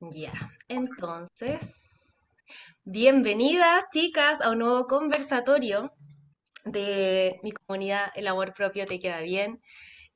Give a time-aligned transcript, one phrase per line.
[0.00, 0.32] Ya,
[0.68, 2.42] entonces,
[2.84, 5.92] bienvenidas chicas a un nuevo conversatorio
[6.64, 9.60] de mi comunidad El amor propio te queda bien.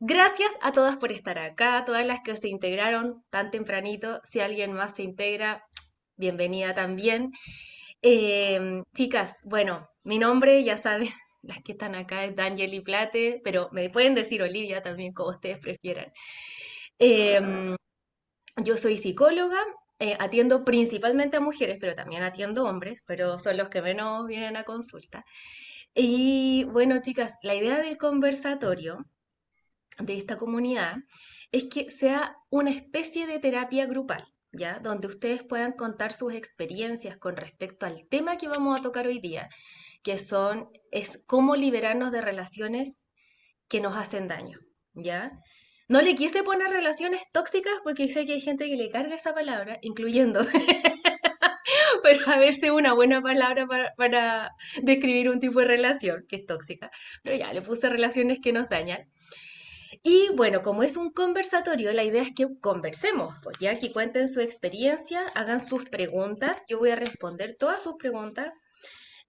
[0.01, 4.21] Gracias a todas por estar acá, todas las que se integraron tan tempranito.
[4.25, 5.65] Si alguien más se integra,
[6.17, 7.33] bienvenida también.
[8.03, 11.09] Em, chicas, bueno, mi nombre ya saben,
[11.47, 15.59] las que están acá es Danieli Plate, pero me pueden decir Olivia también, como ustedes
[15.59, 16.13] prefieran.
[16.99, 17.77] Em,
[18.65, 19.59] yo soy psicóloga,
[19.99, 24.57] eh, atiendo principalmente a mujeres, pero también atiendo hombres, pero son los que menos vienen
[24.57, 25.25] a consulta.
[25.95, 29.07] Y bueno, chicas, la idea del conversatorio
[29.99, 30.97] de esta comunidad
[31.53, 34.79] es que sea una especie de terapia grupal, ¿ya?
[34.79, 39.21] Donde ustedes puedan contar sus experiencias con respecto al tema que vamos a tocar hoy
[39.21, 39.49] día,
[40.07, 43.01] que son, es cómo liberarnos de relaciones
[43.69, 44.61] que nos hacen daño,
[44.95, 45.33] ¿ya?
[45.89, 49.35] No le quise poner relaciones tóxicas porque sé que hay gente que le carga esa
[49.35, 50.43] palabra, incluyendo.
[52.05, 56.47] Pero a veces una buena palabra para, para, describir un tipo de relación que es
[56.47, 56.89] tóxica.
[57.25, 59.11] Pero ya, le puse relaciones que nos dañan.
[60.05, 64.29] Y bueno, como es un conversatorio, la idea es que conversemos, pues ya que cuenten
[64.29, 68.53] su experiencia, hagan sus preguntas, yo voy a responder todas sus preguntas.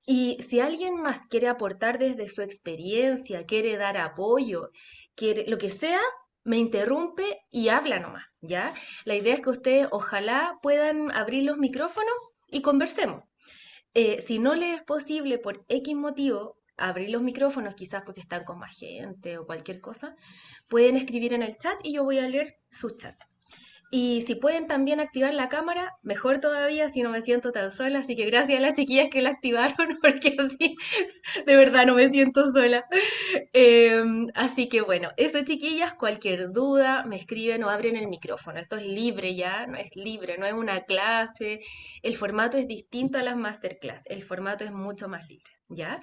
[0.09, 4.71] Y si alguien más quiere aportar desde su experiencia, quiere dar apoyo,
[5.15, 5.99] quiere lo que sea,
[6.45, 8.73] me interrumpe y habla nomás, ¿ya?
[9.03, 12.15] La idea es que ustedes ojalá puedan abrir los micrófonos
[12.47, 13.25] y conversemos.
[13.93, 18.45] Eh, si no les es posible por X motivo abrir los micrófonos, quizás porque están
[18.45, 20.15] con más gente o cualquier cosa,
[20.69, 23.21] pueden escribir en el chat y yo voy a leer su chat.
[23.89, 27.99] Y si pueden también activar la cámara, mejor todavía si no me siento tan sola.
[27.99, 30.75] Así que gracias a las chiquillas que la activaron, porque así
[31.45, 32.85] de verdad no me siento sola.
[33.53, 38.59] Em, así que bueno, eso chiquillas, cualquier duda, me escriben o abren el micrófono.
[38.59, 41.59] Esto es libre ya, no es libre, no es una clase.
[42.03, 46.01] El formato es distinto a las masterclass, el formato es mucho más libre, ¿ya?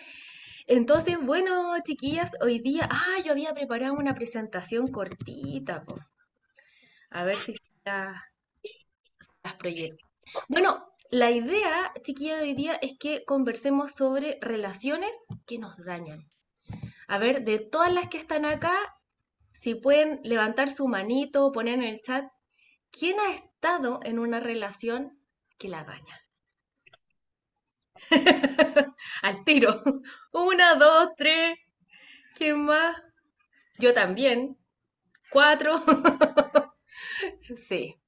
[0.67, 5.85] Entonces, bueno, chiquillas, hoy día, ah, yo había preparado una presentación cortita,
[7.11, 10.09] a ver si las proyectos.
[10.49, 16.31] Bueno, la idea, chiquilla, de hoy día es que conversemos sobre relaciones que nos dañan.
[17.07, 18.75] A ver, de todas las que están acá,
[19.53, 22.25] si pueden levantar su manito o poner en el chat,
[22.91, 25.21] ¿quién ha estado en una relación
[25.59, 26.21] que la daña?
[29.23, 29.81] Al tiro.
[30.33, 31.59] Una, dos, tres.
[32.35, 33.01] ¿Quién más?
[33.79, 34.59] Yo también.
[35.31, 35.83] Cuatro.
[37.57, 38.01] Sí.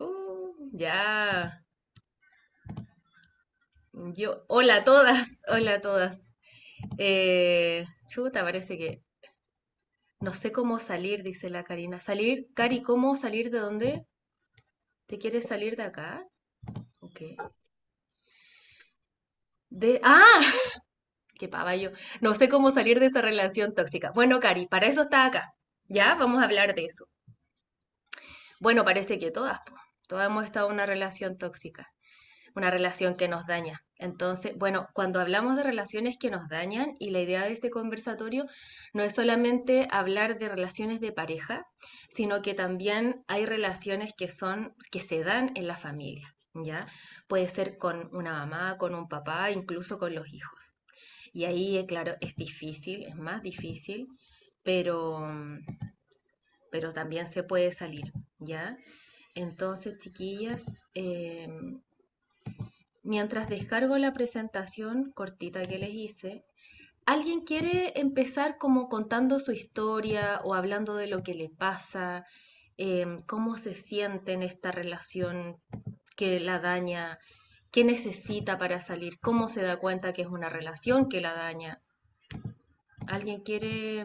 [0.00, 1.62] Uh, ya.
[4.16, 6.36] Yo, hola a todas, hola a todas.
[6.98, 9.02] Eh, chuta, parece que
[10.20, 11.98] no sé cómo salir, dice la Karina.
[11.98, 14.06] Salir, Cari, ¿cómo salir de dónde?
[15.06, 16.24] ¿Te quieres salir de acá?
[17.00, 17.20] Ok.
[19.70, 20.40] De, ¡ah!
[21.38, 21.90] ¡Qué pava yo!
[22.20, 24.12] No sé cómo salir de esa relación tóxica.
[24.14, 25.54] Bueno, Cari, para eso está acá.
[25.90, 26.14] ¿Ya?
[26.14, 27.06] Vamos a hablar de eso.
[28.60, 29.58] Bueno, parece que todas,
[30.06, 31.88] todas hemos estado en una relación tóxica,
[32.54, 33.80] una relación que nos daña.
[33.96, 38.46] Entonces, bueno, cuando hablamos de relaciones que nos dañan y la idea de este conversatorio
[38.92, 41.66] no es solamente hablar de relaciones de pareja,
[42.08, 46.86] sino que también hay relaciones que son que se dan en la familia, ¿ya?
[47.26, 50.76] Puede ser con una mamá, con un papá, incluso con los hijos.
[51.32, 54.06] Y ahí, eh, claro, es difícil, es más difícil,
[54.62, 55.20] pero
[56.70, 58.76] pero también se puede salir, ¿ya?
[59.34, 61.82] Entonces, chiquillas, em,
[63.02, 66.44] mientras descargo la presentación cortita que les hice,
[67.06, 72.24] ¿alguien quiere empezar como contando su historia o hablando de lo que le pasa?
[72.76, 75.56] Em, ¿Cómo se siente en esta relación
[76.16, 77.18] que la daña?
[77.72, 79.18] ¿Qué necesita para salir?
[79.20, 81.80] ¿Cómo se da cuenta que es una relación que la daña?
[83.06, 84.04] ¿Alguien quiere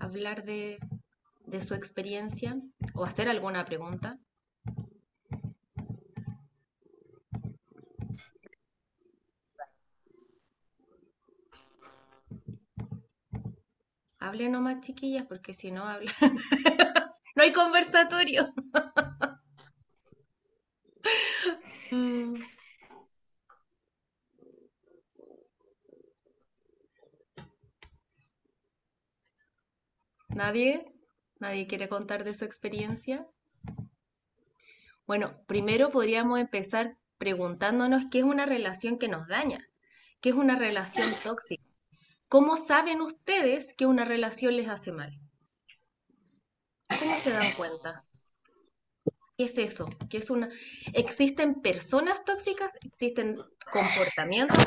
[0.00, 0.78] hablar de,
[1.46, 2.56] de su experiencia
[2.94, 4.18] o hacer alguna pregunta.
[14.18, 16.14] Hable nomás, chiquillas, porque si no hablan,
[17.36, 18.52] no hay conversatorio.
[30.36, 30.92] ¿Nadie?
[31.38, 33.26] ¿Nadie quiere contar de su experiencia?
[35.06, 39.66] Bueno, primero podríamos empezar preguntándonos qué es una relación que nos daña,
[40.20, 41.64] qué es una relación tóxica.
[42.28, 45.18] ¿Cómo saben ustedes que una relación les hace mal?
[46.98, 48.04] ¿Cómo se dan cuenta?
[49.38, 49.88] ¿Qué es eso?
[50.10, 50.50] ¿Qué es una...
[50.92, 52.72] ¿Existen personas tóxicas?
[52.84, 53.38] ¿Existen
[53.72, 54.58] comportamientos?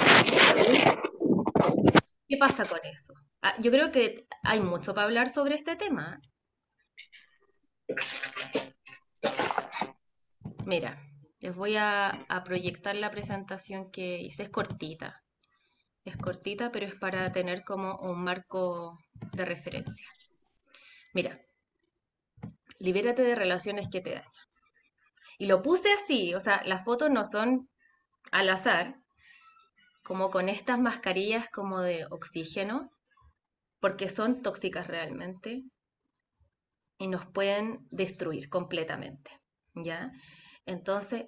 [2.28, 3.14] ¿Qué pasa con eso?
[3.42, 6.20] Ah, yo creo que hay mucho para hablar sobre este tema.
[10.66, 11.02] Mira,
[11.40, 14.44] les voy a, proyectar la presentación que hice.
[14.44, 15.24] Es cortita.
[16.04, 19.00] Es cortita, pero es para tener como un marco
[19.34, 20.08] de referencia.
[21.14, 21.40] Mira,
[22.80, 24.32] libérate de relaciones que te dañan.
[25.38, 27.70] Y lo puse así, o sea, las fotos no son
[28.32, 28.96] al azar,
[30.04, 32.90] como con estas mascarillas como de oxígeno,
[33.80, 35.64] porque son tóxicas realmente
[36.98, 39.32] y nos pueden destruir completamente,
[39.74, 40.12] ¿ya?
[40.66, 41.26] Entonces,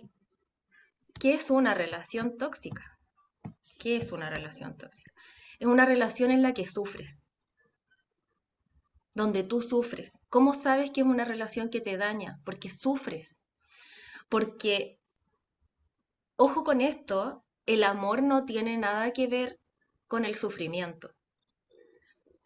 [1.19, 2.99] ¿qué es una relación tóxica?
[3.79, 5.11] ¿Qué es una relación tóxica?
[5.59, 7.29] Es una relación en la que sufres,
[9.15, 10.21] donde tú sufres.
[10.29, 12.39] ¿Cómo sabes que es una relación que te daña?
[12.43, 13.41] Porque sufres.
[14.29, 14.99] Porque,
[16.35, 19.59] ojo con esto, el amor no tiene nada que ver
[20.07, 21.13] con el sufrimiento.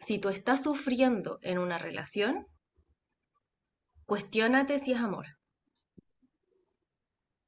[0.06, 2.46] Si tú estás sufriendo en una relación,
[4.06, 5.26] cuestiónate si es amor.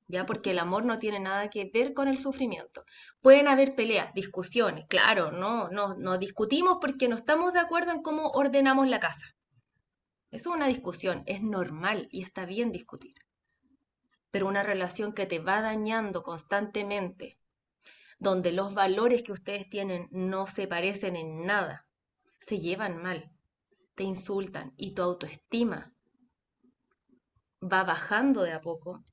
[0.07, 0.25] ¿Ya?
[0.25, 2.83] Porque el amor no tiene nada que ver con el sufrimiento.
[3.21, 8.01] Pueden haber peleas, discusiones, claro, no, no, no discutimos porque no estamos de acuerdo en
[8.01, 9.27] cómo ordenamos la casa.
[10.31, 13.13] Eso es una discusión, es normal y está bien discutir.
[14.31, 17.37] Pero una relación que te va dañando constantemente,
[18.17, 21.86] donde los valores que ustedes tienen no se parecen en nada,
[22.39, 23.31] se llevan mal,
[23.95, 25.93] te insultan y tu autoestima
[27.61, 29.03] va bajando de a poco,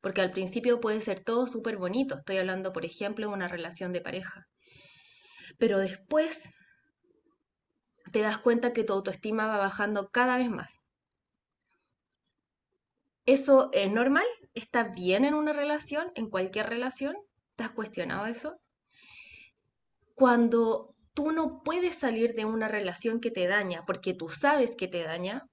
[0.00, 3.92] porque al principio puede ser todo súper bonito, estoy hablando por ejemplo de una relación
[3.92, 4.48] de pareja,
[5.58, 6.54] pero después
[8.12, 10.82] te das cuenta que tu autoestima va bajando cada vez más.
[13.26, 14.24] ¿Eso es normal?
[14.54, 17.14] ¿Está bien en una relación, en cualquier relación?
[17.56, 18.58] ¿Te has cuestionado eso?
[20.14, 24.86] Cuando tú no puedes salir de una relación que te daña porque tú sabes que
[24.86, 25.48] te daña,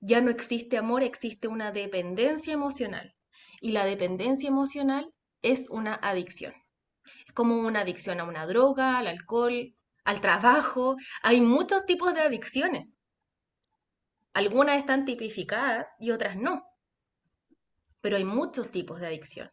[0.00, 3.14] ya no existe amor, existe una dependencia emocional.
[3.60, 5.12] Y la dependencia emocional
[5.42, 6.54] es una adicción.
[7.26, 10.96] Es como una adicción a una droga, al alcohol, al trabajo.
[11.22, 12.88] Hay muchos tipos de adicciones.
[14.32, 16.64] Algunas están tipificadas y otras no.
[18.00, 19.50] Pero hay muchos tipos de adicción.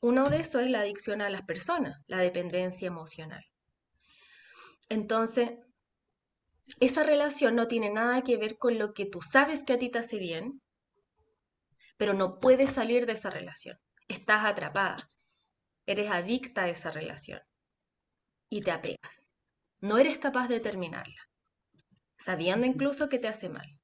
[0.00, 3.44] Uno de esos es la adicción a las personas, la dependencia emocional.
[4.88, 5.52] Entonces,
[6.80, 9.90] esa relación no tiene nada que ver con lo que tú sabes que a ti
[9.90, 10.62] te hace bien,
[11.96, 13.78] pero no puedes salir de esa relación.
[14.08, 15.08] Estás atrapada.
[15.86, 17.40] Eres adicta a esa relación
[18.48, 19.26] y te apegas.
[19.80, 21.28] No eres capaz de terminarla,
[22.16, 23.78] sabiendo incluso que te hace mal.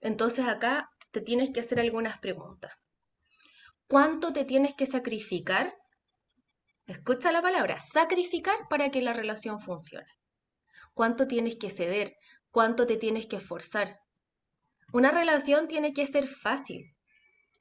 [0.00, 2.72] Entonces acá te tienes que hacer algunas preguntas.
[3.86, 5.74] ¿Cuánto te tienes que sacrificar?
[6.86, 10.08] Escucha la palabra, sacrificar para que la relación funcione
[10.94, 12.16] cuánto tienes que ceder,
[12.50, 14.00] cuánto te tienes que esforzar.
[14.92, 16.94] Una relación tiene que ser fácil,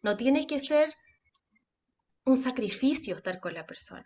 [0.01, 0.93] no tiene que ser
[2.25, 4.05] un sacrificio estar con la persona.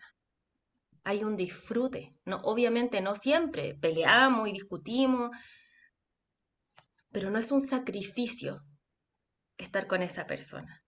[1.04, 2.10] Hay un disfrute.
[2.42, 5.30] Obviamente no siempre peleamos y discutimos,
[7.12, 8.62] pero no es un sacrificio
[9.56, 10.82] estar con esa persona.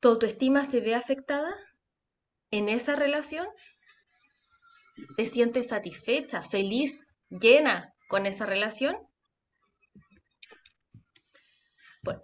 [0.00, 1.54] ¿Tu autoestima se ve afectada
[2.52, 3.48] en esa relación?
[5.16, 8.96] te sientes satisfecha, feliz, llena con esa relación?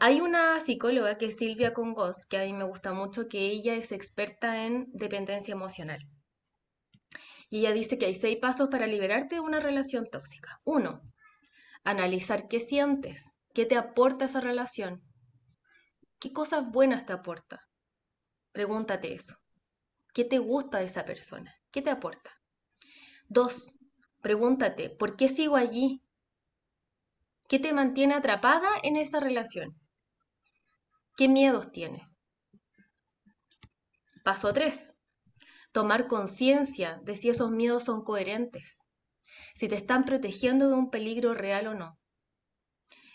[0.00, 3.74] Hay una psicóloga que es Silvia Congos, que a mí me gusta mucho, que ella
[3.74, 6.00] es experta en dependencia emocional.
[7.48, 10.58] Y ella dice que hay seis pasos para liberarte de una relación tóxica.
[10.64, 11.00] Uno,
[11.84, 15.00] analizar qué sientes, qué te aporta esa relación,
[16.18, 17.60] qué cosas buenas te aporta.
[18.52, 19.36] Pregúntate eso.
[20.18, 21.54] ¿Qué te gusta de esa persona?
[21.70, 22.32] ¿Qué te aporta?
[23.28, 23.76] Dos,
[24.20, 26.02] pregúntate, ¿por qué sigo allí?
[27.46, 29.78] ¿Qué te mantiene atrapada en esa relación?
[31.16, 32.18] ¿Qué miedos tienes?
[34.24, 34.96] Paso tres,
[35.70, 38.80] tomar conciencia de si esos miedos son coherentes,
[39.54, 41.96] si te están protegiendo de un peligro real o no.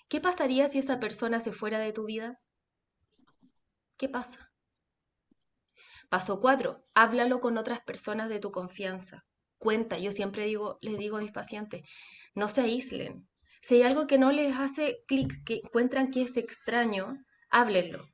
[0.08, 2.40] ¿Qué pasaría si esa persona se fuera de tu vida?
[3.98, 4.53] ¿Qué pasa?
[6.14, 9.26] Paso cuatro, Háblalo con otras personas de tu confianza
[9.58, 9.98] cuenta.
[9.98, 11.82] Yo siempre digo, les digo a mis pacientes,
[12.36, 13.28] no se aíslen.
[13.64, 17.18] Si hay algo que no les hace clic, que encuentran que es extraño,
[17.50, 18.06] háblenlo.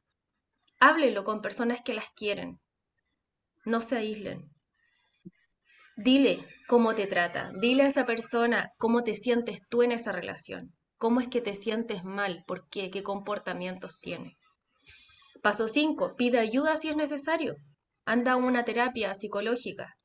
[0.79, 2.61] Háblenlo con personas que las quieren.
[3.65, 4.49] No se aíslen.
[5.97, 10.73] Dile cómo te trata, dile a esa persona cómo te sientes tú en esa relación,
[10.95, 14.37] cómo es que te sientes mal, por qué, qué comportamientos tiene.
[15.41, 17.57] Paso 5, pide ayuda si es necesario.
[18.09, 19.95] Anda una terapia psicológica.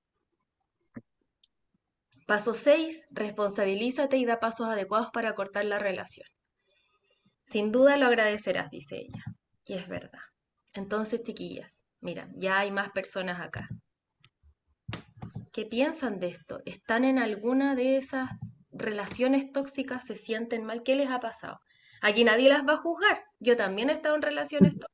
[2.26, 6.26] Paso 6, responsabilízate y da pasos adecuados para cortar la relación.
[7.44, 9.25] Sin duda lo agradecerás, dice ella.
[9.64, 10.20] Y es verdad.
[10.75, 13.68] Entonces, chiquillas, mira, ya hay más personas acá.
[15.54, 16.61] ¿Qué piensan de esto?
[16.66, 18.28] ¿Están en alguna de esas
[18.70, 20.04] relaciones tóxicas?
[20.04, 20.82] ¿Se sienten mal?
[20.82, 21.58] ¿Qué les ha pasado?
[22.02, 23.25] Aquí nadie las va a juzgar.
[23.40, 24.94] Yo también he estado en relaciones tóxicas.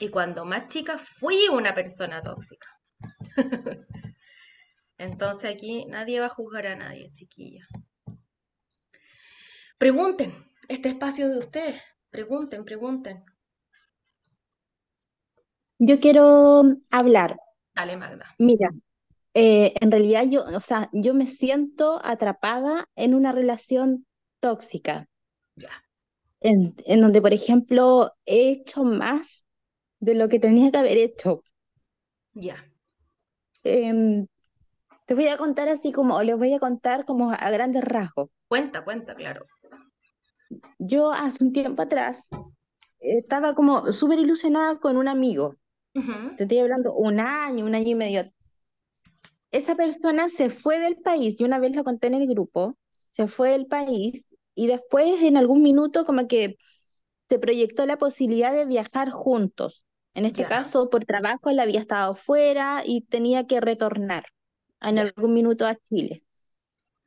[0.00, 2.68] Y cuando más chica fui una persona tóxica.
[4.96, 7.66] Entonces aquí nadie va a juzgar a nadie, chiquilla.
[9.76, 10.32] Pregunten,
[10.68, 11.82] este espacio de ustedes.
[12.08, 13.24] Pregunten, pregunten.
[15.78, 17.38] Yo quiero hablar.
[17.74, 18.34] Dale, Magda.
[18.38, 18.70] Mira,
[19.34, 24.06] eh, en realidad yo, o sea, yo me siento atrapada en una relación
[24.40, 25.08] tóxica,
[25.56, 25.84] Ya,
[26.40, 29.44] en, en donde, por ejemplo, he hecho más
[30.00, 31.42] de lo que tenía que haber hecho.
[32.34, 32.56] ya.
[33.62, 34.26] Em,
[35.06, 38.30] te voy a contar así como, o les voy a contar como a grandes rasgos.
[38.48, 39.44] Cuenta, cuenta, claro.
[40.78, 42.28] Yo hace un tiempo atrás
[43.00, 45.56] estaba como súper ilusionada con un amigo.
[46.36, 48.32] Te estoy hablando un año, un año y medio.
[49.50, 52.76] Esa persona se fue del país, y una vez lo conté en el grupo,
[53.12, 56.56] se fue del país y después en algún minuto como que
[57.28, 59.84] se proyectó la posibilidad de viajar juntos.
[60.14, 64.24] En este Ya, caso, por trabajo, él había estado fuera y tenía que retornar
[64.80, 66.24] en ya, algún minuto a Chile.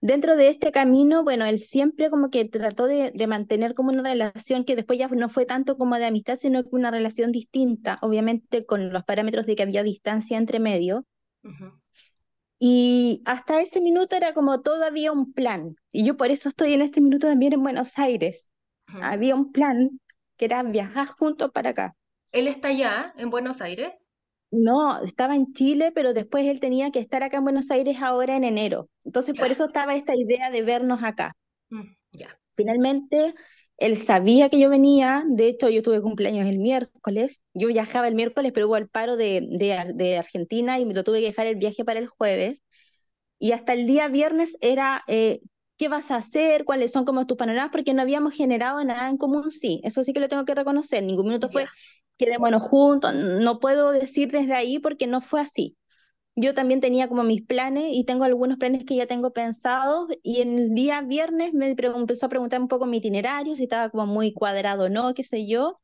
[0.02, 4.04] Dentro de este camino, bueno, él siempre como que trató de, de mantener como una
[4.04, 8.00] relación que después ya no fue tanto como de amistad, sino que una relación distinta,
[8.04, 11.06] obviamente con los parámetros de que había distancia entre medio.
[12.60, 15.76] Y hasta ese minuto era como todavía un plan.
[15.92, 18.54] Y yo por eso estoy en este minuto también en Buenos Aires.
[19.00, 20.00] Había un plan
[20.38, 21.96] que era viajar juntos para acá.
[22.34, 24.08] ¿Él está allá, en Buenos Aires?
[24.52, 28.36] No, estaba en Chile, pero después él tenía que estar acá en Buenos Aires ahora
[28.38, 28.90] en enero.
[29.04, 31.34] Entonces, por eso estaba esta idea de vernos acá.
[31.70, 33.34] mm, ya, Finalmente,
[33.78, 35.24] él sabía que yo venía.
[35.28, 37.40] De hecho, yo tuve cumpleaños el miércoles.
[37.54, 40.94] Yo viajaba el miércoles, pero hubo el paro de, de, Ar- de Argentina y me
[40.94, 42.64] lo tuve que dejar el viaje para el jueves.
[43.40, 45.42] Y hasta el día viernes era, eh,
[45.78, 46.66] ¿qué vas a hacer?
[46.66, 47.72] ¿Cuáles son como tus panoramas?
[47.72, 49.82] Porque no habíamos generado nada en común, sí.
[49.84, 51.04] Eso sí que lo tengo que reconocer.
[51.04, 51.72] Ningún minuto fue,
[52.18, 53.14] quedémonos juntos.
[53.16, 55.78] No puedo decir desde ahí porque no fue así.
[56.36, 60.42] Yo también tenía como mis planes y tengo algunos planes que ya tengo pensados y
[60.42, 64.08] en el día viernes me empezó a preguntar un poco mi itinerario, si estaba como
[64.08, 65.80] muy cuadrado o no, qué sé yo.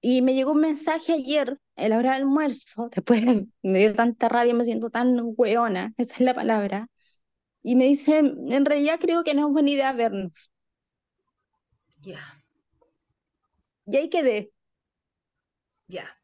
[0.00, 3.22] Y me llegó un mensaje ayer, a la hora del almuerzo, después
[3.62, 6.88] me dio tanta rabia, me siento tan hueona, esa es la palabra.
[7.62, 10.50] Y me dice, en realidad creo que no es buena idea vernos.
[12.02, 12.20] ya,
[13.86, 14.52] Y ahí quedé.
[15.90, 16.16] Ya.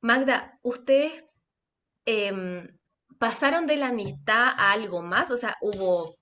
[0.00, 1.40] Magda, ¿ustedes
[2.06, 2.68] em,
[3.18, 5.30] pasaron de la amistad a algo más?
[5.30, 6.14] O sea, hubo,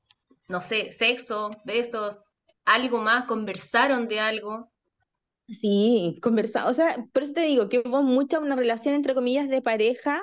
[0.49, 2.33] no sé, sexo, besos,
[2.65, 4.71] algo más, conversaron de algo.
[5.49, 6.69] Sí, conversar.
[6.69, 10.23] O sea, por eso te digo que hubo mucha una relación entre comillas de pareja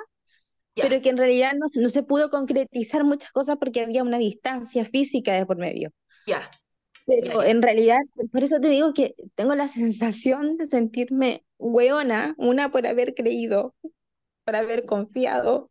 [0.76, 4.18] Ya, pero que en realidad no, no se pudo concretizar muchas cosas porque había una
[4.18, 5.92] distancia física de por medio.
[6.26, 6.50] ya,
[7.06, 7.98] Pero en realidad,
[8.32, 13.74] por eso te digo que tengo la sensación de sentirme hueona, una por haber creído,
[14.44, 15.70] por haber confiado,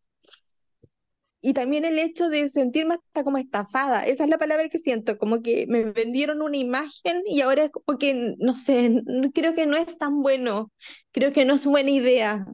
[1.46, 5.18] y también el hecho de sentirme hasta como estafada, esa es la palabra que siento,
[5.18, 9.02] como que me vendieron una imagen y ahora es como que, no sé,
[9.34, 10.72] creo que no es tan bueno,
[11.12, 12.46] creo que no es buena idea.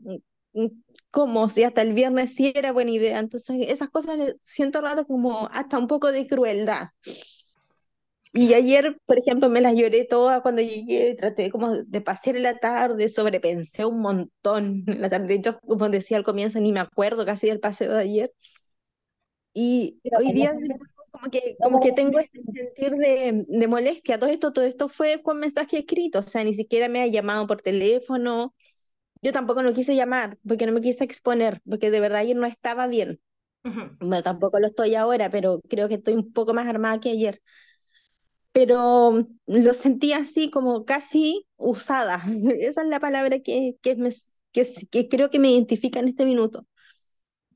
[1.11, 1.49] ¿Cómo?
[1.49, 3.19] Si hasta el viernes sí era buena idea.
[3.19, 6.89] Entonces, esas cosas siento rato como hasta un poco de crueldad.
[8.31, 12.43] Y ayer, por ejemplo, me las lloré todas cuando llegué, traté como de pasear en
[12.43, 15.27] la tarde, sobrepensé un montón la tarde.
[15.27, 18.33] De hecho, como decía al comienzo, ni me acuerdo casi del paseo de ayer.
[19.53, 20.53] Y hoy día
[21.11, 24.19] como que, como que tengo este sentir de, de molestia.
[24.19, 27.47] Todo esto, todo esto fue con mensaje escrito, o sea, ni siquiera me ha llamado
[27.47, 28.55] por teléfono.
[29.21, 32.47] Yo tampoco lo quise llamar porque no me quise exponer, porque de verdad ayer no
[32.47, 33.21] estaba bien.
[33.63, 37.11] Ujú, Bueno, tampoco lo estoy ahora, pero creo que estoy un poco más armada que
[37.11, 37.41] ayer.
[38.51, 42.21] Pero lo sentí así como casi usada.
[42.59, 44.09] Esa es la palabra que, que, me,
[44.51, 46.65] que, que creo que me identifica en este minuto.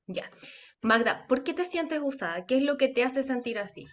[0.07, 0.29] Ya.
[0.81, 2.45] Magda, ¿por qué te sientes usada?
[2.45, 3.87] ¿Qué es lo que te hace sentir así?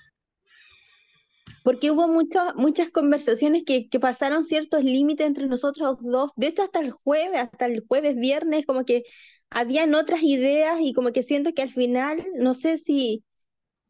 [1.63, 6.33] porque hubo muchas muchas conversaciones que, que pasaron ciertos límites entre nosotros dos.
[6.37, 9.05] De hecho, hasta el jueves, hasta el jueves, viernes, como que
[9.51, 13.25] habían otras ideas y como que siento que al final, no sé si,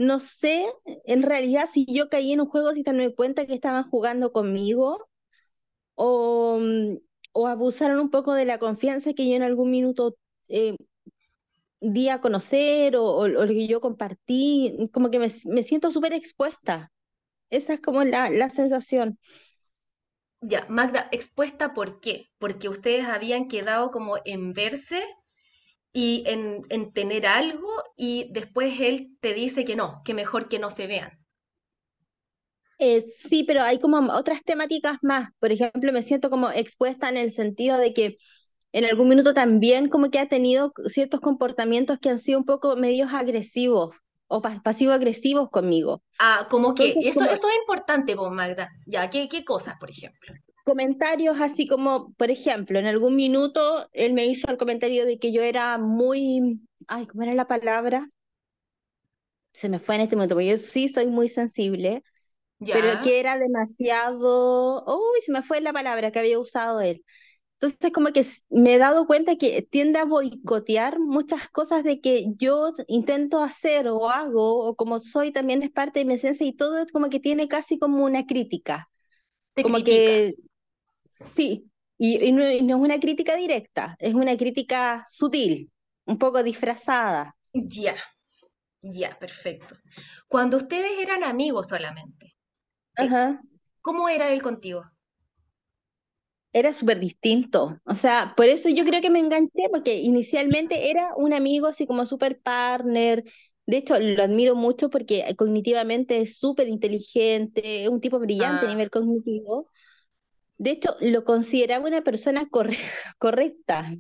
[0.01, 0.65] no sé
[1.05, 5.07] en realidad si yo caí en un juego sin darme cuenta que estaban jugando conmigo
[5.95, 6.97] o, mm,
[7.33, 10.17] o abusaron un poco de la confianza que yo en algún minuto
[10.49, 10.75] eh,
[11.81, 16.91] di a conocer o, lo que yo compartí, como que me, me siento súper expuesta.
[17.51, 19.19] Esa es como la, la sensación.
[20.41, 22.31] Ya, Magda, expuesta ¿por qué?
[22.39, 25.03] Porque ustedes habían quedado como en verse
[25.93, 30.59] y en, en tener algo y después él te dice que no, que mejor que
[30.59, 31.19] no se vean.
[32.79, 35.31] Eh, sí, pero hay como otras temáticas más.
[35.39, 38.17] Por ejemplo, me siento como expuesta en el sentido de que
[38.73, 42.77] en algún minuto también como que ha tenido ciertos comportamientos que han sido un poco
[42.77, 43.97] medios agresivos
[44.29, 46.03] o pas- pasivo-agresivos conmigo.
[46.19, 48.69] Ah, como que, Entonces, eso, como eso es importante, vos, Magda.
[48.87, 50.35] Ya, ¿qué, qué cosas, por ejemplo?
[50.65, 55.33] Comentarios así como, por ejemplo, en algún minuto él me hizo el comentario de que
[55.33, 58.09] yo era muy, ay, ¿cómo era la palabra?
[59.53, 62.03] Se me fue en este momento, porque yo sí soy muy sensible,
[62.71, 67.05] pero Ya, que era demasiado, uy, se me fue la palabra que había usado él.
[67.61, 72.27] Entonces, como que me he dado cuenta que tiende a boicotear muchas cosas de que
[72.39, 76.55] yo intento hacer o hago, o como soy también es parte de mi esencia y
[76.57, 78.91] todo es como que tiene casi como una crítica,
[79.55, 79.85] te como critica.
[79.85, 80.35] que
[81.21, 85.71] sí, y, y no, y no es una crítica directa, es una crítica sutil,
[86.07, 87.37] un poco disfrazada.
[87.53, 87.95] Ya,
[88.83, 89.77] ya, perfecto.
[90.29, 92.37] Cuando ustedes eran amigos solamente,
[93.01, 93.41] eh, Ajá.
[93.83, 94.85] ¿cómo era él contigo?
[96.53, 101.15] Era súper distinto, o sea, por eso yo creo que me enganché, porque inicialmente era
[101.17, 103.23] un amigo así como súper partner,
[103.67, 108.69] de hecho lo admiro mucho porque cognitivamente es súper inteligente, es un tipo brillante a
[108.69, 109.69] Ah, nivel cognitivo,
[110.61, 112.79] de hecho lo consideraba una persona corre-
[113.19, 113.91] correcta.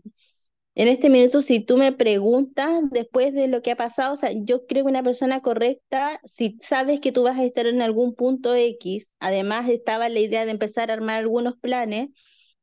[0.74, 4.32] En este minuto, si tú me preguntas después de lo que ha pasado, o sea,
[4.32, 8.14] yo creo que una persona correcta, si sabes que tú vas a estar en algún
[8.14, 12.10] punto X, además estaba la idea de empezar a armar algunos planes,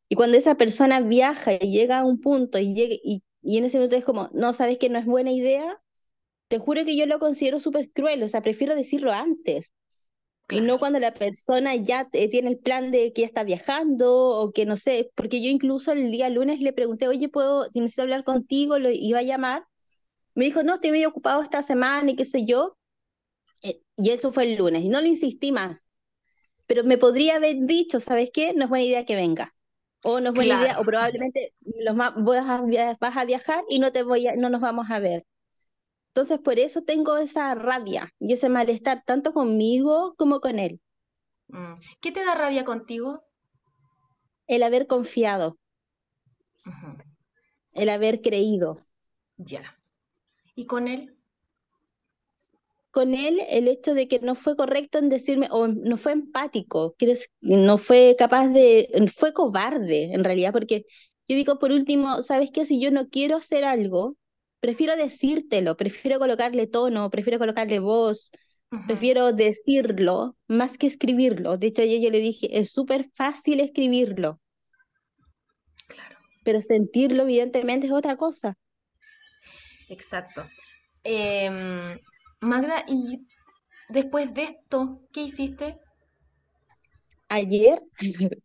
[0.09, 3.65] y cuando esa persona viaja y llega a un punto y, llegue, y, y en
[3.65, 5.81] ese momento es como, no, sabes que no es buena idea,
[6.49, 9.73] te juro que yo lo considero súper cruel, o sea, prefiero decirlo antes.
[10.49, 10.63] Y claro.
[10.63, 14.51] no cuando la persona ya te- tiene el plan de que ya está viajando o
[14.53, 18.23] que no sé, porque yo incluso el día lunes le pregunté, oye, ¿puedo, necesito hablar
[18.23, 18.79] contigo?
[18.79, 19.65] Lo iba a llamar.
[20.35, 22.77] Me dijo, no, estoy medio ocupado esta semana y qué sé yo.
[23.63, 24.83] Eh, Y eso fue el lunes.
[24.83, 25.83] Y no le insistí más.
[26.67, 28.53] Pero me podría haber dicho, ¿sabes qué?
[28.53, 29.49] No es buena idea que vengas.
[30.03, 30.53] O no es buena Claro.
[30.53, 34.89] idea, o probablemente los vas a viajar y no te voy a, no nos vamos
[34.91, 35.25] a ver.
[36.17, 40.81] Entonces, por eso tengo esa rabia y ese malestar, tanto conmigo como con él.
[41.49, 41.75] Mm.
[42.01, 43.23] ¿Qué te da rabia contigo?
[44.47, 45.59] El haber confiado,
[47.73, 48.83] el haber creído.
[49.37, 49.79] Ya.
[50.55, 51.15] ¿Y con él?
[52.89, 56.95] Con él, el hecho de que no fue correcto en decirme, o no fue empático,
[57.41, 60.87] no fue capaz de, fue cobarde en realidad, porque
[61.27, 62.65] yo digo, por último, ¿sabes qué?
[62.65, 64.17] Si yo no quiero hacer algo,
[64.59, 68.31] prefiero decírtelo, prefiero colocarle tono, prefiero colocarle voz,
[68.85, 71.57] prefiero decirlo más que escribirlo.
[71.57, 74.39] De hecho, ayer yo le dije, es súper fácil escribirlo,
[75.87, 78.57] Claro, pero sentirlo evidentemente es otra cosa.
[79.89, 80.47] exacto.
[81.03, 81.55] Em,
[82.41, 83.27] Magda, ¿y
[83.89, 85.79] después de esto, qué hiciste?
[87.29, 87.79] Ayer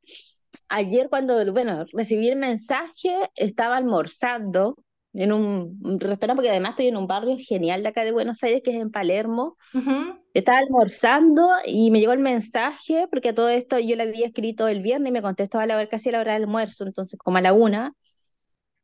[0.68, 4.77] Ayer cuando, bueno, recibí el mensaje, estaba almorzando
[5.14, 8.62] en un, restaurante, porque además estoy en un barrio genial de acá de Buenos Aires,
[8.64, 9.57] que es en Palermo.
[9.75, 9.98] Ujú,
[10.35, 14.68] Estaba almorzando y me llegó el mensaje, porque a todo esto yo le había escrito
[14.68, 17.18] el viernes y me contestó a la hora, casi a la hora del almuerzo, entonces
[17.18, 17.94] como a la una.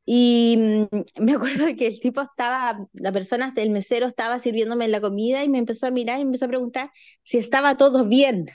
[0.06, 5.00] Y mm, me acuerdo que el tipo estaba, la persona, el mesero estaba sirviéndome la
[5.00, 6.90] comida y me empezó a mirar y me empezó a preguntar
[7.24, 8.46] si estaba todo bien.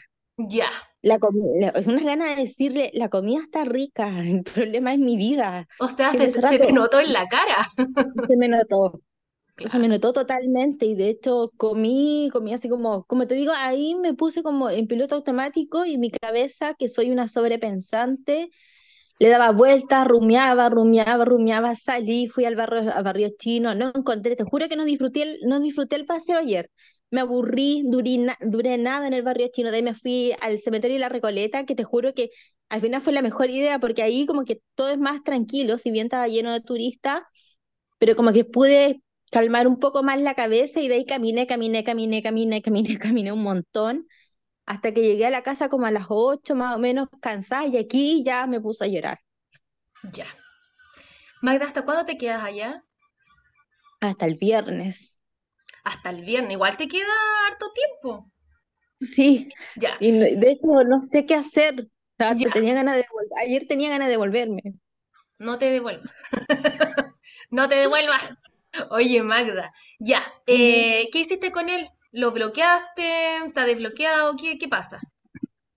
[0.49, 0.69] Ya.
[0.69, 5.17] Comi- la- es una gana de decirle, la comida está rica, el problema es mi
[5.17, 5.67] vida.
[5.77, 7.57] O sea, se, te- se te rato notó en la cara.
[8.27, 9.01] se me notó,
[9.57, 13.95] se me notó totalmente y de hecho comí, comí así como, como te digo, ahí
[13.95, 18.49] me puse como en piloto automático y mi cabeza, que soy una sobrepensante,
[19.19, 24.35] le daba vueltas, rumiaba, rumiaba, rumiaba, salí, fui al barrio, al barrio chino, no encontré,
[24.35, 26.69] te juro que no disfruté el, no disfruté el paseo ayer.
[27.13, 30.59] Me aburrí, duré, na- duré nada en el barrio chino, de ahí me fui al
[30.59, 32.31] cementerio de la Recoleta, que te juro que
[32.69, 35.91] al final fue la mejor idea, porque ahí como que todo es más tranquilo, si
[35.91, 37.21] bien estaba lleno de turistas,
[37.99, 41.83] pero como que pude calmar un poco más la cabeza y de ahí caminé, caminé,
[41.83, 44.07] caminé, caminé, caminé, caminé un montón
[44.67, 47.77] hasta que llegué a la casa como a las 8 más o menos cansada y
[47.77, 49.19] aquí ya me puse a llorar.
[50.13, 50.25] Ya.
[51.41, 52.83] Magda, ¿hasta cuándo te quedas allá?
[54.01, 55.12] Hasta el viernes.
[55.83, 56.53] Hasta el viernes.
[56.53, 57.13] Igual te queda
[57.47, 58.31] harto tiempo.
[58.99, 61.81] Sí, Ya, y de hecho no sé qué hacer.
[61.81, 63.05] O sea, tenía ganas de
[63.41, 64.61] ayer tenía ganas de volverme.
[65.39, 66.11] No te devuelvas.
[67.51, 68.41] No te devuelvas.
[68.89, 69.73] Oye, Magda.
[69.99, 70.23] Ya.
[70.47, 71.87] Eh, ¿qué hiciste con él?
[72.11, 73.45] ¿Lo bloqueaste?
[73.45, 74.35] ¿Está desbloqueado?
[74.37, 74.99] ¿Qué, qué pasa?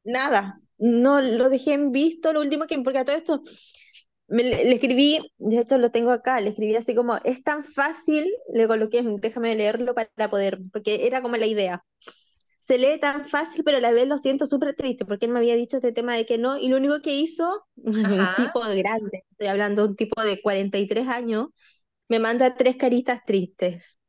[0.05, 3.42] Nada, no lo dejé en visto, lo último que, porque a todo esto
[4.28, 8.26] me, le, escribí, de hecho lo tengo acá, le escribí así como, es tan fácil,
[8.52, 11.84] le coloqué, déjame leerlo para poder, porque era como la idea.
[12.58, 15.38] Se lee tan fácil, pero a la vez lo siento súper triste, porque él me
[15.38, 19.24] había dicho este tema de que no, y lo único que hizo, un tipo grande,
[19.30, 21.48] estoy hablando de un tipo de 43 años,
[22.08, 24.00] me manda tres caritas tristes.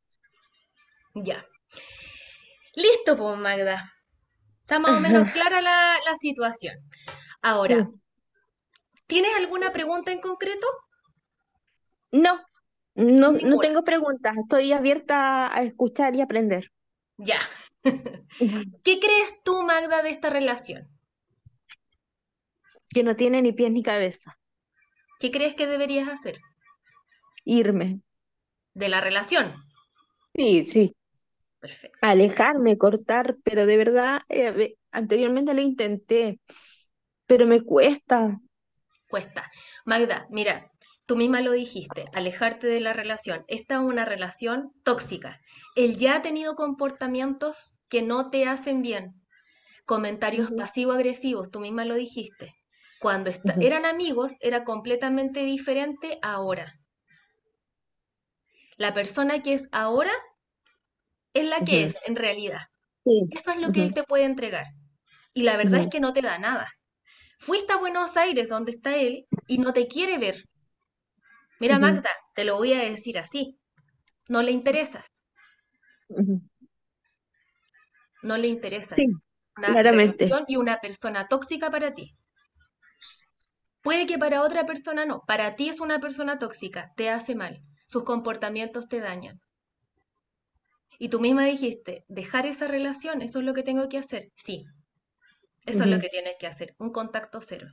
[1.13, 1.45] Ya.
[2.75, 3.91] Listo, pues, Magda.
[4.61, 6.75] Está más o menos clara la, la situación.
[7.41, 8.06] Ahora, Sí.
[9.07, 10.67] ¿Tienes alguna pregunta en concreto?
[12.11, 12.41] No,
[12.95, 16.71] no, no tengo preguntas, estoy abierta a escuchar y aprender.
[17.17, 17.39] Ya.
[17.83, 20.87] ¿Qué crees tú, Magda, de esta relación?
[22.89, 24.37] Que no tiene ni pies ni cabeza.
[25.19, 26.39] ¿Qué crees que deberías hacer?
[27.43, 28.01] Irme.
[28.73, 29.55] De la relación.
[30.35, 30.95] Sí, sí.
[31.59, 31.97] Perfecto.
[32.01, 36.39] Alejarme, cortar, pero de verdad, eh, anteriormente lo intenté,
[37.25, 38.39] pero me cuesta.
[39.09, 39.49] Cuesta.
[39.85, 40.71] Magda, mira,
[41.07, 43.43] tú misma lo dijiste, alejarte de la relación.
[43.47, 45.39] Esta es una relación tóxica.
[45.75, 49.13] Él ya ha tenido comportamientos que no te hacen bien.
[49.85, 52.53] Comentarios pasivo-agresivos, tú misma lo dijiste.
[52.99, 56.73] Cuando eran amigos era completamente diferente ahora.
[58.75, 60.11] La persona que es ahora
[61.33, 62.61] es la que es en realidad.
[63.03, 64.65] Sí, Eso es lo que él te puede entregar.
[65.33, 66.67] Y la verdad es que no te da nada.
[67.39, 70.43] Fuiste a Buenos Aires, donde está él, y no te quiere ver.
[71.59, 73.59] Mira, Magda, te lo voy a decir así.
[74.29, 75.07] No le interesas,
[78.21, 78.97] no le interesas.
[78.97, 79.05] Sí,
[79.57, 80.29] Una claramente.
[80.47, 82.15] y una persona tóxica para ti.
[83.81, 85.23] Puede que para otra persona no.
[85.25, 87.63] Para ti es una persona tóxica, te hace mal.
[87.87, 89.41] Sus comportamientos te dañan.
[90.99, 94.31] Y tú misma dijiste, dejar esa relación, eso es lo que tengo que hacer.
[94.35, 94.65] Sí,
[95.67, 96.75] eso es lo que tienes que hacer.
[96.79, 97.67] Un contacto cero.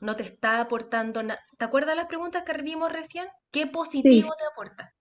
[0.00, 1.40] No te está aportando nada.
[1.56, 3.28] ¿Te acuerdas las preguntas que vimos recién?
[3.52, 4.92] ¿Qué positivo Sí, te aporta?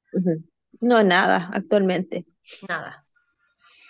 [0.82, 2.26] No, nada, actualmente.
[2.68, 3.06] Nada,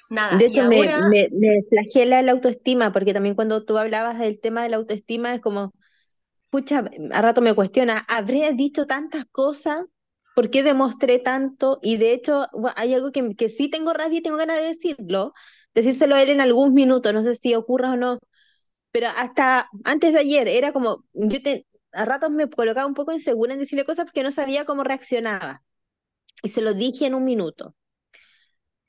[0.10, 0.38] nada.
[0.38, 4.40] De hecho, me, ahora, me, me flagela la autoestima, porque también cuando tú hablabas del
[4.42, 5.74] tema de la autoestima es como,
[6.50, 9.84] pucha, a rato me cuestiona, ¿habré dicho tantas cosas?
[10.36, 11.80] ¿Por qué demostré tanto?
[11.84, 15.34] Y de hecho, hay algo que, que sí tengo rabia y tengo ganas de decirlo,
[15.78, 18.18] decírselo a él en algún minuto, no sé si ocurra o no,
[18.92, 23.12] pero hasta antes de ayer era como, yo te, a ratos me colocaba un poco
[23.12, 25.64] insegura en decirle cosas porque no sabía cómo reaccionaba.
[26.42, 27.76] Y se lo dije en un minuto.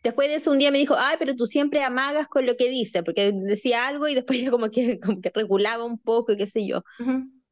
[0.03, 2.71] Después de eso un día me dijo, ay, pero tú siempre amagas con lo que
[2.71, 6.37] dice, porque decía algo y después ya como que, como que regulaba un poco y
[6.39, 6.85] qué sé yo.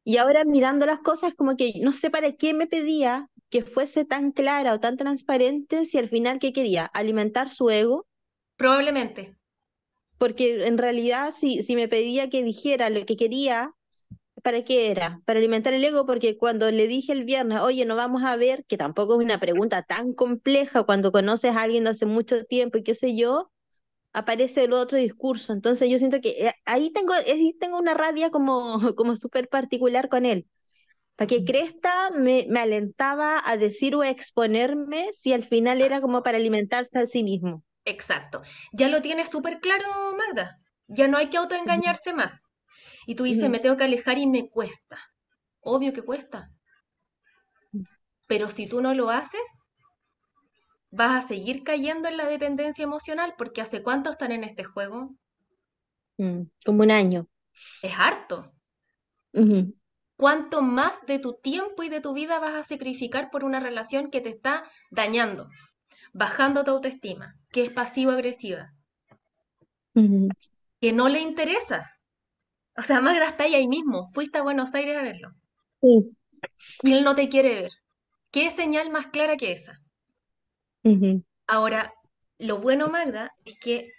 [0.03, 4.03] Y ahora mirando las cosas, como que no sé para qué me pedía que fuese
[4.03, 8.07] tan clara o tan transparente si al final qué quería, alimentar su ego,
[8.57, 9.37] probablemente.
[10.17, 13.73] porque en realidad si, si me pedía que dijera lo que quería,
[14.43, 15.21] ¿para qué era?
[15.25, 18.65] Para alimentar el ego, porque cuando le dije el viernes, oye, no vamos a ver,
[18.67, 22.77] que tampoco es una pregunta tan compleja cuando conoces a alguien de hace mucho tiempo
[22.77, 23.51] y qué sé yo,
[24.13, 25.53] aparece el otro discurso.
[25.53, 30.09] Entonces yo siento que eh, ahí tengo, ahí tengo una rabia como, como súper particular
[30.09, 30.47] con él.
[31.17, 36.01] Para que cresta me, me alentaba a decir o a exponerme si al final era
[36.01, 37.63] como para alimentarse a sí mismo.
[37.87, 38.41] Exacto.
[38.71, 40.59] Ya lo tienes súper claro, Magda.
[40.87, 42.43] Ya no hay que autoengañarse más.
[43.07, 44.99] Y tú dices, me tengo que alejar y me cuesta.
[45.61, 46.51] Obvio que cuesta.
[48.27, 49.63] Pero si tú no lo haces,
[50.91, 55.15] vas a seguir cayendo en la dependencia emocional porque ¿hace cuánto están en este juego?
[56.17, 57.27] mm, Como un año.
[57.81, 58.53] Es harto.
[60.17, 64.09] ¿Cuánto más de tu tiempo y de tu vida vas a sacrificar por una relación
[64.09, 65.47] que te está dañando,
[66.13, 68.73] bajando tu autoestima, que es pasivo-agresiva,
[70.81, 72.01] que no le interesas?
[72.77, 74.07] O sea, Magda está ahí, mismo.
[74.09, 75.31] Fuiste a Buenos Aires a verlo.
[75.81, 76.15] Sí,
[76.81, 77.71] Y él no te quiere ver.
[78.31, 79.79] ¿Qué señal más clara que esa?
[81.47, 81.93] Ahora,
[82.37, 83.91] lo bueno, Magda, es que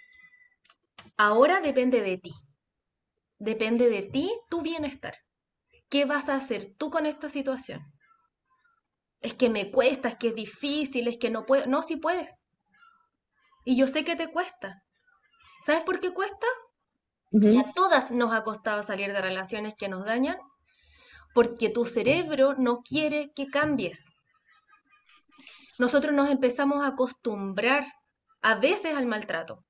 [1.18, 2.32] ahora depende de ti.
[3.40, 5.14] Depende de ti tu bienestar.
[5.88, 7.82] ¿Qué vas a hacer tú con esta situación?
[9.20, 11.66] Es que me cuesta, es que es difícil, es que no puedo.
[11.66, 12.40] No, si puedes.
[13.64, 14.82] Y yo sé que te cuesta.
[15.64, 16.46] ¿Sabes por qué cuesta?
[17.44, 20.38] Y Ujú, a todas nos ha costado salir de relaciones que nos dañan,
[21.34, 24.10] porque tu cerebro no quiere que cambies.
[25.78, 27.86] Nosotros nos empezamos a acostumbrar
[28.42, 29.64] a veces al maltrato.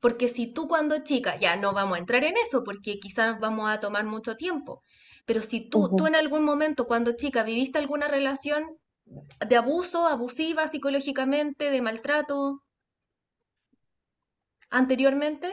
[0.00, 3.70] Porque si tú cuando chica, ya no vamos a entrar en eso porque quizás vamos
[3.70, 4.82] a tomar mucho tiempo,
[5.26, 8.78] pero si tú, tú en algún momento cuando chica viviste alguna relación
[9.48, 12.62] de abuso, abusiva psicológicamente, de maltrato
[14.70, 15.48] anteriormente,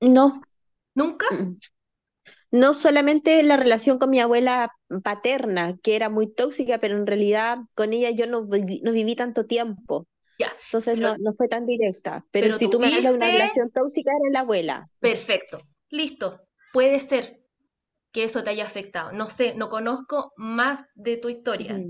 [0.00, 0.42] No,
[0.94, 1.26] ¿nunca?
[1.30, 1.54] mm,
[2.50, 4.72] no solamente la relación con mi abuela
[5.04, 9.16] paterna, que era muy tóxica, pero en realidad con ella yo no viví, no viví
[9.16, 10.06] tanto tiempo,
[10.38, 12.26] Ya, entonces pero, no, no fue tan directa.
[12.32, 14.90] Pero pero si tú me hablas de una relación tóxica, era la abuela.
[15.00, 16.46] perfecto, listo.
[16.72, 17.41] Puede ser
[18.12, 19.12] que eso te haya afectado.
[19.12, 21.80] No sé, no conozco más de tu historia,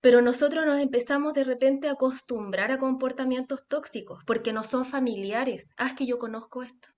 [0.00, 5.72] Pero nosotros nos empezamos de repente a acostumbrar a comportamientos tóxicos porque no son familiares.
[5.78, 6.88] Ah, es que yo conozco esto.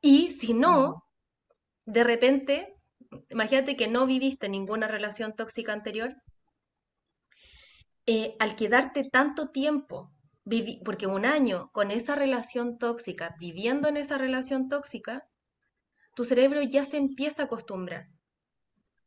[0.00, 1.04] Y si no,
[1.86, 2.76] de repente,
[3.28, 6.14] imagínate que no viviste ninguna relación tóxica anterior,
[8.06, 10.12] eh, al quedarte tanto tiempo,
[10.84, 15.29] porque un año con esa relación tóxica, viviendo en esa relación tóxica,
[16.14, 18.06] tu cerebro ya se empieza a acostumbrar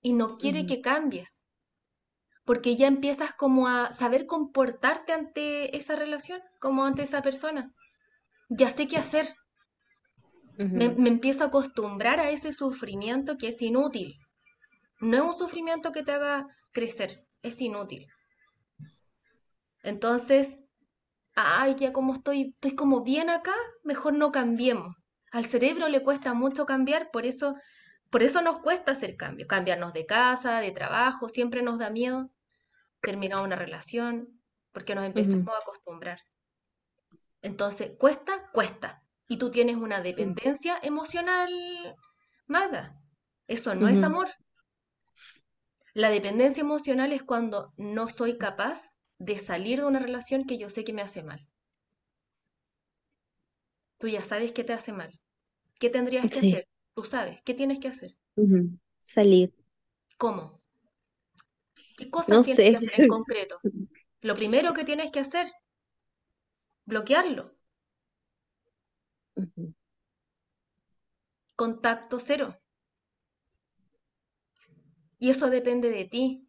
[0.02, 1.42] y no quiere que cambies,
[2.46, 7.72] porque ya empiezas como a saber comportarte ante esa relación, como ante esa persona.
[8.50, 9.34] ya sé qué hacer.
[10.58, 14.16] Me, me empiezo a acostumbrar a ese sufrimiento que es inútil.
[15.00, 18.08] No es un sufrimiento que te haga crecer, es inútil.
[19.82, 20.66] Entonces,
[21.36, 24.96] ay, ya como estoy, estoy como bien acá, mejor no cambiemos.
[25.34, 27.56] Al cerebro le cuesta mucho cambiar, por eso,
[28.12, 29.48] por eso nos cuesta hacer cambios.
[29.48, 32.30] Cambiarnos de casa, de trabajo, siempre nos da miedo
[33.02, 34.40] terminar una relación,
[34.72, 36.20] porque nos empezamos a acostumbrar.
[37.42, 39.02] Entonces, cuesta, cuesta.
[39.28, 41.50] Y tú tienes una dependencia emocional,
[42.46, 42.96] Magda.
[43.48, 44.30] Eso no es amor.
[45.96, 48.84] La dependencia emocional es cuando no soy capaz
[49.18, 51.48] de salir de una relación que yo sé que me hace mal.
[53.98, 55.20] Tú ya sabes que te hace mal.
[55.84, 56.68] ¿Qué tendrías que sí, hacer?
[56.96, 58.16] Tú sabes, ¿qué tienes que hacer?
[58.36, 58.78] ujú.
[59.04, 59.52] Salir,
[60.18, 60.62] ¿Cómo?
[61.96, 62.70] ¿Qué cosas no tienes sé.
[62.70, 63.64] que hacer en concreto?
[64.22, 65.48] Lo primero que tienes que hacer,
[66.86, 67.44] bloquearlo.
[69.36, 69.74] Ujú,
[71.62, 72.50] Contacto cero.
[75.18, 76.48] Y eso depende de ti.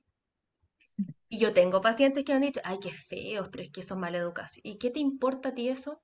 [1.28, 4.18] Y yo tengo pacientes que han dicho, ay, qué feos, pero es que son mala
[4.18, 4.62] educación.
[4.66, 6.02] ¿Y qué te importa a ti eso?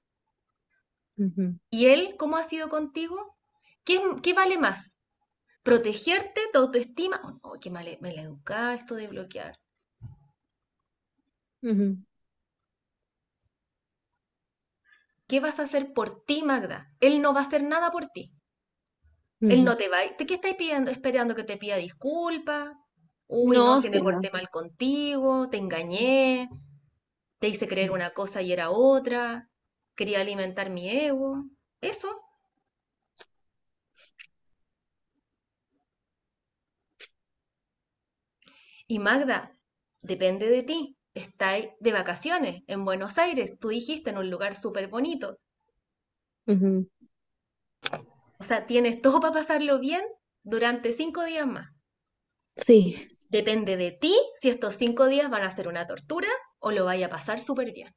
[1.21, 3.37] Ujú, ¿Y él cómo ha sido contigo?
[3.85, 4.99] ¿Qué, qué vale más?
[5.65, 7.21] ¿Protegerte, tu autoestima?
[7.25, 9.59] Oh, no, qué mal, mal educada esto de bloquear.
[11.63, 11.97] ujú,
[15.29, 16.93] ¿Qué vas a hacer por ti, Magda?
[17.01, 18.35] Él no va a hacer nada por ti.
[19.49, 19.67] Él ujú.
[19.67, 20.03] no te va a...
[20.19, 22.75] ¿De qué estáis pidiendo, esperando que te pida disculpas?
[23.29, 24.21] Uy, no, No, que me sí, no.
[24.21, 26.49] porté mal contigo, te engañé,
[27.41, 29.50] te hice creer una cosa y era otra,
[30.01, 31.45] quería alimentar mi ego.
[31.83, 32.09] Eso.
[38.87, 39.55] Y Magda,
[40.01, 40.97] depende de ti.
[41.13, 45.39] Estáis de vacaciones en Buenos Aires, tú dijiste, en un lugar súper bonito.
[48.39, 50.03] O sea, tienes todo para pasarlo bien
[50.43, 51.69] durante cinco días más.
[52.57, 53.07] Sí.
[53.29, 57.07] Depende de ti si estos cinco días van a ser una tortura o lo vaya
[57.07, 57.95] a pasar súper bien.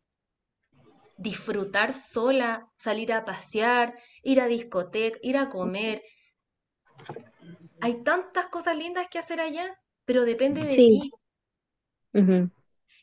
[1.27, 6.01] Disfrutar sola, salir a pasear, ir a discoteca, ir a comer.
[7.81, 10.87] Hay tantas cosas lindas que hacer allá, pero depende de Sí.
[10.87, 11.11] ti.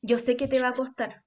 [0.03, 1.25] Yo sé que te va a costar,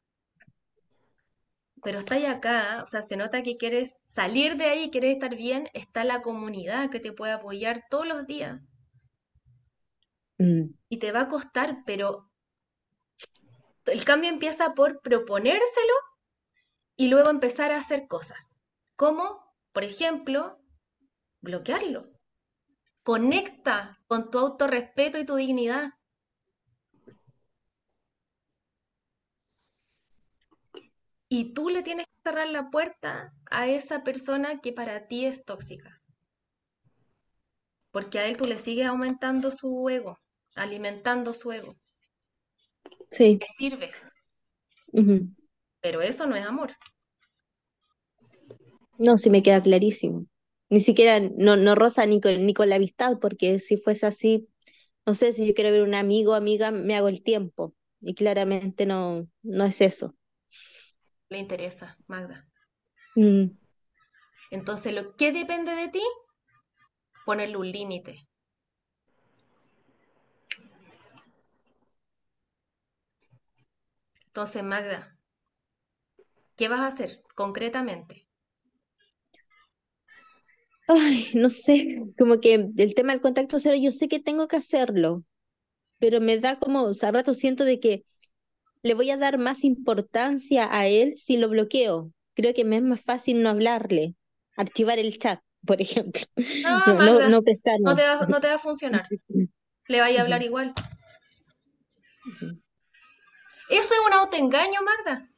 [1.84, 5.36] pero está ahí acá, o sea, se nota que quieres salir de ahí, quieres estar
[5.36, 8.60] bien, está la comunidad que te puede apoyar todos los días.
[10.40, 12.32] mm, Y te va a costar, pero
[13.86, 15.94] el cambio empieza por proponérselo
[16.96, 18.58] y luego empezar a hacer cosas.
[18.96, 20.60] Como, por ejemplo,
[21.42, 22.12] bloquearlo.
[23.04, 25.94] Conecta con tu autorrespeto y tu dignidad.
[31.28, 35.44] Y tú le tienes que cerrar la puerta a esa persona que para ti es
[35.44, 36.02] tóxica.
[37.92, 40.20] Porque a él tú le sigues aumentando su ego,
[40.56, 41.74] alimentando su ego.
[43.10, 43.40] Sí.
[43.40, 44.10] Le sirves.
[45.84, 46.72] Pero eso no es amor.
[48.98, 50.26] No, sí me queda clarísimo.
[50.70, 54.48] Ni siquiera, no, no rosa ni con, ni con la amistad, porque si fuese así,
[55.06, 57.76] no sé, si yo quiero ver un amigo o amiga, me hago el tiempo.
[58.02, 60.16] Y claramente no, no es eso.
[61.30, 62.48] Le interesa, Magda.
[63.16, 63.52] Mm,
[64.52, 66.02] Entonces, lo que depende de ti,
[67.26, 68.26] ponerle un límite.
[74.28, 75.13] Entonces, Magda,
[76.56, 78.28] ¿qué vas a hacer concretamente?
[80.88, 84.58] Ay, no sé, como que el tema del contacto cero, yo sé que tengo que
[84.58, 85.24] hacerlo,
[86.00, 88.04] pero me da como, o sea, a rato siento de que
[88.82, 92.12] le voy a dar más importancia a él si lo bloqueo.
[92.36, 94.16] Creo que me es más fácil no hablarle,
[94.58, 98.60] archivar el chat, por ejemplo, No, no, Magda, no te va, no te va a
[98.60, 99.08] funcionar.
[99.88, 100.74] Le vaya a hablar igual.
[103.70, 105.30] Eso es un autoengaño, Magda.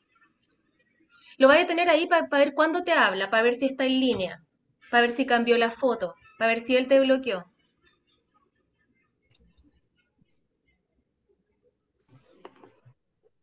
[1.37, 3.99] Lo vaya a tener ahí para ver cuándo te habla, para ver si está en
[3.99, 4.41] línea,
[4.89, 7.45] para ver si cambió la foto, para ver si él te bloqueó.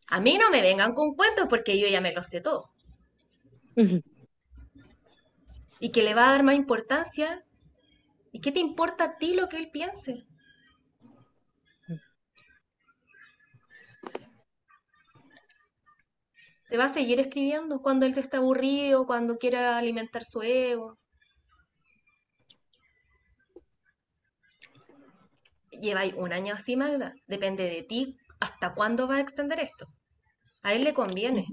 [0.08, 2.70] A mí no me vengan con cuentos porque yo ya me lo sé todo.
[5.80, 7.44] Y que le va a dar más importancia.
[8.30, 10.26] ¿Y qué te importa a ti lo que él piense?
[16.72, 20.98] Te va a seguir escribiendo cuando él te está aburrido, cuando quiera alimentar su ego.
[25.70, 27.12] Lleváis un año así, Magda.
[27.26, 29.84] Depende de ti hasta cuándo va a extender esto.
[30.62, 31.44] A él le conviene.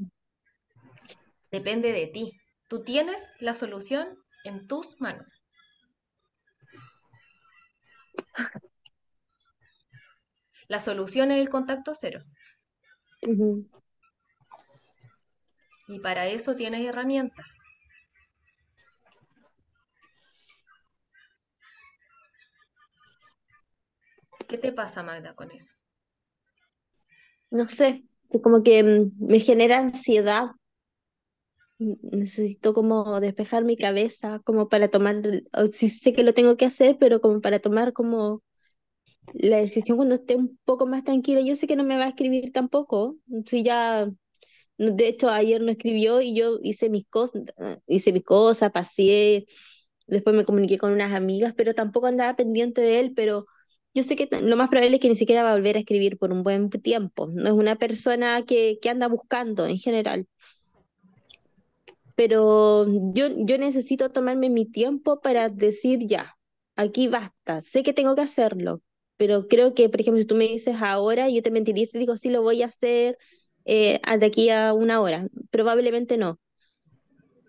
[1.52, 2.32] Depende de ti.
[2.70, 5.42] Tú tienes la solución en tus manos.
[10.70, 12.24] La solución es el contacto cero.
[15.90, 17.64] Y para eso tienes herramientas.
[24.48, 25.76] ¿Qué te pasa, Magda, con eso?
[27.52, 28.04] No sé,
[28.44, 30.52] como que mm, me genera ansiedad
[31.80, 35.22] Necesito como despejar mi cabeza, como para tomar,
[35.54, 38.44] o sí sé que lo tengo que hacer, pero como para tomar como
[39.34, 41.42] la decisión cuando esté un poco más tranquila.
[41.42, 44.10] Yo sé que no me va a escribir tampoco, si ya,
[44.80, 47.44] de hecho ayer no escribió y yo hice mis cosas,
[47.88, 49.46] hice mis cosas, paseé,
[50.08, 53.46] después me comuniqué con unas amigas, pero tampoco andaba pendiente de él, pero
[53.94, 56.18] yo sé que lo más probable es que ni siquiera va a volver a escribir
[56.18, 57.28] por un buen tiempo.
[57.34, 60.28] No es una persona que, que anda buscando en general.
[62.16, 66.36] pero yo, yo necesito tomarme mi tiempo para decir ya,
[66.76, 68.82] aquí basta, sé que tengo que hacerlo,
[69.18, 72.18] pero creo que, por ejemplo, si tú me dices ahora, yo te mentiría si digo
[72.18, 73.18] sí lo voy a hacer
[73.66, 76.40] eh, de aquí a una hora, probablemente no,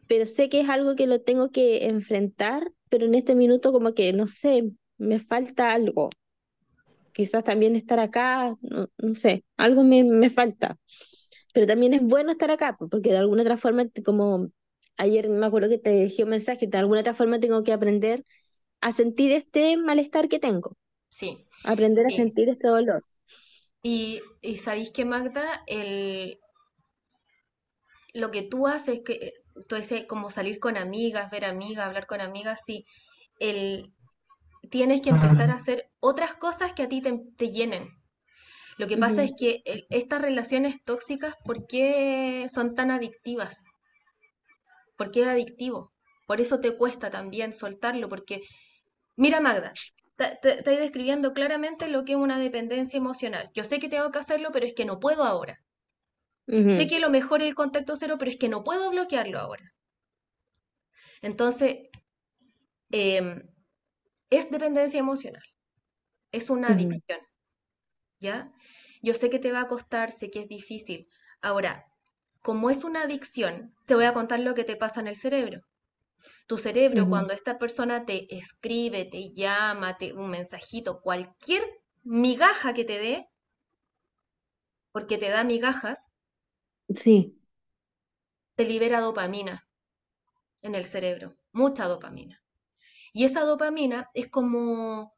[0.06, 3.94] pero sé que es algo que lo tengo que enfrentar, pero en este minuto como
[3.94, 6.10] que, no sé, me falta algo,
[7.12, 10.76] quizás también estar acá, no, no sé, algo me, me falta.
[11.54, 14.50] Pero también es bueno estar acá, po, porque de alguna otra forma, como
[14.98, 18.24] ayer me acuerdo que te dejé un mensaje, de alguna otra forma tengo que aprender
[18.82, 20.76] a sentir este malestar que tengo,
[21.08, 22.16] Sí, aprender a sí.
[22.16, 23.04] sentir este dolor.
[23.82, 26.38] Y, y sabéis que, Magda, el,
[28.14, 29.32] lo que tú haces, que eh,
[29.68, 32.84] tú dices como salir con amigas, ver amigas, hablar con amigas, sí,
[33.38, 33.92] el,
[34.70, 37.90] tienes que empezar a hacer otras cosas que a ti te, te llenen.
[38.78, 43.66] Lo que pasa es que el- estas relaciones tóxicas, ¿por qué son tan adictivas?
[44.96, 45.92] ¿Por qué es adictivo?
[46.26, 48.42] Por eso te cuesta también soltarlo, porque,
[49.16, 49.80] mira Magda,
[50.20, 53.50] estoy describiendo claramente lo que es una dependencia emocional.
[53.54, 55.62] Yo sé que tengo que hacerlo, pero es que no puedo ahora.
[56.74, 59.74] Sé que lo mejor es el contacto cero, pero es que no puedo bloquearlo ahora.
[61.22, 61.88] Entonces,
[62.90, 63.42] em,
[64.30, 65.42] es dependencia emocional,
[66.32, 67.20] es una adicción,
[68.20, 68.52] ¿ya?
[69.02, 71.08] Yo sé que te va a costar, sé que es difícil.
[71.42, 71.86] Ahora,
[72.42, 75.62] como es una adicción, te voy a contar lo que te pasa en el cerebro.
[76.46, 81.62] Tu cerebro, cuando esta persona te escribe, te llama, te, un mensajito, cualquier
[82.02, 83.28] migaja que te dé,
[84.92, 86.12] porque te da migajas,
[86.94, 87.36] Sí.
[88.54, 89.66] te libera dopamina
[90.62, 92.42] en el cerebro, mucha dopamina.
[93.12, 95.14] Y esa dopamina es como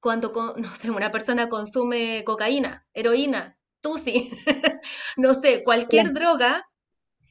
[0.00, 4.30] cuando, no sé, una persona consume cocaína, heroína, tusi,
[5.16, 6.64] no sé, cualquier droga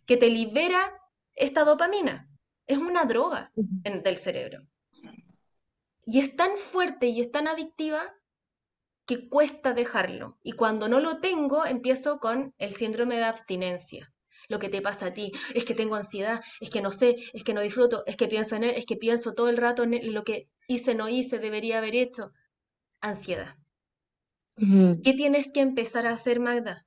[0.06, 0.94] que te libera
[1.36, 2.30] esta dopamina.
[2.68, 3.52] Es una droga
[3.84, 4.68] en- del cerebro.
[6.06, 8.14] Y es tan fuerte y es tan adictiva
[9.06, 10.38] que cuesta dejarlo.
[10.44, 14.14] Y cuando no lo tengo, empiezo con el síndrome de abstinencia.
[14.50, 17.44] Lo que te pasa a ti es que tengo ansiedad, es que no sé, es
[17.44, 19.94] que no disfruto, es que pienso en él, es que pienso todo el rato en
[19.94, 22.32] él, lo que hice, no hice, debería haber hecho.
[23.02, 23.56] Ansiedad.
[25.04, 26.86] ¿Qué tienes que empezar a hacer, Magda?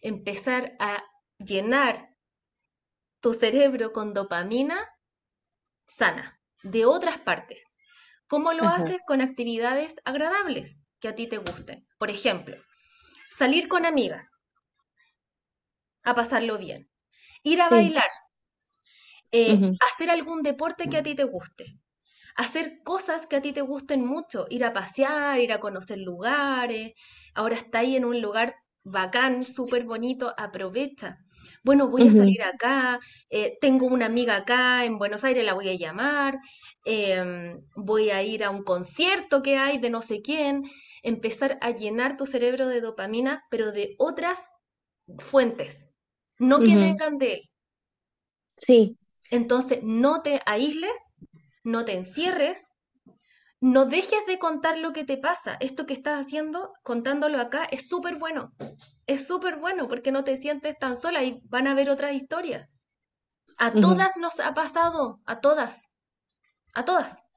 [0.00, 1.02] Empezar a
[1.38, 2.16] llenar
[3.20, 4.88] tu cerebro con dopamina
[5.96, 7.66] sana de otras partes.
[8.28, 8.68] ¿Cómo lo Ajá.
[8.68, 9.02] haces?
[9.06, 11.86] Con actividades agradables que a ti te gusten.
[11.98, 12.56] Por ejemplo,
[13.30, 14.36] salir con amigas
[16.04, 16.90] a pasarlo bien,
[17.44, 17.68] ir a Sí.
[17.70, 18.10] bailar,
[19.32, 21.78] eh, hacer algún deporte que a ti te guste,
[22.36, 26.92] hacer cosas que a ti te gusten mucho, ir a pasear, ir a conocer lugares.
[27.34, 31.18] Ahora está ahí en un lugar bacán, súper bonito, aprovecha.
[31.64, 32.98] Bueno, voy a salir acá,
[33.30, 36.38] eh, tengo una amiga acá en Buenos Aires, la voy a llamar,
[36.84, 40.62] em, voy a ir a un concierto que hay de no sé quién,
[41.02, 44.48] empezar a llenar tu cerebro de dopamina, pero de otras
[45.18, 45.90] fuentes,
[46.38, 47.40] no que vengan de él.
[48.56, 48.96] Sí.
[49.30, 51.16] Entonces, no te aísles,
[51.64, 52.71] no te encierres,
[53.62, 55.56] no dejes de contar lo que te pasa.
[55.60, 58.52] Esto que estás haciendo, contándolo acá, es súper bueno.
[59.06, 62.68] Es súper bueno porque no te sientes tan sola y van a ver otras historias.
[63.58, 65.92] A todas nos ha pasado, a todas,
[66.74, 67.28] a todas.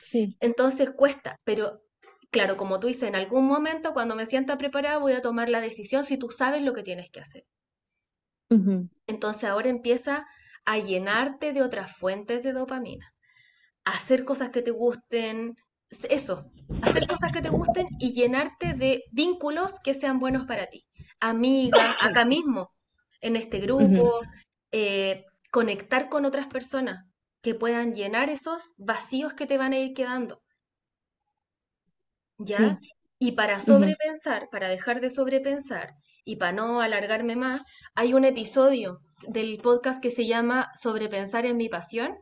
[0.00, 0.38] Sí.
[0.40, 1.82] Entonces cuesta, pero
[2.30, 5.60] claro, como tú dices, en algún momento cuando me sienta preparada voy a tomar la
[5.60, 7.44] decisión si tú sabes lo que tienes que hacer.
[9.06, 10.26] Entonces ahora empieza
[10.64, 13.15] a llenarte de otras fuentes de dopamina.
[13.86, 15.56] Hacer cosas que te gusten,
[16.10, 16.50] eso,
[16.82, 20.84] hacer cosas que te gusten y llenarte de vínculos que sean buenos para ti.
[21.20, 22.72] Amigas, acá mismo,
[23.20, 24.20] en este grupo,
[24.72, 27.06] eh, conectar con otras personas
[27.40, 30.42] que puedan llenar esos vacíos que te van a ir quedando,
[32.38, 32.76] ¿ya?
[32.80, 32.90] Sí.
[33.18, 37.62] Y para sobrepensar, para dejar de sobrepensar y para no alargarme más,
[37.94, 42.14] hay un episodio del podcast que se llama Sobrepensar en mi pasión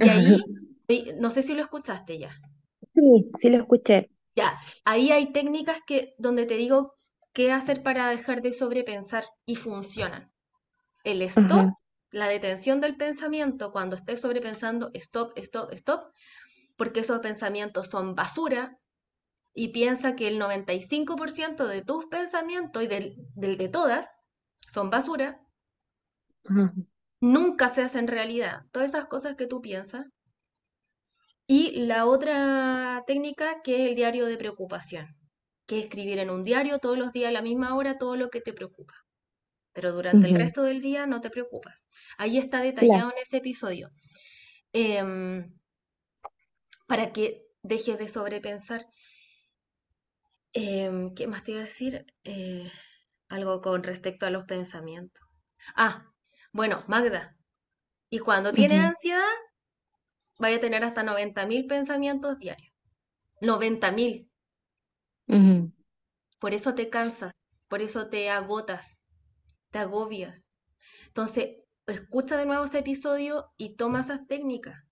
[0.00, 0.44] y ahí,
[1.18, 2.34] no sé si lo escuchaste ya.
[2.94, 4.10] Sí, sí lo escuché.
[4.34, 6.92] Ya, ahí hay técnicas que donde te digo
[7.32, 10.32] qué hacer para dejar de sobrepensar y funcionan.
[11.04, 11.78] El stop, Ajá.
[12.10, 16.12] la detención del pensamiento cuando estés sobrepensando, stop, stop, stop,
[16.76, 18.78] porque esos pensamientos son basura
[19.54, 24.12] y piensa que el 95% de tus pensamientos y del, del de todas
[24.60, 25.40] son basura.
[27.20, 28.62] Nunca se hacen realidad.
[28.72, 30.06] Todas esas cosas que tú piensas.
[31.46, 35.16] Y la otra técnica que es el diario de preocupación,
[35.66, 38.28] que es escribir en un diario todos los días a la misma hora todo lo
[38.28, 38.94] que te preocupa.
[39.74, 41.86] Pero durante el resto del día no te preocupas.
[42.18, 43.02] Ahí está Claro.
[43.02, 43.90] detallado en ese episodio.
[44.72, 45.54] Em,
[46.88, 48.82] para que dejes de sobrepensar.
[50.52, 52.04] Em, ¿qué más te iba a decir?
[52.24, 52.70] Eh,
[53.28, 55.26] algo con respecto a los pensamientos.
[55.76, 56.07] Ah,
[56.52, 57.36] bueno, Magda.
[58.10, 59.24] Y cuando tienes ansiedad,
[60.38, 62.72] vaya a tener hasta 90.000 pensamientos diarios.
[63.40, 64.30] 90.000.
[65.28, 65.70] ujú.
[66.40, 67.32] Por eso te cansas,
[67.68, 69.00] por eso te agotas,
[69.70, 70.44] te agobias.
[71.08, 74.84] Entonces, escucha de nuevo ese episodio y toma esas técnicas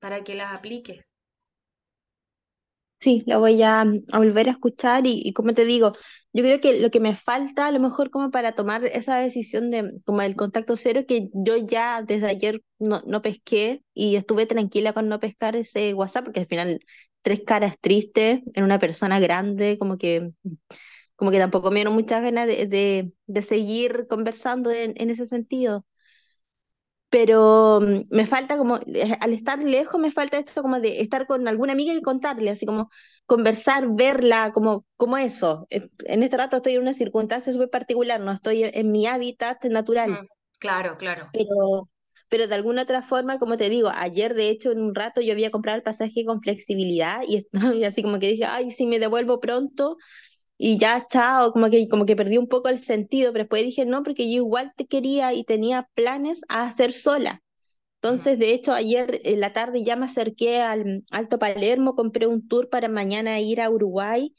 [0.00, 1.11] para que las apliques.
[3.02, 5.92] Sí, lo voy a, mm, a volver a escuchar y, y como te digo,
[6.32, 9.70] yo creo que lo que me falta a lo mejor como para tomar esa decisión
[9.70, 14.46] de como el contacto cero, que yo ya desde ayer no, no pesqué y estuve
[14.46, 16.80] tranquila con no pescar ese WhatsApp, porque al final
[17.22, 20.30] tres caras tristes en una persona grande, como que,
[21.16, 25.26] como que tampoco me dieron muchas ganas de, de, de seguir conversando en, en ese
[25.26, 25.84] sentido.
[27.12, 31.26] Pero mm, me falta como, eh, al estar lejos, me falta esto como de estar
[31.26, 32.88] con alguna amiga y contarle, así como
[33.26, 35.66] conversar, verla, como, como eso.
[35.68, 40.10] En este rato estoy en una circunstancia súper particular, no estoy en mi hábitat natural,
[40.10, 40.26] Mm,
[40.58, 41.28] claro, claro.
[41.34, 41.90] pero,
[42.30, 45.32] pero de alguna otra forma, como te digo, ayer de hecho en un rato yo
[45.32, 47.52] había comprado el pasaje con flexibilidad y, estoy
[47.84, 49.98] así como que dije, ay, si me devuelvo pronto.
[50.64, 53.84] Y ya, chao, como que, como que perdí un poco el sentido, pero después dije,
[53.84, 57.42] no, porque yo igual te quería y tenía planes a hacer sola.
[58.02, 62.48] Entonces, de hecho, ayer en la tarde ya me acerqué al Alto Palermo, compré un
[62.48, 64.34] tour para mañana ir a Uruguay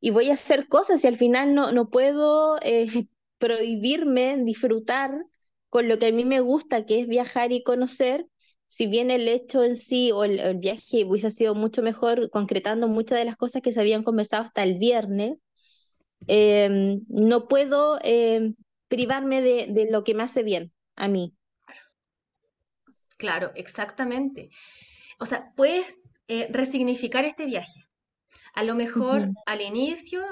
[0.00, 3.08] y voy a hacer cosas y al final no, no puedo eh,
[3.38, 5.12] prohibirme disfrutar
[5.70, 8.26] con lo que a mí me gusta, que es viajar y conocer.
[8.68, 12.88] Si bien el hecho en sí o el, el viaje hubiese sido mucho mejor concretando
[12.88, 15.44] muchas de las cosas que se habían conversado hasta el viernes,
[16.28, 18.52] eh, no puedo eh,
[18.88, 21.34] privarme de, de lo que me hace bien a mí.
[23.18, 24.50] Claro, exactamente.
[25.18, 25.98] O sea, puedes
[26.28, 27.86] eh, resignificar este viaje.
[28.54, 30.24] A lo mejor al inicio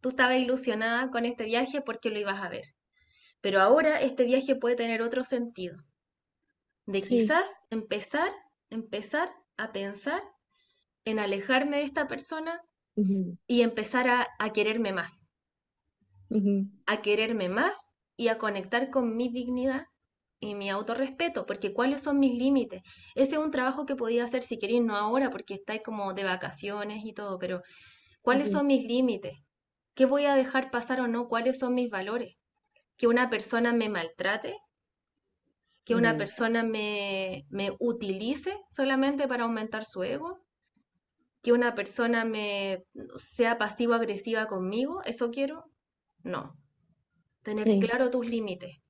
[0.00, 2.64] tú estabas ilusionada con este viaje porque lo ibas a ver,
[3.40, 5.84] pero ahora este viaje puede tener otro sentido,
[6.86, 7.08] de Sí.
[7.08, 8.30] quizás empezar,
[8.70, 10.22] empezar a pensar
[11.04, 12.62] en alejarme de esta persona
[13.48, 15.30] y empezar a, a quererme más,
[16.86, 17.76] a quererme más
[18.16, 19.84] y a conectar con mi dignidad
[20.40, 22.82] y mi autorrespeto, porque cuáles son mis límites.
[23.14, 26.24] Ese es un trabajo que podía hacer si queréis, no ahora, porque estáis como de
[26.24, 27.62] vacaciones y todo, pero
[28.22, 29.34] ¿cuáles son mis límites?
[29.94, 31.28] ¿Qué voy a dejar pasar o no?
[31.28, 32.36] ¿Cuáles son mis valores?
[32.98, 34.56] ¿Que una persona me maltrate?
[35.84, 40.46] ¿Que una persona me, me utilice solamente para aumentar su ego?
[41.48, 42.84] ¿Que una persona me
[43.16, 45.00] sea pasivo-agresiva conmigo?
[45.06, 45.64] ¿Eso quiero?
[46.22, 46.58] No.
[47.42, 47.80] Tener Sí.
[47.80, 48.82] claro tus límites.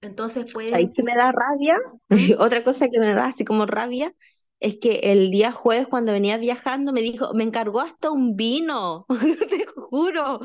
[0.00, 1.76] Entonces puedes ¿Sabéis que me da rabia?
[2.08, 2.08] ¿Mm?
[2.38, 4.14] Otra cosa que me da así como rabia
[4.60, 9.06] es que el día jueves cuando venía viajando me dijo, me encargó hasta un vino,
[9.50, 10.40] te juro.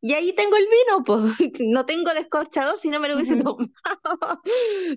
[0.00, 1.34] Y ahí tengo el vino, pues
[1.68, 3.70] no tengo descorchador si no me lo hubiese tomado.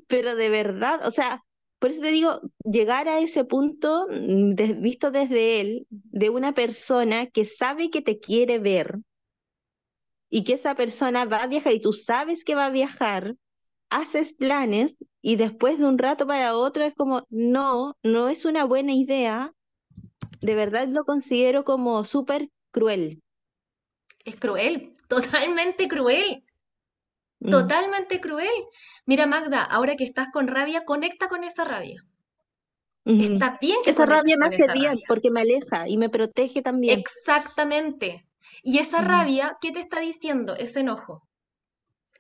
[0.08, 1.44] Pero de verdad, o sea,
[1.80, 6.54] por eso te digo, llegar a ese punto, mm, de- visto desde él, de una
[6.54, 9.00] persona que sabe que te quiere ver
[10.30, 13.36] y que esa persona va a viajar y tú sabes que va a viajar
[13.90, 18.66] haces planes y después de un rato para otro es como, no, no es una
[18.66, 19.54] buena idea,
[20.42, 23.22] de verdad lo considero como súper cruel.
[24.24, 26.44] Es cruel, totalmente cruel,
[27.50, 28.50] totalmente cruel.
[29.06, 32.02] Mira, Magda, ahora que estás con rabia, conecta con esa rabia.
[33.18, 37.06] Está bien que Esa rabia me hace bien porque me aleja y me protege también.
[37.28, 38.28] Exactamente.
[38.64, 40.56] Y esa Ujú, rabia, ¿qué te está diciendo?
[40.56, 41.22] Ese enojo.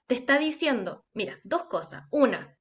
[0.08, 2.06] Te está diciendo, mira, dos cosas.
[2.10, 2.58] Una,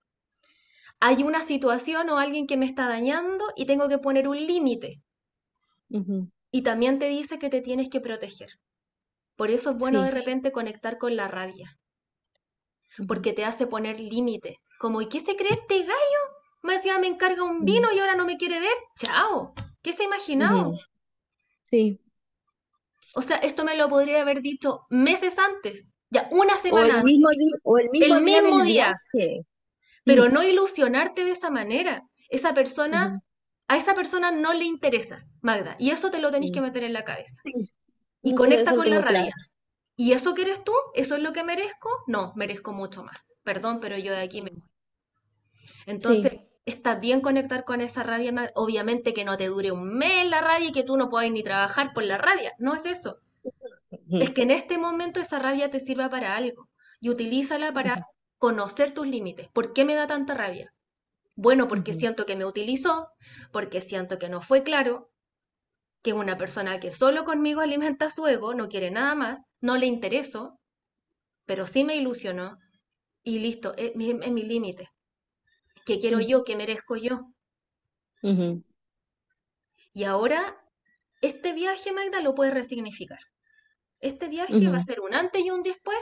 [0.98, 5.04] hay una situación o alguien que me está dañando y tengo que poner un límite.
[6.50, 8.48] Y también te dice que te tienes que proteger.
[9.36, 11.78] Por eso es bueno de repente conectar con la rabia,
[13.08, 14.58] porque te hace poner límite.
[14.78, 16.22] Como, ¿y qué se cree este gallo?
[16.62, 18.74] Me decía, me encarga un ujú, vino y ahora no me quiere ver.
[18.96, 19.54] ¡Chao!
[19.82, 20.72] ¿Qué se ha imaginado?
[21.70, 22.00] Sí.
[23.14, 26.90] O sea, esto me lo podría haber dicho meses antes, ya una O semana el
[26.90, 27.28] antes, mismo
[27.62, 28.62] o el el mismo día mismo
[30.04, 30.30] pero Sí.
[30.30, 32.02] no ilusionarte de esa manera.
[32.28, 33.10] Esa persona,
[33.68, 36.84] a esa persona no le interesas, Magda, y eso te lo tenéis que mm, meter
[36.84, 37.42] en la cabeza.
[37.42, 37.52] Sí.
[38.22, 39.26] Y conecta con la tengo claro.
[39.96, 40.72] ¿Y eso que eres tú?
[40.94, 41.88] ¿Eso es lo que merezco?
[42.06, 43.16] No, merezco mucho más.
[43.42, 44.50] Perdón, pero yo de aquí me
[45.86, 46.48] Entonces, Sí.
[46.64, 50.68] está bien conectar con esa rabia, obviamente que no te dure un mes la rabia
[50.68, 53.20] y que tú no puedas ni trabajar por la rabia, no es eso.
[54.18, 56.68] Es que en este momento esa rabia te sirva para algo
[57.00, 58.06] y utilízala para
[58.38, 59.48] conocer tus límites.
[59.52, 60.72] ¿Por qué me da tanta rabia?
[61.36, 63.08] Bueno, porque siento que me utilizó,
[63.52, 65.10] porque siento que no fue claro,
[66.04, 69.76] que es una persona que solo conmigo alimenta su ego, no quiere nada más, no
[69.76, 70.60] le intereso,
[71.46, 72.58] pero sí me ilusionó
[73.24, 74.88] y listo, es mi, es mi límite.
[75.86, 76.26] ¿Qué quiero Sí.
[76.28, 76.44] yo?
[76.44, 77.20] ¿Qué merezco yo?
[79.94, 80.60] Y ahora
[81.22, 83.20] Este viaje, Magda, lo puedes resignificar.
[84.00, 85.98] Este viaje va a ser un antes y un después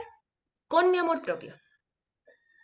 [0.69, 1.57] con mi amor propio.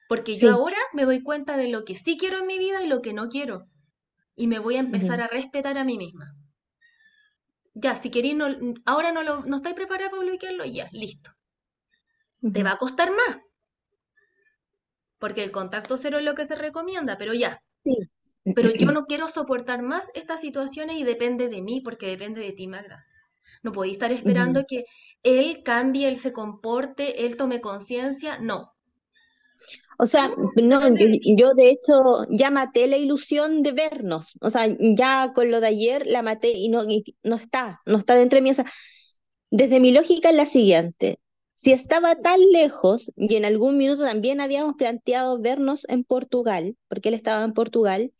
[0.08, 2.88] Porque yo ahora me doy cuenta de lo que sí quiero en mi vida y
[2.88, 3.66] lo que no quiero.
[4.34, 6.32] Y me voy a empezar a respetar a mí misma.
[7.80, 8.46] Ya, si queréis, no,
[8.84, 11.30] ahora no, lo, no estoy preparada para bloquearlo, ya, listo.
[12.52, 13.40] Te va a costar más,
[15.18, 17.60] porque el contacto cero es lo que se recomienda, pero ya.
[17.84, 17.96] Sí.
[18.54, 22.52] Pero yo no quiero soportar más estas situaciones y depende de mí, porque depende de
[22.52, 23.04] ti, Magda.
[23.62, 24.84] No podéis estar esperando que
[25.22, 28.38] él cambie, él se comporte, él tome conciencia.
[28.38, 28.72] No,
[30.00, 31.34] O sea, no, yo, de ti.
[31.36, 34.34] yo de hecho ya maté la ilusión de vernos.
[34.40, 37.98] O sea, ya con lo de ayer la maté y no, y no está, no
[37.98, 38.50] está dentro de mí.
[38.50, 38.66] O sea,
[39.50, 41.18] desde mi lógica es la siguiente.
[41.54, 47.08] Si estaba tan lejos y en algún minuto también habíamos planteado vernos en Portugal, porque
[47.08, 48.12] él estaba en Portugal,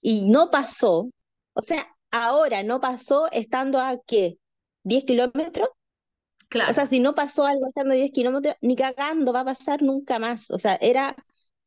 [0.00, 1.10] y no pasó,
[1.54, 4.38] o sea, ahora no pasó estando a qué,
[4.84, 5.68] 10 kilómetros.
[6.64, 9.44] O Claro, sea, si no pasó algo estando a 10 kilómetros, ni cagando va a
[9.46, 10.50] pasar nunca más.
[10.50, 11.16] O sea, era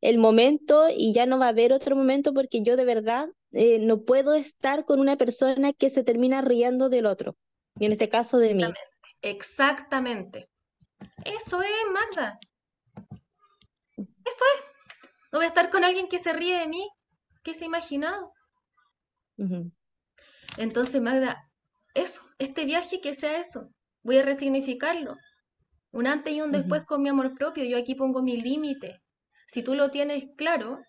[0.01, 3.79] el momento y ya no va a haber otro momento porque yo de verdad eh,
[3.79, 7.36] no puedo estar con una persona que se termina riendo del otro.
[7.79, 8.65] Y en este caso de mí.
[9.21, 10.49] exactamente.
[11.25, 12.39] Eso es, Magda.
[14.25, 14.63] Eso es.
[15.32, 16.89] No voy a estar con alguien que se ríe de mí.
[17.43, 18.34] ¿Qué se ha imaginado?
[20.57, 21.49] Entonces, Magda,
[21.93, 23.69] eso, este viaje que sea eso.
[24.03, 25.15] Voy a resignificarlo.
[25.91, 27.63] Un antes y un después con mi amor propio.
[27.65, 29.01] Yo aquí pongo mi límite.
[29.47, 30.79] Si tú lo tienes claro,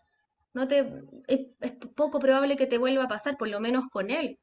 [0.55, 0.81] no te,
[1.29, 4.39] es, es poco probable que te vuelva a pasar, por lo menos con él.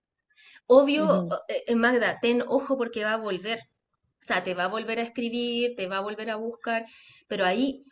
[0.68, 3.60] Obvio, eh, eh, Magda, ten ojo porque va a volver.
[3.60, 6.86] O sea, te va a volver a escribir, te va a volver a buscar,
[7.28, 7.84] pero ahí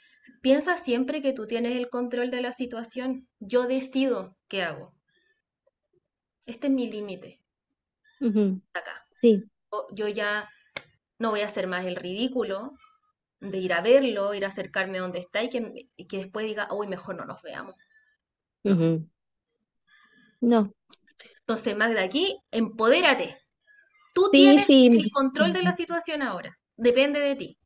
[0.42, 3.28] piensa siempre que tú tienes el control de la situación.
[3.40, 4.94] Yo decido qué hago.
[6.48, 7.42] Este es mi límite
[8.74, 9.06] acá.
[9.22, 9.44] Sí.
[9.70, 10.50] O- Yo ya
[11.20, 12.74] no voy a hacer más el ridículo,
[13.40, 16.46] de ir a verlo, ir a acercarme a donde está y que, y que después
[16.46, 17.76] diga, uy, mejor no nos veamos.
[20.42, 20.74] No.
[21.42, 23.38] Entonces, Magda, aquí, empodérate.
[24.14, 24.88] Tú Sí, tienes sí.
[24.88, 26.58] el control de la situación ahora.
[26.76, 27.58] Depende de ti.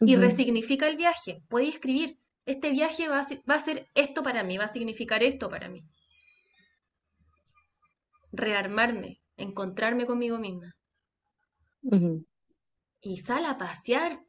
[0.00, 1.42] Y resignifica el viaje.
[1.48, 4.68] Puedes escribir, este viaje va a, ser, va a ser esto para mí, va a
[4.68, 5.84] significar esto para mí.
[8.32, 10.74] Rearmarme, encontrarme conmigo misma.
[13.00, 14.20] Y sal a pasear,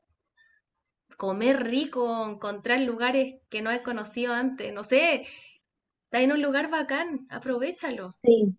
[1.18, 4.74] comer rico, encontrar lugares que no has conocido antes.
[4.74, 5.22] No sé,
[6.06, 8.18] está en un lugar bacán, aprovechalo.
[8.24, 8.56] Sí.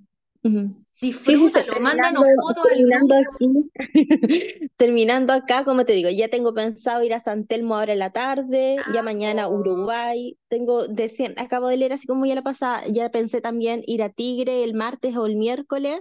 [1.01, 3.17] Sí, sí, te- Disfrútalo, mándanos terminando, fotos al terminando grupo.
[3.17, 3.71] aquí,
[4.77, 8.11] terminando acá, como te digo, ya tengo pensado ir a San Telmo ahora en la
[8.13, 9.59] tarde, ya mañana a Vamos.
[9.61, 14.03] Uruguay, tengo, decien- acabo de leer así como ya la pasada, ya pensé también ir
[14.03, 16.01] a Tigre el martes o el miércoles,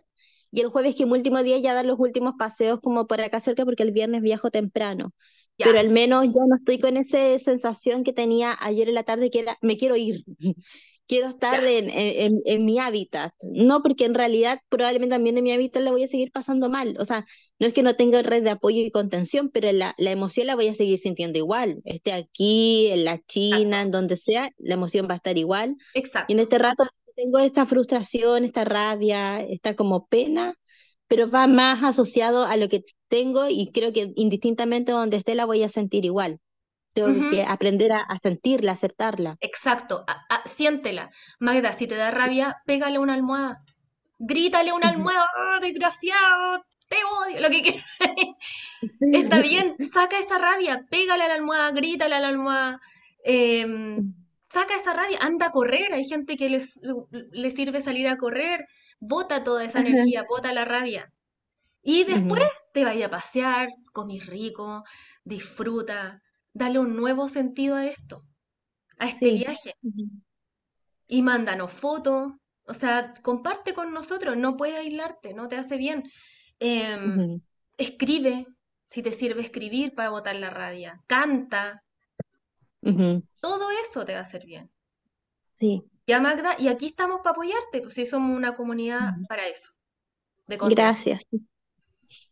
[0.52, 3.39] y el jueves que mi último día ya dar los últimos paseos como por acá
[3.41, 5.14] cerca porque el viernes viajo temprano,
[5.62, 9.30] pero al menos ya no estoy con esa sensación que tenía ayer en la tarde
[9.30, 10.24] que era, me quiero ir.
[11.08, 15.43] quiero estar en, en, en- en mi hábitat, no porque en realidad probablemente también en
[15.43, 17.26] mi hábitat la voy a seguir pasando mal, o sea,
[17.60, 20.56] no es que no tenga red de apoyo y contención, pero la, la emoción la
[20.56, 24.76] voy a seguir sintiendo igual, esté aquí, en la China, en Exacto, donde sea, la
[24.76, 25.76] emoción va a estar igual,
[26.28, 26.41] y en exacto.
[26.41, 26.84] este rato
[27.20, 30.55] tengo esta frustración, esta rabia, esta como pena,
[31.07, 35.45] pero va más asociado a lo que tengo y creo que indistintamente donde esté la
[35.45, 36.39] voy a sentir igual.
[36.93, 39.38] Tengo que aprender a, a sentirla, a aceptarla.
[39.41, 41.09] Exacto, a- a- siéntela.
[41.39, 43.59] Magda, si te da rabia, pégale una almohada.
[44.20, 47.86] Grítale una almohada, ¡Ah, desgraciado, te odio, lo que quieras.
[49.11, 52.80] Está bien, saca esa rabia, pégale a la almohada, grítale a la almohada.
[53.24, 54.03] em,
[54.52, 55.93] saca esa rabia, anda a correr.
[55.93, 56.80] Hay gente que les,
[57.32, 58.66] les sirve salir a correr.
[59.00, 61.12] Bota toda esa energía, bota la rabia.
[61.82, 62.43] Y después
[62.74, 64.84] te vaya a pasear, comís rico,
[65.24, 66.22] disfruta,
[66.54, 68.24] dale un nuevo sentido a esto,
[68.97, 69.32] a este Sí.
[69.32, 69.74] viaje.
[71.08, 72.34] Y mándanos fotos,
[72.66, 76.04] o sea, comparte con nosotros, no puedes aislarte, no te hace bien.
[76.60, 77.39] Em,
[77.78, 78.45] escribe,
[78.89, 81.82] si te sirve escribir para botar la rabia, canta,
[83.39, 84.69] todo eso te va a hacer bien.
[85.59, 85.84] Sí.
[86.07, 89.71] Ya Magda, y aquí estamos para apoyarte, pues si somos una comunidad para eso,
[90.47, 90.57] de.
[90.57, 91.21] Gracias.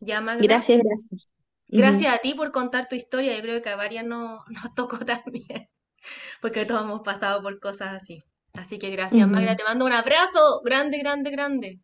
[0.00, 1.32] Ya Magda, Gracias, gracias.
[1.68, 4.98] Gracias a ti por contar tu historia, yo creo que a varias no, nos tocó
[4.98, 5.68] también.
[6.40, 8.22] porque todos hemos pasado por cosas así.
[8.54, 11.80] Así que gracias, Magda, te mando un abrazo grande, grande, grande.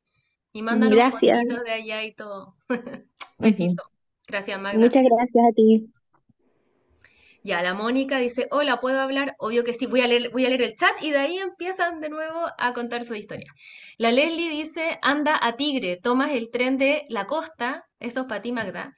[0.52, 1.44] Y mándanos Gracias.
[1.46, 2.56] de allá y todo.
[3.38, 3.82] Besito.
[4.26, 4.78] Gracias, Magda.
[4.78, 5.92] Muchas gracias a ti.
[7.46, 9.34] Ya, la Mónica dice, hola, ¿puedo hablar?
[9.38, 12.00] Obvio que sí, voy a leer, voy a leer el chat y de ahí empiezan
[12.00, 13.52] de nuevo a contar su historia.
[13.98, 18.40] La Leslie dice, anda a Tigre, tomas el tren de la costa, eso es para
[18.40, 18.94] ti, Magda,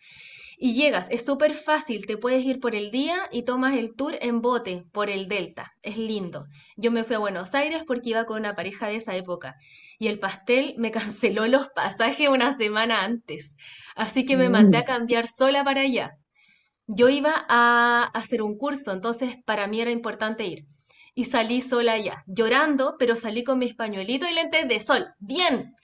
[0.59, 4.15] y llegas, es súper fácil, te puedes ir por el día y tomas el tour
[4.21, 6.47] en bote por el Delta, es lindo.
[6.77, 9.57] Yo me fui a Buenos Aires porque iba con una pareja de esa época
[9.99, 13.57] y el pastel me canceló los pasajes una semana antes,
[13.97, 14.87] así que me mandé a Mm.
[14.87, 16.13] cambiar sola para allá.
[16.87, 20.65] Yo iba a hacer un curso, entonces para mí era importante ir.
[21.15, 25.07] Y salí sola allá, llorando, pero salí con mis pañuelitos y lentes de sol.
[25.19, 25.75] Bien,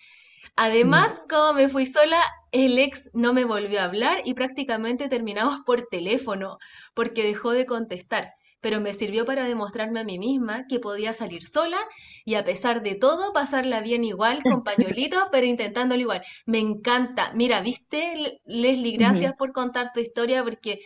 [0.54, 0.56] Mm.
[0.56, 2.22] Además, como me fui sola,
[2.52, 6.58] el ex no me volvió a hablar y prácticamente terminamos por teléfono
[6.94, 8.34] porque dejó de contestar.
[8.62, 11.78] Pero me sirvió para demostrarme a mí misma que podía salir sola
[12.24, 16.22] y a pesar de todo pasarla bien igual, con pañuelitos, pero intentándolo igual.
[16.46, 17.32] Me encanta.
[17.34, 20.80] Mira, viste, Le- Leslie, gracias por contar tu historia porque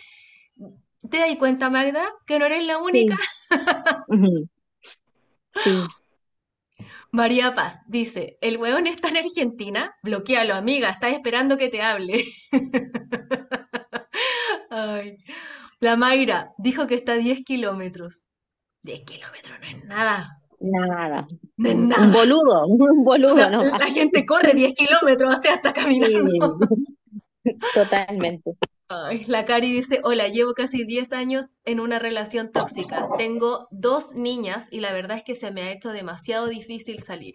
[1.09, 3.17] te das cuenta, Magda, que no eres la única.
[3.49, 3.57] Sí.
[4.09, 4.49] Ujú.
[5.65, 5.71] Sí.
[7.13, 12.23] María Paz dice, el weón está en Argentina, bloquealo, amiga, está esperando que te hable.
[14.71, 15.17] Ay.
[15.81, 18.23] La Mayra dijo que está a 10 kilómetros.
[18.83, 20.39] 10 kilómetros no es nada.
[20.61, 21.27] Nada.
[21.59, 22.07] No es Un, un nada.
[22.09, 23.79] boludo, un O boludo sea, nomás.
[23.79, 26.25] la gente corre 10 kilómetros, o sea, está caminando.
[26.31, 26.39] Sí.
[27.75, 28.53] Totalmente.
[28.89, 33.09] Ay, la Cari dice, hola, llevo casi 10 años en una relación tóxica.
[33.19, 37.35] Tengo dos niñas y la verdad es que se me ha hecho demasiado difícil salir.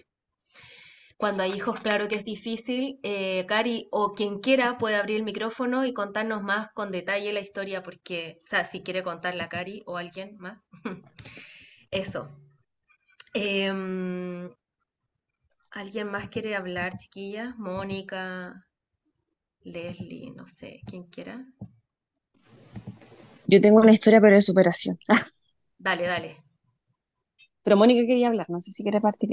[1.21, 2.99] Cuando hay hijos, claro que es difícil.
[3.03, 7.41] Eh, Cari o quien quiera puede abrir el micrófono y contarnos más con detalle la
[7.41, 10.67] historia, porque, o sea, si quiere contarla Cari o alguien más.
[11.91, 12.27] Eso.
[13.35, 14.49] Em,
[15.69, 17.53] ¿alguien más quiere hablar, chiquilla?
[17.59, 18.65] Mónica,
[19.63, 21.45] Leslie, no sé, quien quiera.
[23.45, 24.97] Yo tengo una historia, pero de superación.
[25.77, 26.43] Dale, dale.
[27.63, 29.29] pero Mónica quería hablar, no sé si quiere partir.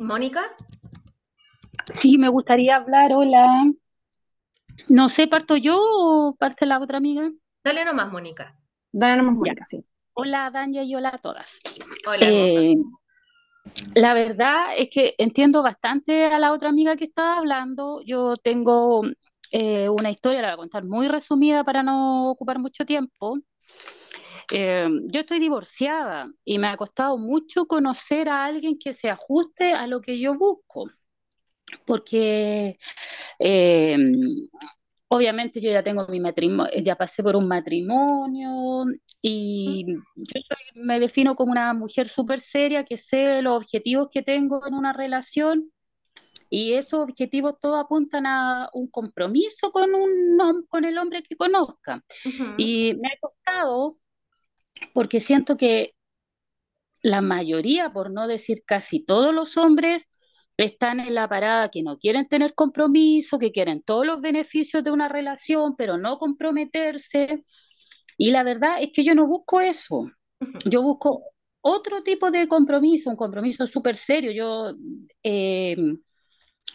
[0.00, 0.40] Mónica,
[1.92, 3.70] Sí, me gustaría hablar, hola.
[4.88, 7.30] No sé, ¿parto yo o parte la otra amiga?
[7.62, 8.58] Dale nomás, Mónica.
[8.92, 9.38] Dale nomás, Ya.
[9.40, 9.84] Mónica, sí.
[10.14, 11.60] Hola, Dania, y hola a todas.
[12.06, 12.26] Hola.
[12.26, 12.74] Eh,
[13.94, 18.00] la verdad es que entiendo bastante a la otra amiga que estaba hablando.
[18.06, 19.02] Yo tengo
[19.50, 23.38] eh, una historia, la voy a contar muy resumida para no ocupar mucho tiempo.
[24.52, 29.72] Eh, yo estoy divorciada y me ha costado mucho conocer a alguien que se ajuste
[29.74, 30.88] a lo que yo busco,
[31.86, 32.78] porque
[33.40, 33.98] eh,
[35.08, 38.84] obviamente yo ya tengo mi matrimonio, ya pasé por un matrimonio
[39.22, 44.22] y yo soy- me defino como una mujer súper seria que sé los objetivos que
[44.22, 45.70] tengo en una relación
[46.50, 52.04] y esos objetivos todos apuntan a un compromiso con un, con el hombre que conozca.
[52.56, 53.98] Y me ha costado
[54.94, 55.94] porque siento que
[57.02, 60.04] la mayoría, por no decir casi todos los hombres,
[60.56, 64.90] están en la parada que no quieren tener compromiso, que quieren todos los beneficios de
[64.90, 67.44] una relación, pero no comprometerse.
[68.18, 70.10] Y la verdad es que yo no busco eso.
[70.66, 71.22] Yo busco
[71.62, 74.32] otro tipo de compromiso, un compromiso súper serio.
[74.32, 74.74] Yo,
[75.22, 75.76] eh,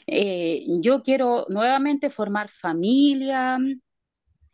[0.07, 3.57] eh, yo quiero nuevamente formar familia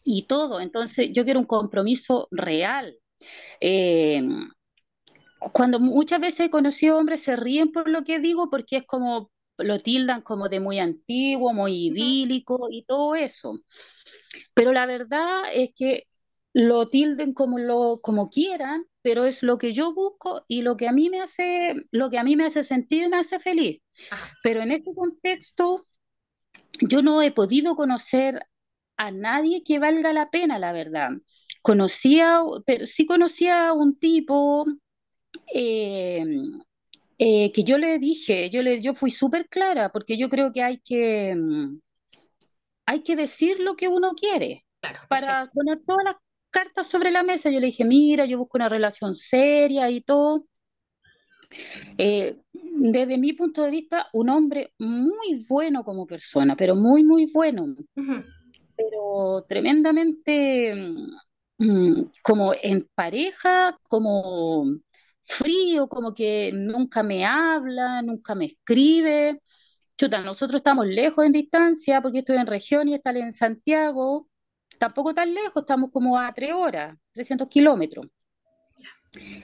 [0.04, 0.60] y todo.
[0.60, 2.96] Entonces, yo quiero un compromiso real.
[3.60, 4.22] Eh,
[5.54, 9.32] cuando muchas veces he conocido hombres se ríen por lo que digo porque es como
[9.58, 13.60] lo tildan como de muy antiguo, muy idílico y todo eso.
[14.54, 16.08] Pero la verdad es que
[16.54, 20.88] lo tilden como lo como quieran, pero es lo que yo busco y lo que
[20.88, 23.82] a mí me hace lo que a mí me hace sentir y me hace feliz.
[24.44, 25.84] Pero en ese contexto
[26.82, 28.46] yo no he podido conocer
[28.98, 31.12] a nadie que valga la pena, la verdad.
[31.62, 34.66] Conocía, pero sí conocía a un tipo
[35.54, 36.24] eh,
[37.18, 40.64] eh, que yo le dije, yo le, yo fui súper clara, porque yo creo que
[40.64, 41.80] hay que, mm,
[42.88, 46.16] hay que decir lo que uno quiere claro, para poner todas las
[46.50, 47.50] cartas sobre la mesa.
[47.50, 50.46] Yo le dije, mira, yo busco una relación seria y todo.
[51.98, 57.30] Eh, desde mi punto de vista, un hombre muy bueno como persona, pero muy, muy
[57.32, 57.76] bueno,
[58.76, 60.74] pero tremendamente
[61.62, 64.66] mm, como en pareja, como
[65.26, 69.42] frío, como que nunca me habla, nunca me escribe.
[69.98, 74.28] Chuta, nosotros estamos lejos en distancia porque estoy en región y está en Santiago.
[74.80, 78.08] Tampoco tan lejos, estamos como a tres horas, 300 kilómetros.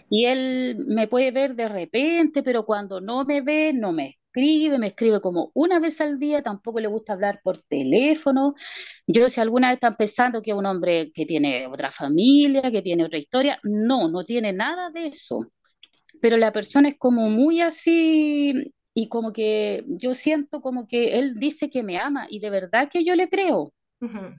[0.10, 4.78] Y él me puede ver de repente, pero cuando no me ve, no me escribe,
[4.78, 8.54] me escribe como una vez al día, tampoco le gusta hablar por teléfono.
[9.08, 12.82] Yo si alguna vez están pensando que es un hombre que tiene otra familia, que
[12.82, 15.48] tiene otra historia, no, no tiene nada de eso.
[16.22, 21.36] Pero la persona es como muy así y como que yo siento como que él
[21.36, 23.74] dice que me ama y de verdad que yo le creo,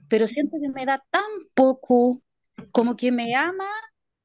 [0.09, 1.23] pero siento que me da tan
[1.55, 2.21] poco,
[2.71, 3.67] como que me ama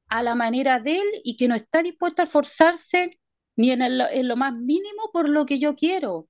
[0.09, 3.19] a la manera de él y que no está dispuesto a esforzarse
[3.55, 6.27] ni en, el- en lo más mínimo por lo que yo quiero.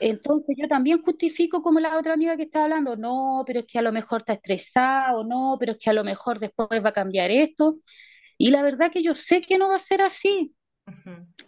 [0.00, 3.78] Entonces yo también justifico como la otra amiga que estaba hablando, no, pero es que
[3.78, 6.92] a lo mejor está estresado, no, pero es que a lo mejor después va a
[6.92, 7.78] cambiar esto.
[8.38, 10.54] Y la verdad que yo sé que no va a ser así.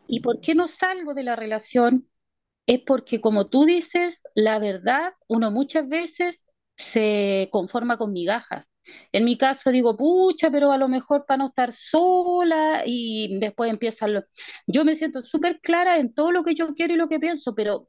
[0.06, 2.08] ¿Y por qué no salgo de la relación?
[2.66, 6.44] Es porque, como tú dices, la verdad, uno muchas veces
[6.76, 8.66] se conforma con migajas.
[9.12, 13.70] En mi caso digo, pucha, pero a lo mejor para no estar sola y después
[13.70, 14.24] empiezan los...
[14.66, 17.54] Yo me siento súper clara en todo lo que yo quiero y lo que pienso,
[17.54, 17.88] pero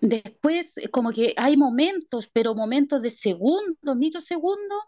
[0.00, 4.82] después como que hay momentos, pero momentos de segundos, microsegundos,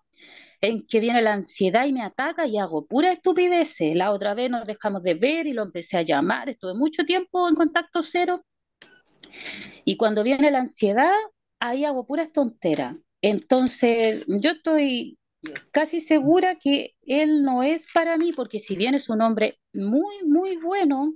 [0.60, 3.94] en que viene la ansiedad y me ataca y hago pura estupideces.
[3.96, 7.48] La otra vez nos dejamos de ver y lo empecé a llamar, estuve mucho tiempo
[7.48, 8.44] en contacto cero
[9.84, 11.12] y cuando viene la ansiedad,
[11.60, 12.96] ahí hago puras tonteras.
[13.22, 15.18] Entonces, yo estoy
[15.70, 20.22] casi segura que él no es para mí, porque si bien es un hombre muy,
[20.24, 21.12] muy bueno,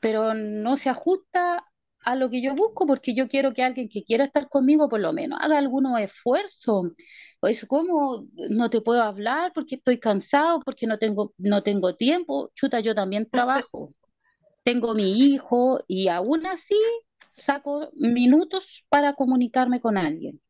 [0.00, 1.64] pero no se ajusta
[2.04, 5.00] a lo que yo busco, porque yo quiero que alguien que quiera estar conmigo, por
[5.00, 6.92] lo menos, haga algunos esfuerzos.
[7.40, 12.50] Pues, ¿cómo no te puedo hablar porque estoy cansado, porque no tengo, no tengo tiempo?
[12.54, 13.94] Chuta, yo también trabajo
[14.64, 16.76] tengo mi hijo y aún así
[17.32, 20.40] saco minutos para comunicarme con alguien.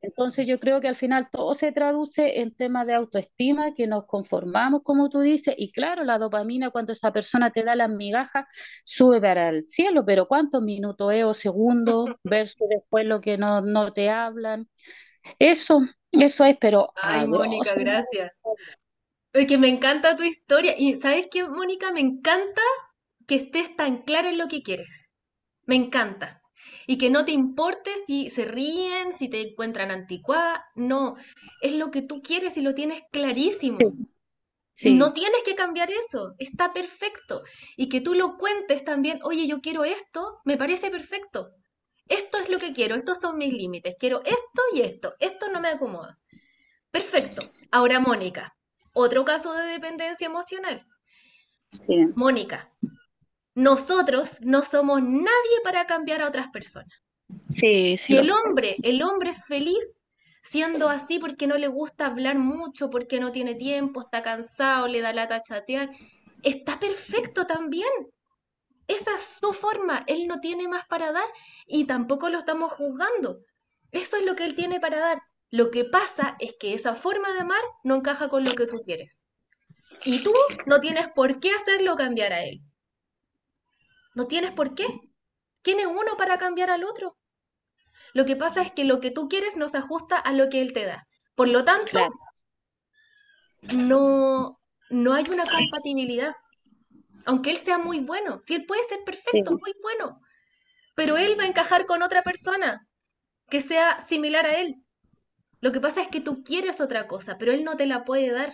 [0.00, 4.06] Entonces yo creo que al final todo se traduce en temas de autoestima, que nos
[4.06, 8.46] conformamos, como tú dices, y claro, la dopamina cuando esa persona te da las migajas
[8.84, 13.60] sube para el cielo, pero ¿cuántos minutos es o segundos versus después lo que no,
[13.60, 14.68] no te hablan?
[15.38, 15.80] Eso,
[16.12, 18.32] eso es, pero Ay, Mónica, gracias.
[19.32, 20.74] Es que me encanta tu historia.
[20.76, 21.92] Y ¿sabes qué, Mónica?
[21.92, 22.62] Me encanta
[23.26, 25.10] que estés tan clara en lo que quieres.
[25.66, 26.40] Me encanta.
[26.86, 31.16] Y que no te importe si se ríen, si te encuentran anticuada, no,
[31.60, 33.78] es lo que tú quieres y lo tienes clarísimo.
[34.74, 37.42] Sí, No tienes que cambiar eso, está perfecto.
[37.76, 41.50] Y que tú lo cuentes también, oye, yo quiero esto, me parece perfecto.
[42.06, 45.60] Esto es lo que quiero, estos son mis límites, quiero esto y esto, esto no
[45.60, 46.18] me acomoda.
[46.90, 47.42] Perfecto.
[47.70, 48.56] Ahora, Mónica,
[48.92, 50.86] otro caso de dependencia emocional.
[51.86, 52.72] sí, Mónica,
[53.58, 56.94] nosotros no somos nadie para cambiar a otras personas.
[57.56, 60.04] sí, sí Y el hombre, el hombre es feliz
[60.42, 65.00] siendo así porque no le gusta hablar mucho, porque no tiene tiempo, está cansado, le
[65.00, 65.90] da lata chatear.
[66.44, 67.90] Está perfecto también.
[68.86, 70.04] Esa es su forma.
[70.06, 71.26] Él no tiene más para dar
[71.66, 73.40] y tampoco lo estamos juzgando.
[73.90, 75.20] Eso es lo que él tiene para dar.
[75.50, 78.82] Lo que pasa es que esa forma de amar no encaja con lo que tú
[78.84, 79.24] quieres.
[80.04, 80.32] Y tú
[80.66, 82.62] no tienes por qué hacerlo cambiar a él.
[84.18, 84.84] No tienes por qué.
[85.62, 87.16] ¿Quién es uno para cambiar al otro?
[88.14, 90.60] Lo que pasa es que lo que tú quieres no se ajusta a lo que
[90.60, 91.06] él te da.
[91.36, 92.10] Por lo tanto, Claro,
[93.74, 94.58] no,
[94.90, 96.32] no hay una compatibilidad.
[97.26, 98.40] Aunque él sea muy bueno.
[98.42, 100.20] Si él puede ser sí, perfecto, muy bueno.
[100.96, 102.88] Pero él va a encajar con otra persona
[103.48, 104.82] que sea similar a él.
[105.60, 108.32] Lo que pasa es que tú quieres otra cosa, pero él no te la puede
[108.32, 108.50] dar.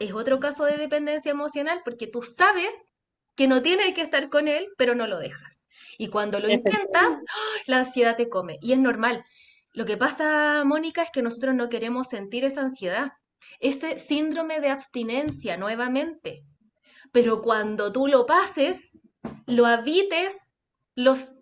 [0.00, 2.74] Es otro caso de dependencia emocional porque tú sabes
[3.36, 5.66] que no tienes que estar con él, pero no lo dejas.
[5.98, 7.14] Y cuando lo intentas.
[7.14, 7.44] ¡ah!
[7.66, 8.58] la ansiedad te come.
[8.60, 9.24] Y es normal.
[9.72, 13.12] Lo que pasa, Mónica, es que nosotros no queremos sentir esa ansiedad,
[13.58, 16.44] ese síndrome de abstinencia nuevamente.
[17.12, 19.00] Pero cuando tú lo pases,
[19.46, 20.36] lo habites,
[20.94, 21.32] los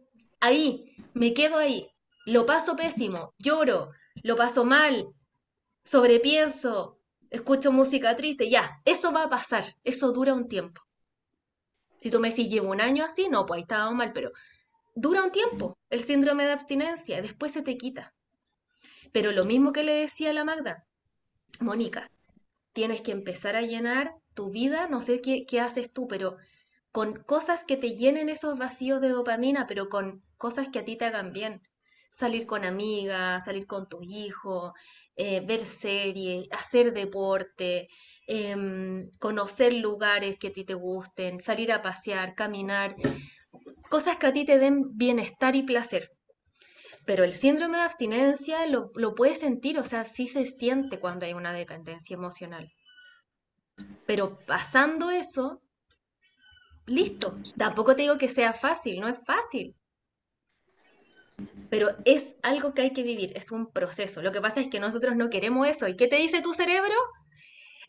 [0.40, 1.90] ahí, me quedo ahí,
[2.26, 3.90] lo paso pésimo, lloro,
[4.22, 5.09] lo paso mal,
[5.84, 6.99] sobrepienso,
[7.30, 10.82] escucho música triste, ya, eso va a pasar, eso dura un tiempo.
[12.03, 14.32] Si tú me decís, llevo un año así, no, pues ahí estábamos mal, pero
[14.96, 18.12] dura un tiempo el síndrome de abstinencia, y después se te quita.
[19.12, 20.84] Pero lo mismo que le decía a la Magda,
[21.61, 22.11] Mónica,
[22.72, 26.38] tienes que empezar a llenar tu vida, no sé qué, qué haces tú, pero
[26.90, 30.96] con cosas que te llenen esos vacíos de dopamina, pero con cosas que a ti
[30.96, 31.62] te hagan bien.
[32.11, 34.74] Salir con amigas, salir con tu hijo,
[35.14, 37.86] eh, ver series, hacer deporte,
[38.27, 42.95] em, conocer lugares que a ti te gusten, salir a pasear, caminar,
[43.91, 46.11] cosas que a ti te den bienestar y placer.
[47.05, 51.27] Pero el síndrome de abstinencia lo, lo puedes sentir, o sea, sí se siente cuando
[51.27, 52.73] hay una dependencia emocional.
[54.07, 55.61] Pero pasando eso,
[56.87, 57.35] listo.
[57.57, 59.75] Tampoco te digo que sea fácil, no es fácil.
[61.70, 64.23] Pero es algo que hay que vivir, es un proceso.
[64.23, 65.89] Lo que pasa es que nosotros no queremos eso.
[65.89, 66.95] ¿Y qué te dice tu cerebro?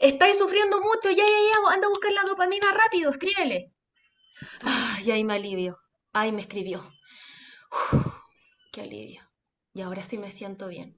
[0.04, 3.72] Estáis sufriendo mucho, ya, ya, ya, anda a buscar la dopamina rápido, escríbele.
[4.62, 5.78] Ay, ahí me alivio.
[6.12, 6.92] Ay, me escribió.
[8.74, 9.22] Qué alivio.
[9.74, 10.98] Y ahora sí me siento bien.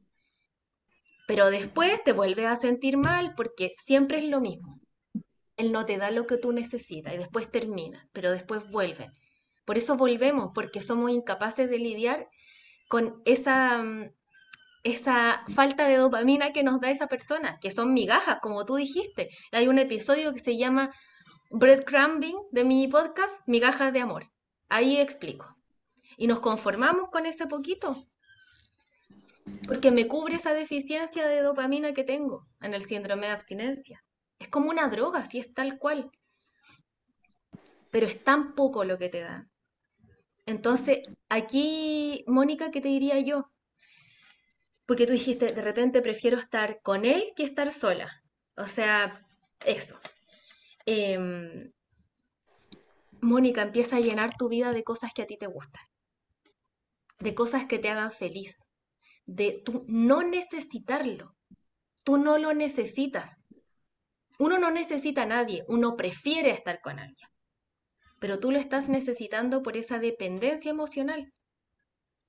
[1.27, 4.81] Pero después te vuelves a sentir mal porque siempre es lo mismo.
[5.55, 9.11] Él no te da lo que tú necesitas y después termina, pero después vuelven.
[9.65, 12.27] Por eso volvemos, porque somos incapaces de lidiar
[12.87, 14.09] con esa, mm,
[14.85, 19.29] esa falta de dopamina que nos da esa persona, que son migajas, como tú dijiste.
[19.51, 20.93] Hay un episodio que se llama
[21.49, 24.31] Breadcrumbing de mi podcast, Migajas de Amor.
[24.69, 25.57] Ahí explico.
[26.17, 27.95] Y nos conformamos con ese poquito,
[29.67, 34.03] porque me cubre esa deficiencia de dopamina que tengo en el síndrome de abstinencia.
[34.37, 36.11] Es como una droga, así es tal cual.
[37.89, 39.47] Pero es tan poco lo que te da.
[40.45, 43.49] Entonces, aquí, Mónica, ¿qué te diría yo?
[44.85, 48.09] Porque tú dijiste, de repente prefiero estar con él que estar sola.
[48.55, 49.25] O sea,
[49.65, 49.99] eso.
[50.85, 51.71] Em,
[53.21, 55.83] Mónica, empieza a llenar tu vida de cosas que a ti te gustan,
[57.19, 58.69] de cosas que te hagan feliz,
[59.25, 61.35] de tú no necesitarlo.
[62.03, 63.45] Tú no lo necesitas.
[64.37, 67.29] Uno no necesita a nadie, uno prefiere estar con alguien.
[68.19, 71.33] Pero tú lo estás necesitando por esa dependencia emocional.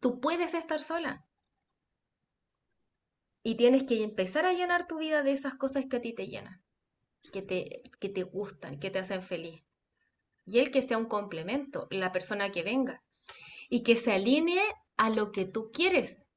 [0.01, 1.27] Tú puedes estar sola.
[3.47, 6.27] Y tienes que empezar a llenar tu vida de esas cosas que a ti te
[6.27, 6.65] llenan,
[7.33, 9.63] que te, que te gustan, que te hacen feliz.
[10.45, 13.05] Y él que sea un complemento, la persona que venga.
[13.71, 14.65] Y que se alinee
[14.97, 16.29] a lo que tú quieres.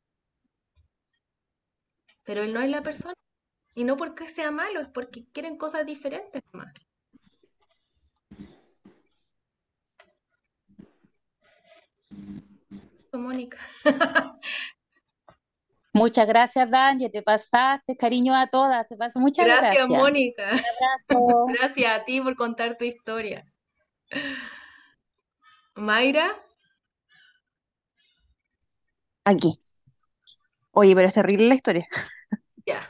[2.26, 3.16] Pero él no es la persona.
[3.74, 6.72] Y no porque sea malo, es porque quieren cosas diferentes más.
[13.14, 13.58] Mónica.
[15.94, 19.90] Muchas gracias, Dani, te pasaste, cariño a todas, te paso muchas Gracias, gracias.
[19.90, 20.52] Mónica.
[21.60, 23.46] Gracias a ti por contar tu historia.
[25.76, 26.36] Mayra,
[29.30, 29.54] Aquí.
[30.72, 31.88] Oye, pero es terrible la historia.
[32.66, 32.82] Ya.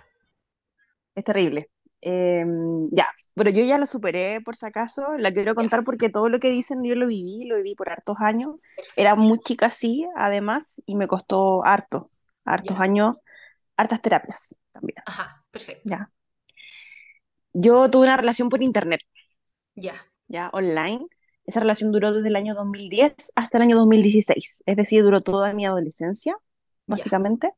[1.15, 1.69] Es terrible.
[2.01, 2.45] Eh,
[2.91, 5.03] ya, pero yo ya lo superé por si acaso.
[5.17, 8.15] La quiero contar porque todo lo que dicen yo lo viví, lo viví por hartos
[8.19, 8.67] años.
[8.95, 12.05] Era muy chica, sí, además, y me costó harto,
[12.45, 12.83] hartos Ya.
[12.83, 13.15] años,
[13.77, 14.97] hartas terapias también.
[15.05, 15.83] Ajá, perfecto.
[15.85, 16.07] Ya.
[17.53, 19.01] Yo tuve una relación por internet,
[19.75, 19.95] Ya.
[20.27, 21.07] ya, online.
[21.45, 25.53] Esa relación duró desde el año 2010 hasta el año 2016, es decir, duró toda
[25.53, 26.39] mi adolescencia, Ya.
[26.87, 27.53] básicamente.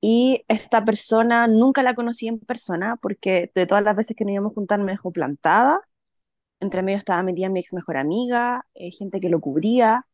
[0.00, 4.32] Y esta persona nunca la conocí en persona porque de todas las veces que nos
[4.32, 5.80] íbamos a juntar me dejó plantada.
[6.60, 10.06] Entre medio estaba metida mi ex mejor amiga, eh, gente que lo cubría.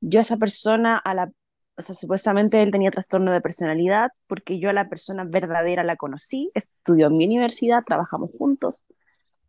[0.00, 1.30] Yo a esa persona, a la,
[1.78, 5.96] o sea, supuestamente él tenía trastorno de personalidad porque yo a la persona verdadera la
[5.96, 8.84] conocí, estudió en mi universidad, trabajamos juntos.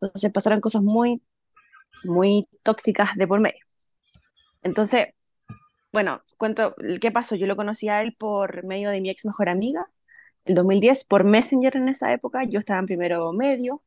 [0.02, 1.22] Entonces pasaron cosas muy,
[2.04, 3.66] muy tóxicas de por medio.
[4.64, 5.08] Entonces,
[5.92, 7.36] bueno, cuento qué pasó.
[7.36, 9.88] Yo lo conocí a él por medio de mi ex mejor amiga,
[10.46, 12.44] el 2010, por Messenger en esa época.
[12.46, 13.84] Yo estaba en primero medio.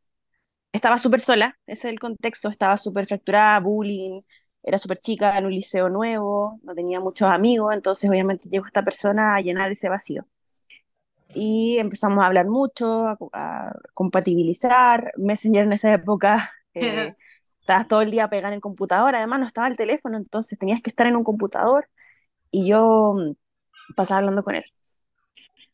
[0.72, 2.49] Estaba súper sola, ese es el contexto.
[2.49, 4.20] Estaba súper fracturada, bullying.
[4.62, 7.72] Era súper chica en un liceo nuevo, no tenía muchos amigos.
[7.74, 10.26] Entonces, obviamente, llegó esta persona a llenar ese vacío.
[11.34, 15.12] Y empezamos a hablar mucho, a, a compatibilizar.
[15.16, 16.52] Messenger en esa época.
[16.72, 17.12] Eh,
[17.61, 20.82] estabas todo el día pegada en el computador, además no estaba el teléfono, entonces tenías
[20.84, 21.88] que estar en un computador
[22.52, 24.64] y yo mm, pasaba hablando con él.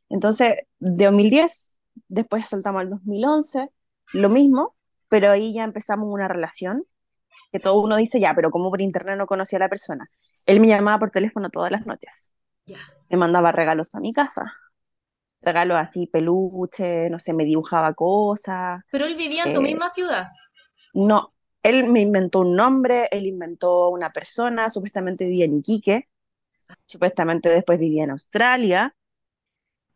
[0.08, 3.70] Entonces, de 2010, después saltamos al 2011,
[4.12, 4.70] lo mismo,
[5.08, 6.84] pero ahí ya empezamos una relación
[7.52, 10.04] que todo uno dice, ya, pero como por internet no conocía a la persona.
[10.46, 12.34] Él me llamaba por teléfono todas las noches,
[12.66, 12.76] Ya.
[13.10, 14.52] me mandaba regalos a mi casa,
[15.42, 18.82] regalos así, peluche, no sé, me dibujaba cosas.
[18.90, 20.28] Pero él vivía en tu Eh, misma ciudad.
[20.94, 21.32] No,
[21.62, 26.08] él me inventó un nombre, él inventó una persona, supuestamente vivía en Iquique,
[26.86, 28.94] supuestamente después vivía en Australia,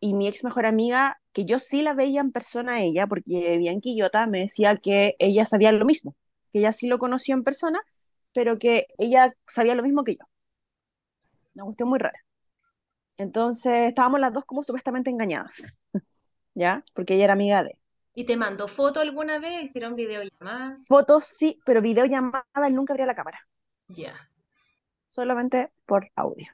[0.01, 3.31] y mi ex mejor amiga, que yo sí la veía en persona a ella, porque
[3.53, 6.17] vivía en Quillota, me decía que ella sabía lo mismo,
[6.53, 7.81] que ella sí lo conoció en persona,
[8.35, 10.25] pero que ella sabía lo mismo que yo.
[11.55, 12.19] Una cuestión muy rara.
[13.19, 15.63] Entonces estábamos las dos como supuestamente engañadas,
[16.55, 16.85] ¿ya?
[16.95, 17.73] Porque ella era amiga de.
[18.15, 19.65] ¿Y te mandó foto alguna vez?
[19.65, 20.87] ¿Hicieron videollamadas?
[20.87, 23.41] Fotos sí, pero videollamada él nunca abría la cámara.
[23.89, 24.15] Ya.
[25.07, 26.47] solamente por audio.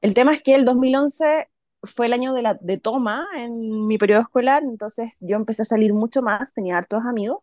[0.00, 1.48] El tema es que el 2011
[1.82, 5.64] fue el año de, la, de toma en mi periodo escolar, entonces yo empecé a
[5.66, 7.42] salir mucho más, tenía hartos amigos,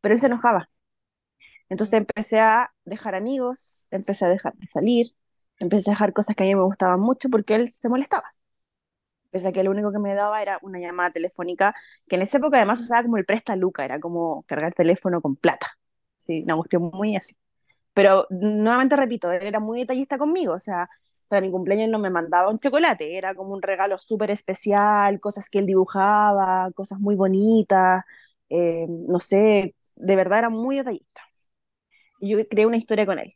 [0.00, 0.70] pero él se enojaba.
[1.74, 5.14] Entonces empecé a dejar amigos, empecé a dejar de salir,
[5.58, 8.34] empecé a dejar cosas que a mí me gustaban mucho porque él se molestaba.
[9.32, 11.74] A que lo único que me daba era una llamada telefónica,
[12.08, 15.20] que en esa época además usaba como el presta Luca, era como cargar el teléfono
[15.20, 15.76] con plata.
[16.16, 17.34] Sí, una cuestión muy así.
[17.94, 20.88] Pero nuevamente repito, él era muy detallista conmigo, o sea,
[21.28, 25.50] para mi cumpleaños no me mandaba un chocolate, era como un regalo súper especial, cosas
[25.50, 28.02] que él dibujaba, cosas muy bonitas,
[28.50, 31.22] eh, no sé, de verdad era muy detallista.
[32.20, 33.32] Y yo creé una historia con él.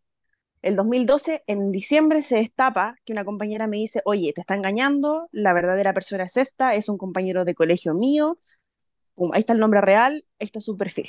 [0.62, 5.26] El 2012, en diciembre, se destapa que una compañera me dice, oye, te está engañando,
[5.33, 8.37] la verdadera persona es esta, es un compañero de colegio mío,
[9.33, 11.09] ahí está el nombre real, ahí está su perfil.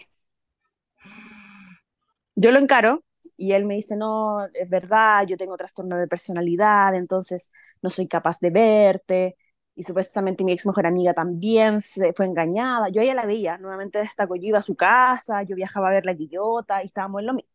[2.36, 3.04] Yo lo encaro
[3.38, 7.52] y él me dice, no, es verdad, yo tengo trastorno de personalidad, entonces
[7.82, 9.38] no soy capaz de verte.
[9.76, 12.90] Y supuestamente mi ex mejor amiga también se fue engañada.
[12.90, 16.12] Yo ella la veía, nuevamente destacó, yo iba a su casa, yo viajaba a verla
[16.14, 17.50] a Quillota y estábamos en lo mismo.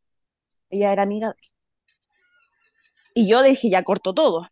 [0.70, 1.48] Ella era amiga de él.
[3.14, 4.48] Y yo dije, ya corto todo.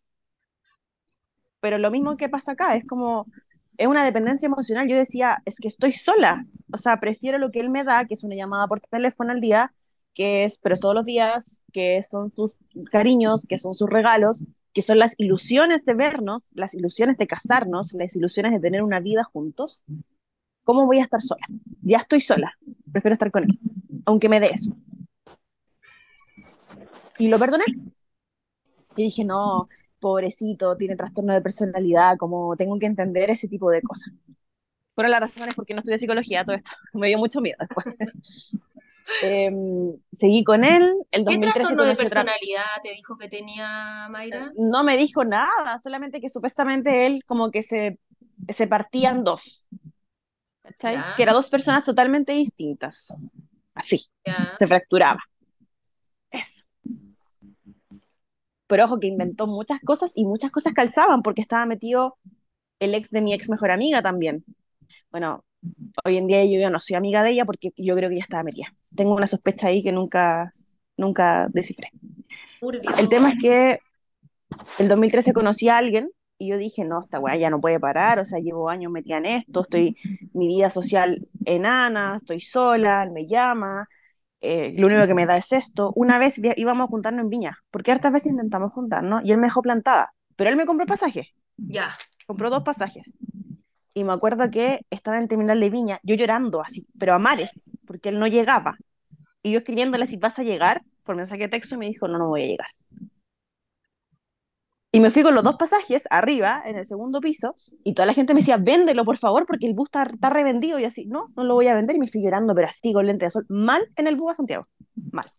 [1.61, 3.27] Pero lo mismo que pasa acá, es como,
[3.77, 4.89] es una dependencia emocional.
[4.89, 6.47] Yo decía, es que estoy sola.
[6.73, 9.41] O sea, prefiero lo que él me da, que es una llamada por teléfono al
[9.41, 9.71] día,
[10.15, 12.59] que es, pero todos los días, que son sus
[12.91, 17.93] cariños, que son sus regalos, que son las ilusiones de vernos, las ilusiones de casarnos,
[17.93, 19.83] las ilusiones de tener una vida juntos.
[20.65, 21.47] ¿Cómo voy a estar sola?
[21.83, 22.53] Ya estoy sola.
[22.91, 23.59] Prefiero estar con él,
[24.07, 24.77] aunque me dé eso.
[27.23, 27.65] Y lo perdoné.
[28.97, 29.69] Y dije, no,
[30.01, 34.13] pobrecito, tiene trastorno de personalidad, como tengo que entender ese tipo de cosas.
[34.97, 36.73] Fueron las razones por qué no estudié psicología, todo esto.
[36.95, 37.87] Me dio mucho miedo después.
[39.21, 39.51] Eh,
[40.11, 40.83] seguí con él.
[41.11, 44.53] El ¿Qué 2013 trastorno de personalidad te dijo que tenía Mayra?
[44.57, 47.99] No me dijo nada, solamente que supuestamente él como que se,
[48.49, 49.69] se partía en dos.
[50.63, 50.99] ¿Cachai?
[51.17, 53.13] Que eran dos personas totalmente distintas.
[53.75, 54.07] Así,
[54.59, 55.21] se fracturaba.
[56.31, 56.65] Eso.
[58.73, 62.17] Pero ojo que inventó muchas cosas y muchas cosas calzaban porque estaba metido
[62.81, 64.47] el ex de mi ex mejor amiga también.
[65.11, 65.45] Bueno,
[66.07, 68.25] hoy en día yo ya no soy amiga de ella porque yo creo que ella
[68.25, 68.69] estaba metida.
[68.97, 70.51] Tengo una sospecha ahí que nunca,
[70.97, 71.91] nunca descifré.
[72.97, 73.79] El tema es que
[74.79, 78.21] El 2013 conocí a alguien y yo dije, no, esta weá ya no puede parar,
[78.21, 79.97] o sea, llevo años metida en esto, estoy,
[80.33, 83.87] mi vida social enana, estoy sola, él me llama,
[84.43, 85.93] eh, lo único que me da es esto.
[85.95, 89.47] Una vez íbamos a juntarnos en Viña, porque hartas veces intentamos juntarnos y él me
[89.47, 91.29] dejó plantada, pero él me compró pasajes.
[91.57, 91.97] Ya.
[92.27, 93.17] Compró dos pasajes.
[93.95, 97.19] Y me acuerdo que estaba en el terminal de Viña, yo llorando así, pero a
[97.19, 98.77] mares, porque él no llegaba.
[99.43, 102.29] Y yo escribiéndole si vas a llegar, por mensaje de texto, me dijo, no, no
[102.29, 102.69] voy a llegar.
[104.95, 108.13] Y me fui con los dos pasajes arriba, en el segundo piso, y toda la
[108.13, 110.79] gente me decía, véndelo, por favor, porque el bus está, está revendido.
[110.79, 111.97] Y así, no, no lo voy a vender.
[111.97, 114.35] Y me fui llorando, pero así, con lente de sol, mal en el bus a
[114.35, 114.69] Santiago.
[115.11, 115.31] Mal.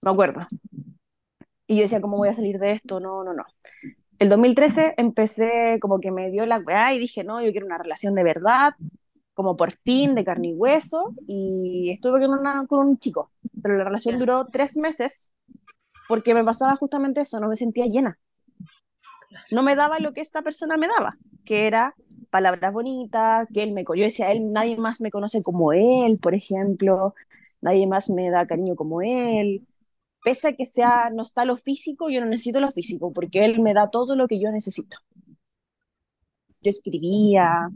[0.00, 0.48] Me acuerdo.
[1.68, 2.98] Y yo decía, ¿cómo voy a salir de esto?
[2.98, 3.44] No, no, no.
[4.18, 7.78] El 2013 empecé, como que me dio la weá y dije, no, yo quiero una
[7.78, 8.72] relación de verdad,
[9.34, 11.14] como por fin, de carne y hueso.
[11.28, 13.30] Y estuve con, una, con un chico,
[13.62, 15.32] pero la relación duró tres meses
[16.08, 18.18] porque me pasaba justamente eso, no me sentía llena.
[19.52, 21.94] No me daba lo que esta persona me daba, que era
[22.30, 26.34] palabras bonitas, que él me yo decía, él nadie más me conoce como él, por
[26.34, 27.14] ejemplo,
[27.60, 29.60] nadie más me da cariño como él.
[30.24, 33.60] Pese a que sea no está lo físico, yo no necesito lo físico, porque él
[33.60, 34.98] me da todo lo que yo necesito.
[36.60, 37.68] Yo escribía.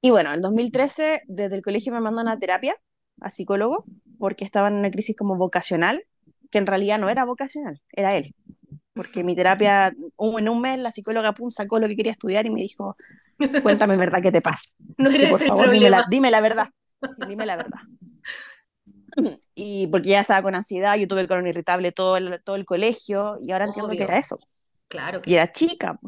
[0.00, 2.76] Y bueno, en 2013, desde el colegio me mandó a terapia,
[3.20, 3.84] a psicólogo,
[4.18, 6.04] porque estaba en una crisis como vocacional
[6.54, 8.32] que en realidad no era vocacional, era él.
[8.92, 12.50] Porque mi terapia, en un mes, la psicóloga pum, sacó lo que quería estudiar y
[12.50, 12.96] me dijo,
[13.60, 14.70] cuéntame verdad qué te pasa.
[14.96, 16.68] No eres por favor, dime la, dime la, verdad.
[17.26, 17.80] dime la verdad.
[19.56, 22.64] Y porque ya estaba con ansiedad, yo tuve el colon irritable todo el, todo el
[22.64, 24.36] colegio y ahora entiendo que era eso.
[24.86, 25.98] Claro que Y era chica.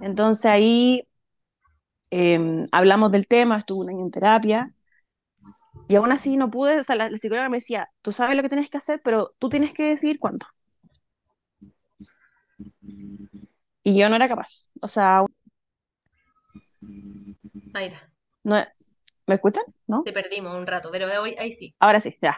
[0.00, 1.06] Entonces ahí
[2.10, 4.74] em, hablamos del tema, estuve un año en terapia
[5.88, 8.48] y aún así no pude, o sea, la, psicóloga me decía, tú sabes lo que
[8.48, 10.46] tienes que hacer, pero tú tienes que decidir cuándo.
[13.82, 14.64] Y yo no era capaz.
[14.80, 15.24] O sea...
[16.80, 18.10] Mayra.
[18.44, 18.64] No,
[19.26, 19.64] ¿Me escuchan?
[19.86, 20.02] ¿No?
[20.02, 21.74] Te perdimos un rato, pero hoy, ahí sí.
[21.78, 22.36] Ahora sí, ya.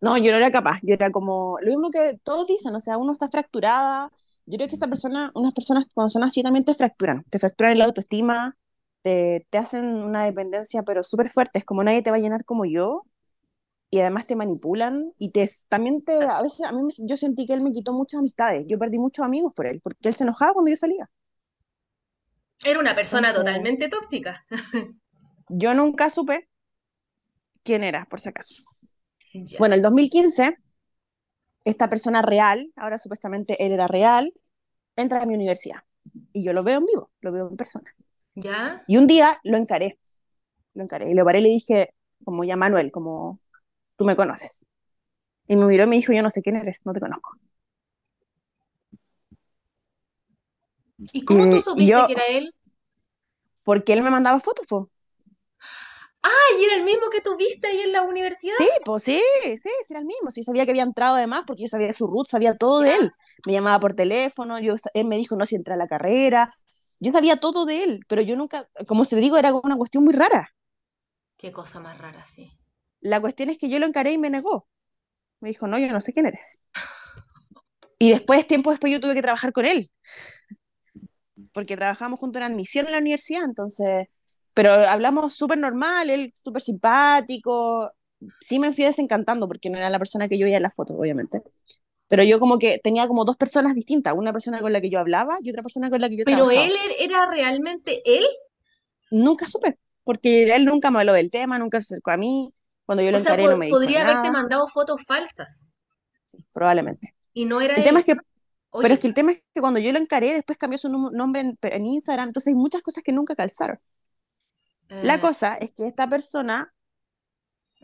[0.00, 0.78] No, yo no era capaz.
[0.82, 1.58] Yo era como...
[1.60, 4.10] Lo mismo que todos dicen, o sea, uno está fracturada.
[4.46, 7.24] Yo creo que esta persona, unas personas cuando son así también te fracturan.
[7.30, 8.56] Te fracturan la autoestima,
[9.02, 11.58] te, hacen una dependencia, pero súper fuerte.
[11.58, 13.04] Es como nadie te va a llenar como yo.
[13.88, 17.54] Y además te manipulan y te, también te, a veces, a mí yo sentí que
[17.54, 18.64] él me quitó muchas amistades.
[18.68, 21.08] Yo perdí muchos amigos por él, porque él se enojaba cuando yo salía.
[22.64, 24.44] Era una persona totalmente tóxica.
[25.48, 26.48] yo nunca supe
[27.62, 28.62] quién era, por si acaso.
[29.58, 30.56] Bueno, el 2015,
[31.64, 34.32] esta persona real, ahora supuestamente él era real,
[34.96, 35.80] entra a mi universidad.
[36.32, 37.90] Y yo lo veo en vivo, lo veo en persona.
[38.86, 39.98] Y un día lo encaré,
[40.74, 43.40] lo encaré y lo paré y le dije, como ya Manuel, como
[43.96, 44.66] tú me conoces.
[45.48, 47.30] Y me miró y me dijo, yo no sé quién eres, no te conozco.
[51.12, 52.54] ¿Y cómo tú supiste que era él?
[53.64, 54.90] Porque él me mandaba fotos, po.
[56.22, 58.54] Ah, y era el mismo que tuviste ahí en la universidad.
[58.58, 60.30] Sí, pues sí, sí, sí, era el mismo.
[60.30, 63.12] Sí, sabía que había entrado además, porque yo sabía su root, sabía todo de él.
[63.46, 66.52] Me llamaba por teléfono, yo, él me dijo, no, si entra a la carrera,
[67.00, 70.14] yo sabía todo de él, pero yo nunca, como se digo, era una cuestión muy
[70.14, 70.50] rara.
[71.36, 72.50] Qué cosa más rara, sí.
[73.00, 74.66] La cuestión es que yo lo encaré y me negó.
[75.40, 76.58] Me dijo, no, yo no sé quién eres.
[77.98, 79.90] Y después, tiempo después, yo tuve que trabajar con él.
[81.54, 84.08] Porque trabajamos junto en admisión en la universidad, entonces.
[84.54, 87.90] Pero hablamos súper normal, él súper simpático.
[88.40, 90.92] Sí me fui desencantando porque no era la persona que yo veía en la foto,
[90.92, 91.42] obviamente.
[92.08, 95.00] Pero yo como que tenía como dos personas distintas, una persona con la que yo
[95.00, 98.24] hablaba y otra persona con la que yo ¿Pero él er-, era realmente él?
[99.10, 102.54] Nunca supe, porque él nunca me habló del tema, nunca se acercó a mí.
[102.84, 105.66] Cuando yo lo encaré no me dijo podría haberte mandado fotos falsas.
[106.26, 107.14] Sí, probablemente.
[107.32, 108.16] Y no era el Tema es que,
[108.80, 111.56] pero es que el tema es que cuando yo lo encaré, después cambió su nombre
[111.60, 113.78] en, Instagram, entonces hay muchas cosas que nunca calzaron.
[114.88, 115.20] La ah.
[115.20, 116.72] cosa es que esta persona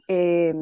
[0.07, 0.55] eh,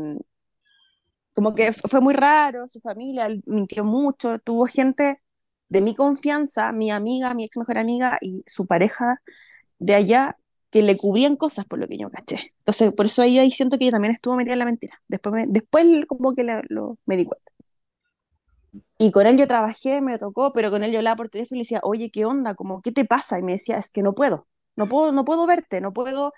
[1.41, 5.23] como que fue muy raro, su familia mintió mucho, tuvo gente
[5.71, 9.23] de mi confianza, mi amiga, mi ex mejor amiga y su pareja
[9.79, 10.37] de allá
[10.69, 12.53] que le cubrían cosas por lo que yo caché.
[12.59, 15.01] Entonces, por eso ahí, siento que ella también estuvo metida en la mentira.
[15.09, 17.51] Después, después como que lo, me di cuenta.
[18.99, 21.61] Y con él yo trabajé, me tocó, pero con él yo hablaba por teléfono y
[21.61, 22.55] le decía, oye, ¿qué onda?
[22.55, 23.39] Como, ¿qué te pasa?
[23.39, 24.47] Y me decía, es que no puedo,
[24.77, 26.35] no puedo, no puedo verte, no puedo,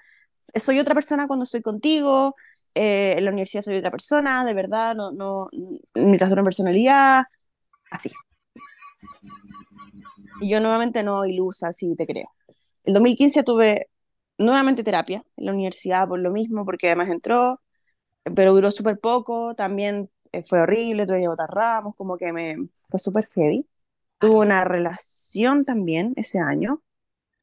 [0.55, 2.35] soy otra persona cuando estoy contigo,
[2.75, 5.49] eh, en la universidad soy otra persona, de verdad, no, no,
[5.95, 7.25] mi trastorno de personalidad,
[7.91, 8.11] así.
[10.41, 12.29] Y yo nuevamente no ilusa, sí te creo.
[12.85, 13.89] El 2015 tuve
[14.39, 17.61] nuevamente terapia en la universidad por lo mismo, porque además entró,
[18.37, 22.57] pero duró súper poco, también eh, fue horrible, tuve que ramos, como que me
[22.91, 23.67] fue súper heavy.
[24.19, 26.83] Tuve una relación también ese año,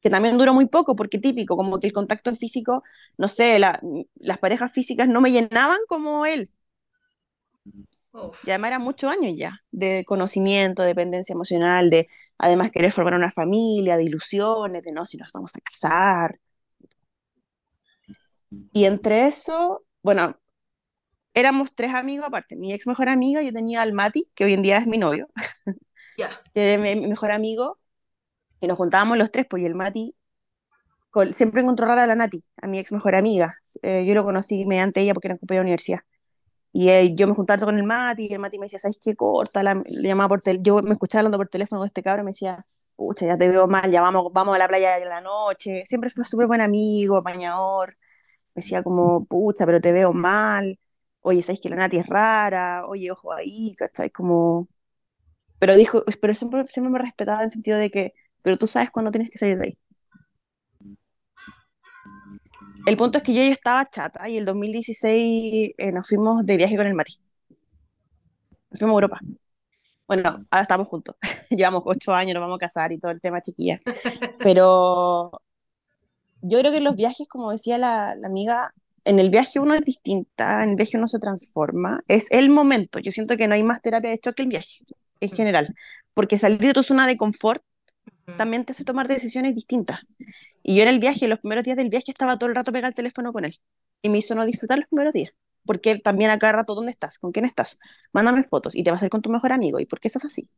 [0.00, 2.82] que también duró muy poco, porque típico, como que el contacto físico,
[3.18, 3.80] no sé, la-
[4.16, 6.50] las parejas físicas no me llenaban como él.
[8.12, 8.40] Uf.
[8.42, 12.08] Y además eran muchos años ya, de conocimiento, de dependencia emocional, de
[12.38, 16.38] además querer formar una familia, de ilusiones, de no, si nos vamos a casar.
[18.72, 20.38] Y entre eso, bueno,
[21.34, 22.56] éramos tres amigos aparte.
[22.56, 25.28] Mi ex mejor amiga, yo tenía al Mati, que hoy en día es mi novio,
[26.16, 26.30] Ya.
[26.54, 27.78] que es mi, mi mejor amigo,
[28.60, 30.14] y nos juntábamos los tres, pues y el Mati
[31.10, 33.56] col- siempre encontró rara a la Nati, a mi ex mejor amiga.
[33.82, 36.00] Eh, yo lo conocí mediante ella porque era compañera de universidad.
[36.72, 39.16] Y eh, yo me juntaba con el Mati, y el Mati me decía, ¿sabes qué?
[39.16, 40.64] Corta, le llamaba por teléfono.
[40.64, 42.66] Yo me escuchaba hablando por teléfono con este cabrón, me decía,
[42.96, 45.84] pucha, ya te veo mal, ya vamos, vamos a la playa de la noche.
[45.86, 47.96] Siempre fue súper buen amigo, apañador.
[48.54, 50.78] Me decía como, pucha, pero te veo mal.
[51.22, 52.86] Oye, ¿sabes que la Nati es rara?
[52.86, 54.10] Oye, ojo ahí, ¿cachai?
[54.10, 54.68] Como...
[55.58, 58.90] Pero dijo, pero siempre, siempre me respetaba en el sentido de que, pero tú sabes
[58.90, 59.78] cuándo tienes que salir de ahí.
[62.86, 66.56] El punto es que yo, yo estaba chata y el 2016 eh, nos fuimos de
[66.56, 67.18] viaje con el Mati.
[68.70, 69.20] Nos fuimos a Europa.
[70.06, 71.14] Bueno, ahora estamos juntos.
[71.50, 73.80] Llevamos ocho años, nos vamos a casar y todo el tema chiquilla.
[74.38, 75.30] Pero
[76.42, 78.72] yo creo que en los viajes, como decía la, la amiga,
[79.04, 82.02] en el viaje uno es distinta, en el viaje uno se transforma.
[82.08, 82.98] Es el momento.
[82.98, 84.84] Yo siento que no hay más terapia de choque que el viaje,
[85.20, 85.74] en general.
[86.14, 87.62] Porque salir de tu zona de confort.
[88.36, 90.00] También te hace tomar decisiones distintas.
[90.62, 92.88] Y yo en el viaje, los primeros días del viaje, estaba todo el rato pegado
[92.88, 93.58] al teléfono con él.
[94.02, 95.32] Y me hizo no disfrutar los primeros días.
[95.64, 97.18] Porque él también a cada rato, ¿dónde estás?
[97.18, 97.78] ¿Con quién estás?
[98.12, 98.74] Mándame fotos.
[98.74, 99.80] Y te vas a ir con tu mejor amigo.
[99.80, 100.48] ¿Y por qué estás así?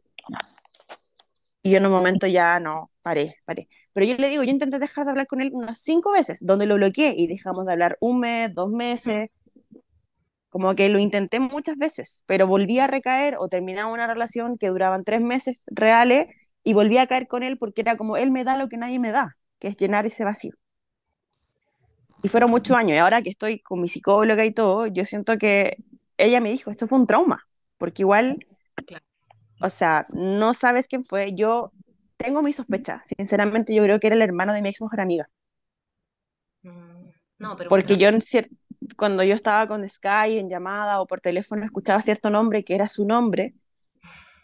[1.63, 3.69] Y yo en un momento ya no, paré, paré.
[3.93, 6.67] Pero yo le digo, yo intenté dejar de hablar con él unas cinco veces, donde
[6.67, 9.31] lo bloqueé y dejamos de hablar un mes, dos meses.
[10.49, 14.69] Como que lo intenté muchas veces, pero volví a recaer o terminaba una relación que
[14.69, 16.27] duraban tres meses reales
[16.65, 18.99] y volví a caer con él porque era como, él me da lo que nadie
[18.99, 20.53] me da, que es llenar ese vacío.
[22.23, 25.39] Y fueron muchos años, y ahora que estoy con mi psicóloga y todo, yo siento
[25.39, 25.77] que
[26.19, 27.41] ella me dijo, eso fue un trauma,
[27.79, 28.47] porque igual,
[28.87, 29.05] Claro.
[29.61, 31.35] o sea, no sabes quién fue.
[31.35, 31.73] Yo
[32.17, 35.29] tengo mis sospechas, sinceramente yo creo que era el hermano de mi ex mejor amiga,
[36.65, 37.99] Mm, No, pero porque bueno.
[37.99, 38.21] yo en
[38.97, 42.89] cuando yo estaba con Sky en llamada o por teléfono escuchaba cierto nombre que era
[42.89, 43.55] su nombre,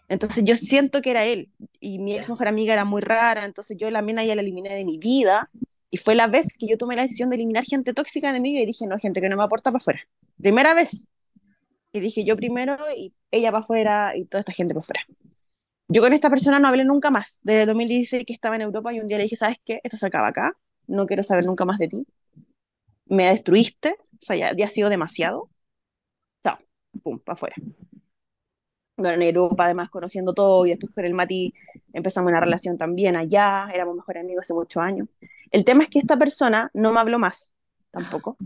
[0.08, 3.76] entonces yo siento que era él, y mi ex mejor amiga era muy rara, entonces
[3.76, 5.50] yo la mina ya la eliminé de mi vida,
[5.90, 8.50] y fue la vez que yo tomé la decisión de eliminar gente tóxica de mi
[8.50, 10.00] vida y dije, no, gente que no me aporta para afuera.
[10.38, 11.08] Primera vez.
[11.92, 15.00] Y dije yo primero y ella para afuera y toda esta gente para afuera.
[15.88, 19.00] Yo con esta persona no hablé nunca más, desde 2016 que estaba en Europa y
[19.00, 19.80] un día le dije, ¿sabes qué?
[19.82, 20.52] Esto se acaba acá,
[20.86, 22.06] no quiero saber nunca más de ti.
[23.06, 25.48] Me destruiste, o sea, ya, ya ha sido demasiado.
[26.42, 26.58] Chao,
[27.02, 27.56] pum, para afuera.
[28.98, 31.54] Bueno, en Europa además conociendo todo y después con el Mati
[31.92, 35.08] empezamos una relación también allá, éramos mejores amigos hace muchos años.
[35.52, 37.52] El tema es que esta persona no me habló más,
[37.92, 38.36] tampoco.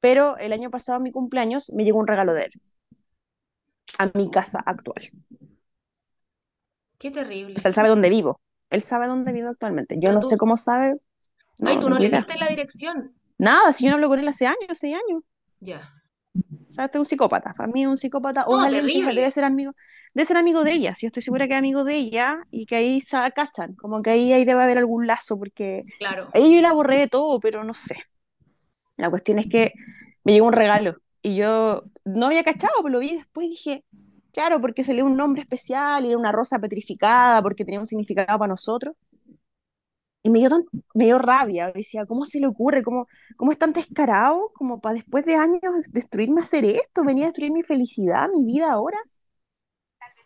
[0.00, 2.52] Pero el año pasado, a mi cumpleaños, me llegó un regalo de él.
[3.98, 5.02] A mi casa actual.
[6.98, 7.54] Qué terrible.
[7.56, 8.40] O sea, él sabe dónde vivo.
[8.70, 9.96] Él sabe dónde vivo actualmente.
[9.98, 10.96] Yo no tú- sé cómo sabe.
[11.58, 13.14] No, Ay, tú no le diste la dirección.
[13.38, 15.22] Nada, si yo no hablo con él hace años, seis años.
[15.60, 15.95] Ya.
[16.68, 17.54] O sea, este es un psicópata.
[17.54, 19.14] Para mí es un psicópata o No, terrible.
[19.14, 19.72] debe ser amigo,
[20.14, 20.94] debe ser amigo de ella.
[20.96, 24.02] Si yo estoy segura que es amigo de ella y que ahí se cachan, como
[24.02, 26.28] que ahí, ahí debe haber algún lazo, porque Claro.
[26.34, 27.96] ahí yo la borré de todo, pero no sé.
[28.96, 29.72] La cuestión es que
[30.24, 33.84] me llegó un regalo y yo no había cachado, pero lo vi después y dije,
[34.32, 37.86] claro, porque se lee un nombre especial y era una rosa petrificada, porque tenía un
[37.86, 38.94] significado para nosotros.
[40.26, 42.82] Y me dio, tan- me dio rabia, decía, ¿cómo se le ocurre?
[42.82, 45.60] ¿Cómo, cómo es tan descarado como para después de años
[45.92, 47.04] destruirme hacer esto?
[47.04, 48.98] Venía a destruir mi felicidad, mi vida ahora.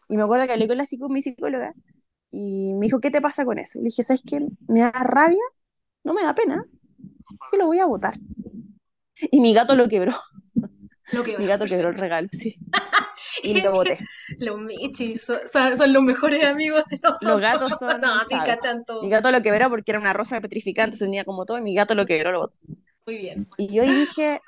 [0.08, 1.74] Y me acuerdo que hablé con, la psico, mi psicóloga
[2.30, 3.78] y me dijo, ¿qué te pasa con eso?
[3.78, 4.40] Y le dije, ¿sabes qué?
[4.68, 5.42] Me da rabia,
[6.04, 6.64] no me da pena,
[7.52, 8.14] que lo voy a botar.
[9.30, 10.14] Y mi gato lo quebró,
[11.12, 12.58] Lo que mi gato quebró el regalo, sí.
[13.42, 13.98] Y lo boté.
[14.38, 17.30] Los michis son, son- son los mejores amigos de nosotros.
[17.32, 19.02] Los gatos son No, cachan todo.
[19.02, 21.74] Mi gato lo quebró porque era una rosa petrificada, entonces tenía como todo, y mi
[21.74, 22.56] gato lo quebró, lo botó.
[23.06, 23.48] Muy bien.
[23.58, 24.40] Y yo dije,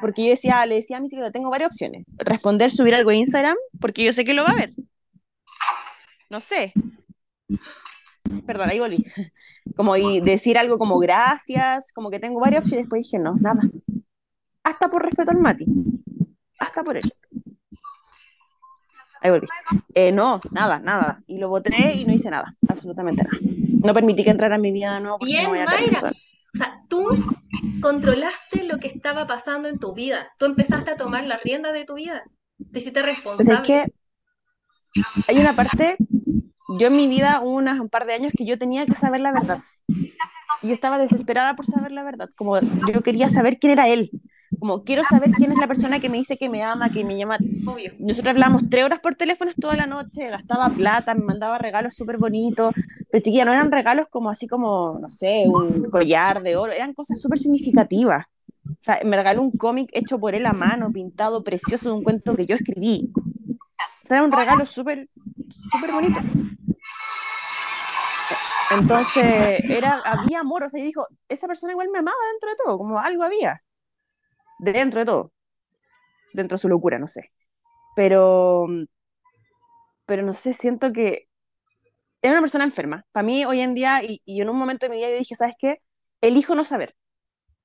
[0.00, 2.04] porque yo decía, le decía a mi psicóloga, tengo varias opciones.
[2.18, 4.72] Responder, subir algo a Instagram, porque yo sé que lo va a ver.
[6.30, 6.72] No sé.
[8.46, 9.04] Perdón, ahí volví.
[9.76, 12.84] Como y decir algo como gracias, como que tengo varias opciones.
[12.86, 13.60] Después dije, no, nada.
[14.64, 15.66] Hasta por respeto al Mati.
[16.58, 17.10] Hasta por eso.
[19.20, 19.46] Ahí volví.
[19.94, 21.22] Eh, no, nada, nada.
[21.26, 22.56] Y lo voté y no hice nada.
[22.68, 23.38] Absolutamente nada.
[23.82, 26.12] No permití que entrara en mi vida de nuevo Bien, no Mayra.
[26.52, 27.06] O sea, tú
[27.80, 30.32] controlaste lo que estaba pasando en tu vida.
[30.38, 32.24] Tú empezaste a tomar las riendas de tu vida.
[32.72, 33.66] Te hiciste Pues es responsable.
[33.66, 33.92] que
[35.28, 35.96] hay una parte,
[36.78, 39.20] yo en mi vida hubo unas, un par de años que yo tenía que saber
[39.20, 39.60] la verdad.
[40.62, 44.10] Y yo estaba desesperada por saber la verdad, como yo quería saber quién era él,
[44.60, 47.16] como quiero saber quién es la persona que me dice que me ama, que me
[47.16, 47.38] llama.
[47.66, 47.92] Obvio.
[47.98, 52.18] Nosotros hablábamos tres horas por teléfono toda la noche, gastaba plata, me mandaba regalos súper
[52.18, 52.72] bonitos,
[53.10, 56.92] pero chiquilla, no eran regalos como así como, no sé, un collar de oro, eran
[56.92, 58.26] cosas súper significativas.
[58.68, 62.04] O sea, me regaló un cómic hecho por él a mano, pintado, precioso, de un
[62.04, 63.10] cuento que yo escribí.
[63.16, 65.08] O sea, era un regalo súper,
[65.48, 66.20] súper bonito.
[68.70, 69.24] Entonces,
[69.68, 72.78] era, había amor, o sea, yo dijo, esa persona igual me amaba dentro de todo,
[72.78, 73.60] como algo había,
[74.62, 75.32] dentro de todo,
[76.32, 77.32] dentro de su locura, no sé.
[77.96, 78.66] Pero,
[80.06, 81.28] pero no sé, siento que
[82.22, 83.06] era una persona enferma.
[83.12, 85.34] Para mí, hoy en día, y, y en un momento de mi vida, yo dije,
[85.36, 85.82] ¿sabes qué?
[86.20, 86.94] Elijo no saber.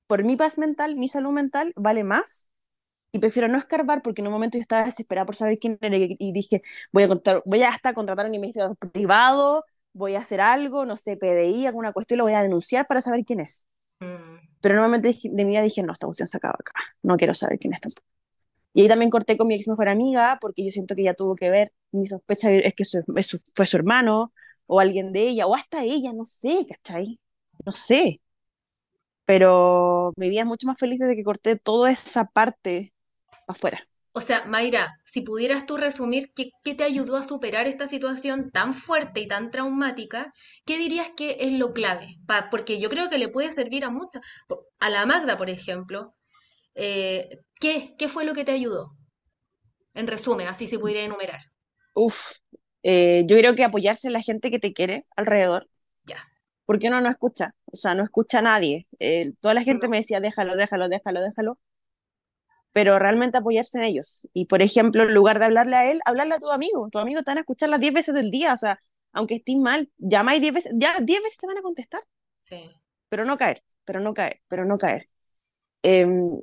[0.08, 2.48] Por mi paz mental, mi salud mental, vale más
[3.12, 5.96] y prefiero no escarbar porque en un momento yo estaba desesperada por saber quién era
[5.98, 6.62] y dije,
[6.92, 10.96] voy a, contar, voy a hasta contratar un investigador privado, voy a hacer algo, no
[10.96, 13.66] sé, PDI, alguna cuestión, lo voy a denunciar para saber quién es.
[14.00, 14.36] Mm.
[14.60, 17.58] Pero momento de mi vida dije, no, esta cuestión se acaba acá, no quiero saber
[17.58, 18.06] quién es tampoco.
[18.74, 21.36] Y ahí también corté con mi ex mejor amiga porque yo siento que ella tuvo
[21.36, 23.02] que ver, mi sospecha es que su,
[23.54, 24.32] fue su hermano
[24.66, 27.20] o alguien de ella, o hasta ella, no sé, ¿cachai?
[27.64, 28.20] No sé.
[29.24, 32.94] Pero mi vida es mucho más feliz desde que corté toda esa parte
[33.48, 33.86] afuera.
[34.18, 38.50] O sea, Mayra, si pudieras tú resumir qué, qué te ayudó a superar esta situación
[38.50, 40.32] tan fuerte y tan traumática,
[40.64, 42.16] ¿qué dirías que es lo clave?
[42.26, 44.22] Pa- porque yo creo que le puede servir a muchas.
[44.80, 46.14] A la Magda, por ejemplo,
[46.74, 47.28] eh,
[47.60, 48.92] ¿qué, qué fue lo que te ayudó?
[49.94, 51.40] En resumen, así se pudiera enumerar.
[51.94, 52.16] Uf,
[52.82, 55.68] eh, yo creo que apoyarse en la gente que te quiere alrededor,
[56.08, 56.16] Ya.
[56.66, 58.86] porque uno no escucha, o sea, no escucha a nadie.
[58.98, 59.90] Eh, toda la gente No.
[59.90, 61.58] me decía, déjalo, déjalo, déjalo, déjalo,
[62.76, 64.28] pero realmente apoyarse en ellos.
[64.34, 66.88] Y por ejemplo, en lugar de hablarle a él, hablarle a tu amigo.
[66.90, 68.80] Tu amigo te van a escuchar las 10 veces del día, o sea,
[69.12, 72.02] aunque estés mal, llamáis 10 veces, ya 10 veces te van a contestar,
[72.40, 72.56] Sí.
[73.08, 75.08] pero no caer, pero no caer, pero no caer.
[75.82, 76.40] Em,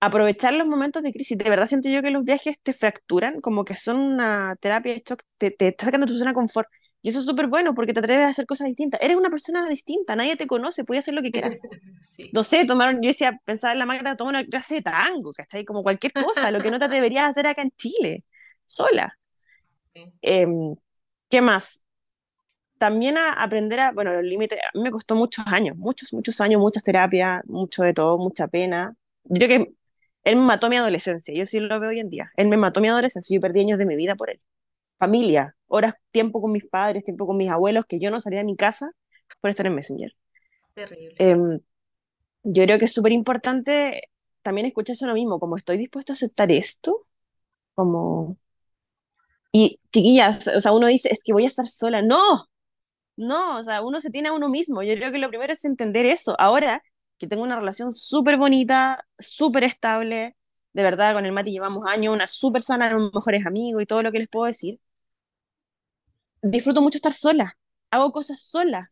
[0.00, 1.38] aprovechar los momentos de crisis.
[1.38, 5.02] De verdad siento yo que los viajes te fracturan, como que son una terapia de
[5.06, 6.68] shock, te, te sacan de tu zona de confort.
[7.08, 9.00] Y eso es súper bueno porque te atreves a hacer cosas distintas.
[9.00, 11.58] Eres una persona distinta, nadie te conoce, puedes hacer lo que quieras.
[12.02, 12.28] Sí.
[12.34, 15.64] No sé, tomaron, yo decía, pensaba en la Magda, tomar una clase de tango, ¿cachai?
[15.64, 18.24] Como cualquier cosa, lo que no te atreverías a hacer acá en Chile,
[18.66, 19.10] sola.
[19.94, 20.04] Sí.
[20.20, 20.76] Em,
[21.30, 21.86] ¿qué más?
[22.76, 26.38] También a aprender a, bueno, los límites, a mí me costó muchos años, muchos, muchos
[26.42, 28.94] años, muchas terapias, mucho de todo, mucha pena.
[29.24, 29.72] Yo creo que
[30.24, 32.30] él me mató mi adolescencia, yo sí lo veo hoy en día.
[32.36, 34.40] Él me mató mi adolescencia, yo perdí años de mi vida por él.
[34.98, 38.44] Familia, horas, tiempo con mis padres, tiempo con mis abuelos, que yo no salía de
[38.44, 38.90] mi casa
[39.40, 40.12] por estar en Messenger.
[40.74, 41.14] Terrible.
[41.18, 41.60] Em,
[42.42, 44.02] yo creo que es súper importante
[44.42, 47.06] también escucharse uno mismo, como estoy dispuesto a aceptar esto,
[47.74, 48.36] como...
[49.52, 52.02] Y chiquillas, o sea, uno dice, es que voy a estar sola.
[52.02, 52.46] No,
[53.16, 54.82] no, o sea, uno se tiene a uno mismo.
[54.82, 56.36] Yo creo que lo primero es entender eso.
[56.38, 56.82] Ahora
[57.18, 60.36] que tengo una relación súper bonita, súper estable,
[60.72, 64.02] de verdad, con el Mati llevamos años, una súper sana, los mejores amigos y todo
[64.02, 64.80] lo que les puedo decir.
[66.42, 67.56] Disfruto mucho estar sola.
[67.90, 68.88] Hago cosas sola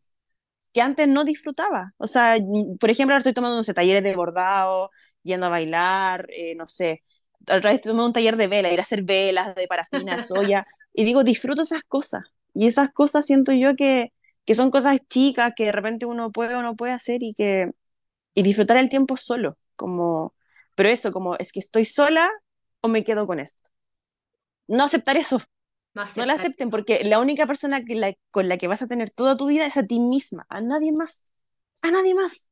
[0.73, 1.93] que antes no disfrutaba.
[1.97, 2.37] O sea,
[2.79, 4.91] por ejemplo, ahora estoy tomando, no sé, talleres de bordado,
[5.23, 7.03] yendo a bailar, eh, no sé.
[7.41, 10.67] Otra vez estoy tomando un taller de vela, ir a hacer velas de parafina, soya.
[10.93, 12.23] Y digo, disfruto esas cosas.
[12.53, 14.13] Y esas cosas siento yo que,
[14.45, 17.71] que son cosas chicas que de repente uno puede o no puede hacer y que
[18.35, 19.57] y disfrutar el tiempo solo.
[19.75, 20.35] Como,
[20.75, 22.29] pero eso, como es que estoy sola
[22.81, 23.69] o me quedo con esto.
[24.67, 25.41] No aceptar eso,
[25.97, 26.71] No no la acepten eso.
[26.71, 29.65] porque la única persona que la- con la que vas a tener toda tu vida
[29.65, 31.23] es a ti misma, a nadie más,
[31.83, 32.49] a nadie más.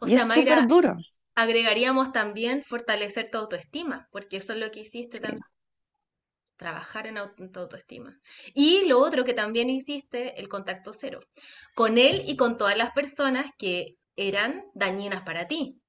[0.00, 0.96] O Y sea, es Mayra, duro.
[1.34, 5.20] agregaríamos también fortalecer tu autoestima, porque eso es lo que hiciste Sí.
[5.20, 5.44] también,
[6.56, 7.16] trabajar en
[7.52, 8.18] tu autoestima.
[8.54, 11.20] Y lo otro que también hiciste, el contacto cero,
[11.74, 15.80] con él y con todas las personas que eran dañinas para ti.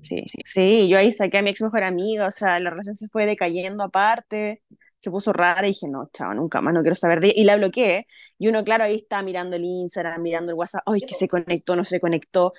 [0.00, 3.08] Sí, sí, yo ahí saqué a mi ex mejor amiga, o sea, la relación se
[3.08, 4.62] fue decayendo aparte,
[5.02, 7.34] se puso rara y dije, no, chao, nunca más, no quiero saber de ella.
[7.42, 8.06] Y la bloqueé.
[8.38, 11.74] Y uno, claro, ahí está mirando el Instagram, mirando el WhatsApp, ay, que se conectó,
[11.76, 12.52] no se conectó.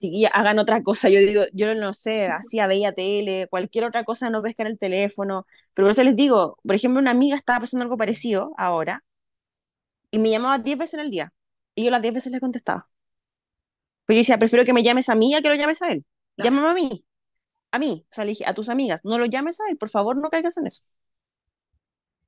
[0.00, 1.08] Chiquilla, hagan otra cosa.
[1.08, 5.46] Yo digo, yo no sé, hacía, veía tele, cualquier otra cosa, no pescar el teléfono.
[5.74, 9.04] Pero por eso les digo, por ejemplo, una amiga estaba pasando algo parecido ahora
[10.10, 11.32] y me llamaba 10 veces en el día.
[11.74, 12.88] Y yo las 10 veces le contestaba.
[14.06, 16.04] Pues yo decía, prefiero que me llames a mí a que lo llames a él.
[16.36, 16.50] Claro.
[16.56, 17.04] Llámame a mí
[17.72, 19.90] a mí, o sea, le dije a tus amigas, no lo llames a él, por
[19.90, 20.84] favor, no caigas en eso.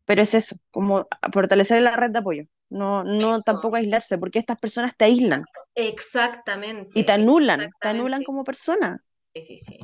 [0.04, 4.58] Pero es eso, como fortalecer la red de apoyo, no, no tampoco aislarse, porque estas
[4.58, 5.44] personas te aíslan
[5.74, 6.90] Exactamente.
[6.94, 9.02] y te anulan, te anulan como persona.
[9.34, 9.78] Sí, sí, sí.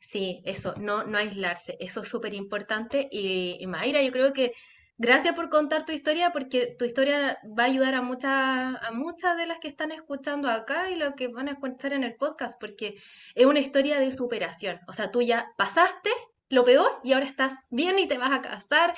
[0.00, 3.08] Sí, eso, no, no aislarse, eso es súper importante.
[3.10, 4.52] Y, y Mayra, yo creo que
[4.98, 9.36] gracias por contar tu historia, porque tu historia va a ayudar a muchas, a muchas
[9.36, 12.60] de las que están escuchando acá y lo que van a escuchar en el podcast,
[12.60, 12.96] porque
[13.34, 14.78] es una historia de superación.
[14.88, 16.10] O sea, tú ya pasaste
[16.50, 18.92] lo peor y ahora estás bien y te vas a casar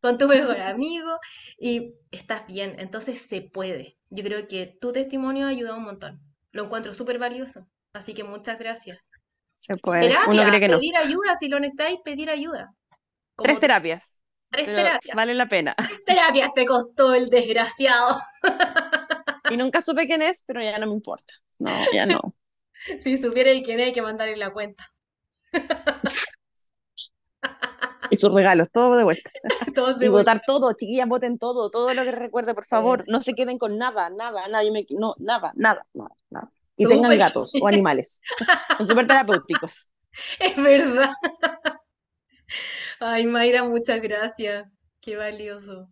[0.00, 1.18] con tu mejor amigo
[1.58, 3.96] y estás bien, entonces se puede.
[4.10, 6.20] Yo creo que tu testimonio ha ayudado un montón.
[6.52, 7.68] Lo encuentro súper valioso.
[7.92, 8.98] Así que muchas gracias.
[9.56, 10.18] Se puede.
[10.26, 10.78] Uno Terapia, cree que no.
[10.78, 12.74] pedir ayuda, si lo necesitáis, pedir ayuda.
[13.36, 15.16] Como Tres terapias, Tres pero terapias.
[15.16, 15.74] vale la pena.
[15.76, 18.20] Tres terapias te costó el desgraciado.
[19.48, 21.34] Y nunca supe quién es, pero ya no me importa.
[21.58, 22.34] No, ya no.
[23.00, 24.84] Si supierais quién hay que mandarle la cuenta.
[28.10, 29.30] Y sus regalos, todo de vuelta.
[29.98, 30.10] De Y vuelta.
[30.10, 33.04] votar todo, chiquillas, voten todo, todo lo que recuerde, por favor.
[33.08, 34.64] No se queden con nada, nada, nada.
[34.64, 36.52] Yo me, no, nada, nada, nada, nada.
[36.76, 38.20] Y tengan gatos o animales.
[38.78, 39.92] Son súper terapéuticos.
[40.38, 41.10] Es verdad.
[42.98, 44.66] Ay, Mayra, muchas gracias.
[45.00, 45.88] Qué valioso.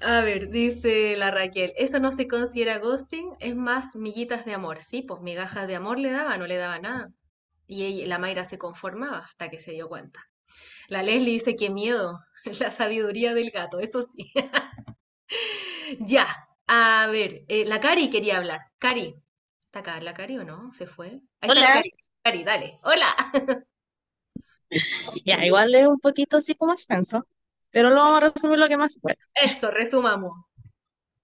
[0.00, 4.78] A ver, dice la Raquel, eso no se considera ghosting, es más miguitas de amor.
[4.78, 7.08] Sí, pues migajas de amor le daba, no le daba nada.
[7.66, 10.20] Y ella- la Mayra se conformaba hasta que se dio cuenta.
[10.88, 12.20] La Leslie dice, qué miedo,
[12.60, 14.32] la sabiduría del gato, eso sí.
[16.00, 16.26] Ya,
[16.66, 18.60] a ver, eh, la Cari quería hablar.
[18.78, 19.14] Cari,
[19.60, 20.72] ¿está acá la Cari o no?
[20.72, 21.20] ¿Se fue?
[21.40, 21.70] Ahí está la Hola.
[21.70, 21.90] Cari.
[22.22, 22.78] Cari, dale.
[22.82, 23.14] Hola.
[25.24, 27.26] Ya, igual es un poquito así como extenso,
[27.70, 29.16] pero lo vamos a resumir lo que más se pueda.
[29.34, 30.34] Eso, resumamos.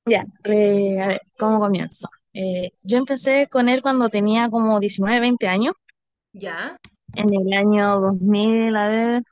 [0.06, 2.08] Ya, re- a ver, ¿cómo comienzo?
[2.32, 5.74] Eh, yo empecé con él cuando tenía como 19, 20 años,
[6.34, 6.78] Ya,
[7.16, 9.22] en el año 2000, a ver,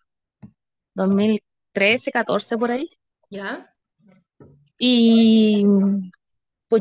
[0.94, 2.88] 2013, 14 por ahí.
[3.30, 3.74] ya,
[4.78, 5.64] Y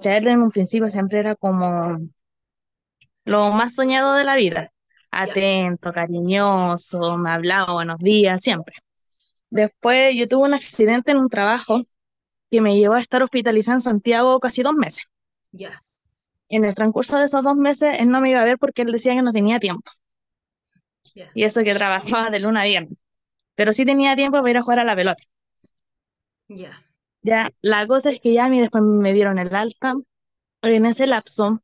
[0.04, 1.98] él en un principio siempre era como
[3.26, 4.72] lo más soñado de la vida.
[5.12, 8.76] Atento, cariñoso, me hablaba buenos días, siempre.
[9.50, 11.82] Después yo tuve un accidente en un trabajo
[12.50, 15.04] que me llevó a estar hospitalizada en Santiago casi dos meses.
[15.52, 15.84] ya,
[16.50, 18.92] En el transcurso de esos dos meses, él no me iba a ver porque él
[18.92, 19.92] decía que no tenía tiempo.
[21.34, 22.98] Y eso que trabajaba de luna a viernes.
[23.56, 25.24] Pero sí tenía tiempo para ir a jugar a la pelota.
[26.50, 26.84] ya,
[27.24, 29.94] Ya, la cosa es que ya a mí después me dieron el alta.
[30.64, 31.62] En ese lapso,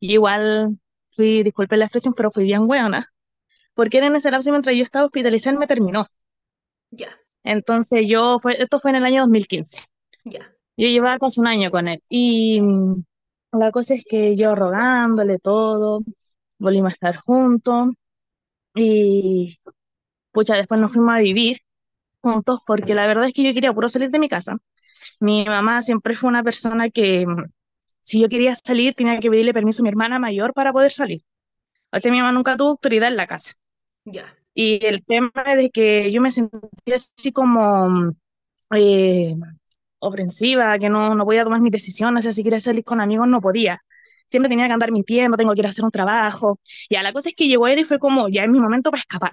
[0.00, 0.78] y igual
[1.16, 3.12] fui, disculpe la expresión, pero fui bien hueona.
[3.74, 6.06] Porque era en ese lapso mientras yo estaba hospitalizada, me terminó.
[6.92, 7.08] ya,
[7.44, 9.80] Entonces yo, fue, esto fue en el año 2015.
[10.24, 12.02] ya, Yo llevaba casi un año con él.
[12.08, 13.04] Y mm,
[13.52, 16.02] la cosa es que yo rogándole todo,
[16.58, 17.90] volvimos a estar juntos.
[18.78, 19.58] Y
[20.32, 21.58] pucha, después nos fuimos a vivir
[22.22, 24.58] juntos porque la verdad es que yo quería puro salir de mi casa.
[25.20, 27.44] Mi mamá siempre fue una persona que mm,
[28.00, 31.22] si yo quería salir tenía que pedirle permiso a mi hermana mayor para poder salir.
[31.92, 33.52] O sea, mi mamá nunca tuvo autoridad en la casa.
[34.04, 36.60] ya, Y el tema de que yo me sentía
[36.96, 38.12] así como mm,
[38.76, 39.36] eh,
[40.00, 43.28] oprensiva, que no, no podía tomar mis decisiones, o sea, si quería salir con amigos
[43.28, 43.82] no podía.
[44.28, 46.60] Siempre tenía que andar mintiendo, tengo que ir a hacer un trabajo.
[46.90, 49.00] Ya, la cosa es que llegó él y fue como, ya es mi momento para
[49.00, 49.32] escapar.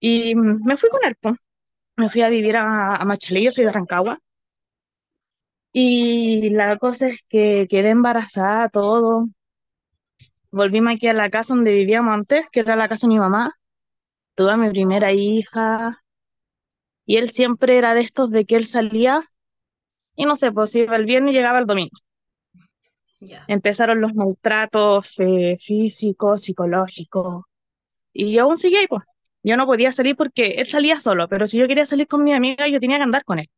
[0.00, 1.36] Y me fui con él, po.
[1.96, 4.18] Me fui a vivir a, a Machalí, yo soy de Rancagua.
[5.74, 9.26] Y la cosa es que quedé embarazada, todo.
[10.50, 13.52] Volvimos aquí a la casa donde vivíamos antes, que era la casa de mi mamá.
[14.36, 16.02] Tuve a mi primera hija.
[17.06, 19.22] Y él siempre era de estos de que él salía
[20.16, 21.96] y no sé, pues iba el viernes y llegaba el domingo.
[23.24, 27.44] Ya, Empezaron los maltratos eh, físicos, psicológicos.
[28.12, 29.02] Y yo aún seguía ahí, pues.
[29.42, 32.32] Yo no podía salir porque él salía solo, pero si yo quería salir con mi
[32.32, 33.50] amiga, yo tenía que andar con él.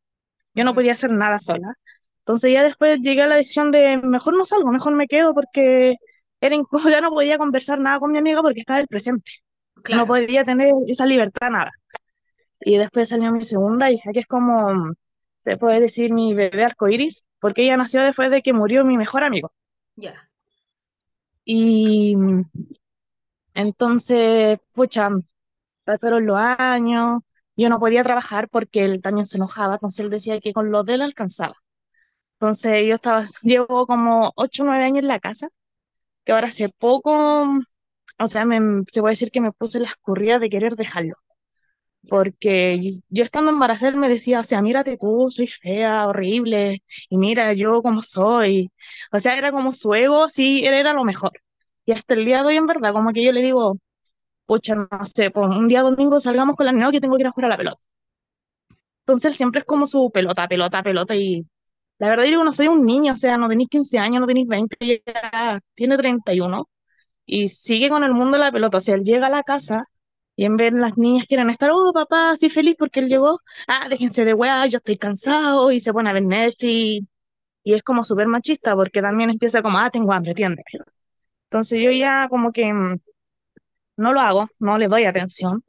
[0.53, 1.73] Yo no podía hacer nada sola.
[2.19, 5.95] Entonces ya después llegué a la decisión de mejor no salgo, mejor me quedo porque
[6.41, 9.31] era incómodo, ya no podía conversar nada con mi amiga porque estaba el presente.
[9.77, 11.71] No claro, podía tener esa libertad, nada.
[12.59, 14.93] Y después salió mi segunda hija, que es como,
[15.47, 19.23] se puede decir, mi bebé arcoíris, porque ella nació después de que murió mi mejor
[19.23, 19.51] amigo.
[19.97, 20.29] ya,
[21.45, 22.15] Y
[23.53, 25.09] entonces, pucha,
[25.85, 27.21] pasaron los años,
[27.57, 30.83] yo no podía trabajar porque él también se enojaba, entonces él decía que con lo
[30.83, 31.55] de él alcanzaba.
[32.35, 35.49] Entonces yo estaba, llevo como 8 o 9 años en la casa,
[36.25, 37.13] que ahora hace poco,
[38.19, 41.15] o sea, me, se puede decir que me puse la escurrida de querer dejarlo.
[42.09, 42.79] Porque
[43.09, 47.81] yo estando embarazada me decía, o sea, mírate tú, soy fea, horrible, y mira yo
[47.81, 48.71] como soy.
[49.11, 51.31] O sea, era como su ego, sí, él era lo mejor.
[51.85, 53.77] Y hasta el día de hoy, en verdad, como que yo le digo,
[54.47, 57.27] pucha, no sé, pues un día domingo salgamos con la niña que tengo que ir
[57.27, 57.81] a jugar a la pelota.
[59.05, 61.45] Entonces siempre es como su pelota, pelota, pelota, y
[61.99, 64.27] la verdad yo digo, no soy un niño, o sea, no tenéis 15 años, no
[64.27, 66.69] tenéis 20, ya tiene 31,
[67.25, 68.77] y sigue con el mundo de la pelota.
[68.79, 69.85] O sea, él llega a la casa
[70.37, 73.41] Y en vez las niñas quieren estar, oh, papá, así feliz porque él llegó.
[73.67, 75.71] Ah, déjense de weá, yo estoy cansado.
[75.71, 77.07] Y se pone a ver Netflix.
[77.63, 80.65] Y es como súper machista porque también empieza como, ah, tengo hambre, ¿entiendes?
[81.45, 82.99] Entonces yo ya como que mm,
[83.97, 85.63] no lo hago, no le doy atención.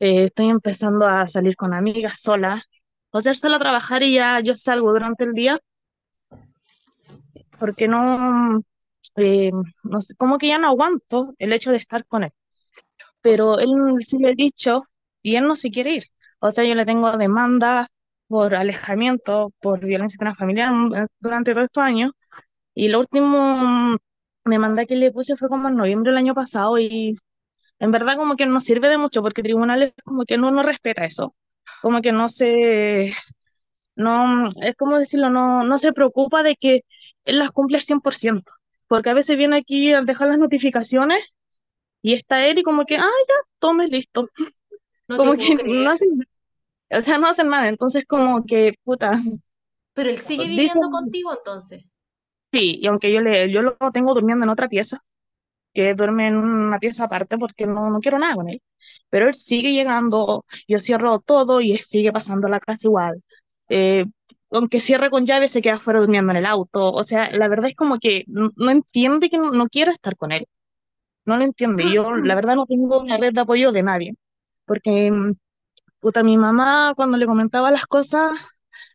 [0.00, 2.64] Eh, estoy empezando a salir con amigas solas.
[3.12, 5.60] O sea, solo a trabajar y ya yo salgo durante el día
[7.58, 8.62] porque no,
[9.16, 9.52] eh,
[9.84, 12.32] no sé, como que ya no aguanto el hecho de estar con él.
[13.22, 13.70] Pero él
[14.06, 14.84] sí le he dicho
[15.22, 16.04] y él no se quiere ir.
[16.40, 17.88] O sea, yo le tengo demanda
[18.28, 22.12] por alejamiento, por violencia intrafamiliar mm, durante todos estos años.
[22.74, 23.96] Y la última
[24.44, 27.14] demanda que le puse fue como en noviembre del año pasado y
[27.80, 31.04] en verdad como que no sirve de mucho porque tribunales como que no, no respeta
[31.04, 31.34] eso.
[31.82, 33.12] Como que no se,
[33.96, 36.82] no, es como decirlo, no, no se preocupa de que
[37.24, 38.52] él las cumpla al 100%.
[38.88, 41.20] Porque a veces viene aquí a dejar las notificaciones
[42.02, 44.28] y está él y como que, ah, ya, tome, listo.
[45.08, 45.66] No Como que creer.
[45.66, 46.10] no hacen,
[46.90, 47.68] o sea, no hacen nada.
[47.68, 49.12] Entonces como que, puta,
[49.94, 51.86] Pero él sigue dicen, viviendo contigo entonces.
[52.52, 55.02] sí, y aunque yo le, yo lo tengo durmiendo en otra pieza,
[55.74, 58.62] que duerme en una pieza aparte porque no, no quiero nada con él.
[59.10, 63.22] Pero él sigue llegando, yo cierro todo y él sigue pasando la casa igual.
[63.70, 64.06] Eh,
[64.50, 66.92] aunque cierre con llave, se queda afuera durmiendo en el auto.
[66.92, 70.16] O sea, la verdad es como que no, no entiende que no, no quiero estar
[70.16, 70.46] con él.
[71.24, 71.84] No lo entiende.
[71.92, 74.14] Yo, la verdad, no tengo una red de apoyo de nadie.
[74.66, 75.10] Porque,
[76.00, 78.32] puta, mi mamá, cuando le comentaba las cosas,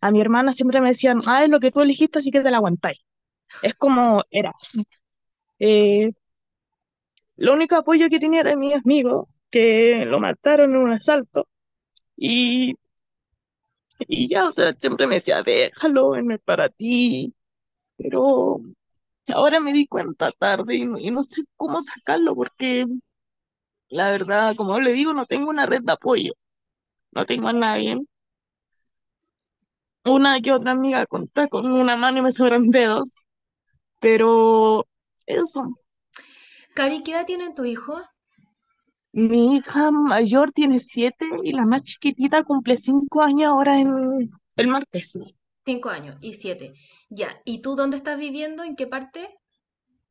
[0.01, 2.51] a mi hermana siempre me decían, ah, es lo que tú elegiste, así que te
[2.51, 2.99] la aguantáis.
[3.61, 4.53] Es como era.
[5.59, 6.11] Eh,
[7.37, 11.47] lo único apoyo que tenía era mi amigo, que lo mataron en un asalto.
[12.17, 12.75] Y,
[13.99, 16.11] y ya, o sea, siempre me decía, déjalo,
[16.45, 17.33] para ti.
[17.97, 18.61] Pero
[19.33, 22.85] ahora me di cuenta tarde y no, y no sé cómo sacarlo porque
[23.89, 26.33] la verdad, como le digo, no tengo una red de apoyo,
[27.11, 27.97] no tengo a nadie.
[30.05, 33.17] Una que otra amiga conta con una mano y me sobran dedos,
[33.99, 34.85] pero
[35.25, 35.63] eso.
[36.73, 37.99] Cari, ¿qué edad tiene tu hijo?
[39.13, 43.87] Mi hija mayor tiene siete y la más chiquitita cumple cinco años ahora en
[44.57, 45.17] el martes.
[45.67, 46.73] Cinco años y siete.
[47.09, 47.41] Ya.
[47.43, 48.63] ¿Y tú dónde estás viviendo?
[48.63, 49.27] ¿En qué parte?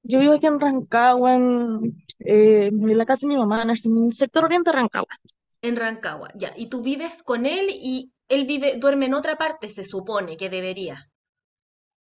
[0.02, 3.78] Yo vivo aquí en Rancagua, en, eh, en la casa de mi mamá, en el
[4.12, 5.14] sector oriente de Rancagua.
[5.62, 6.28] En Rancagua.
[6.34, 6.52] Ya.
[6.54, 10.50] ¿Y tú vives con él y él vive, duerme en otra parte, se supone que
[10.50, 11.10] debería?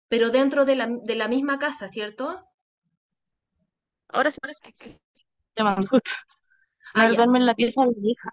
[0.08, 2.40] Pero dentro de la, de la misma casa, ¿cierto?
[4.10, 5.00] Ahora sí parece que se
[5.56, 6.12] llaman justo.
[6.96, 8.30] Ah, duerme en la pieza de mi hija.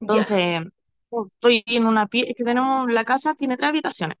[0.00, 0.24] Ya.
[1.10, 4.18] Estoy en una pieza, que tenemos, la casa tiene tres habitaciones.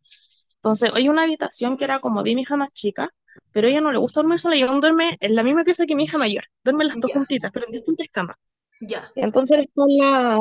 [0.56, 3.10] Entonces, hay una habitación que era como de mi hija más chica,
[3.52, 5.86] pero a ella no le gusta dormir sola y aún duerme en la misma pieza
[5.86, 6.44] que mi hija mayor.
[6.64, 7.14] Duermen las dos Ya.
[7.14, 8.36] juntitas, pero en distintas camas.
[8.80, 9.10] Ya.
[9.14, 10.38] Entonces, en la,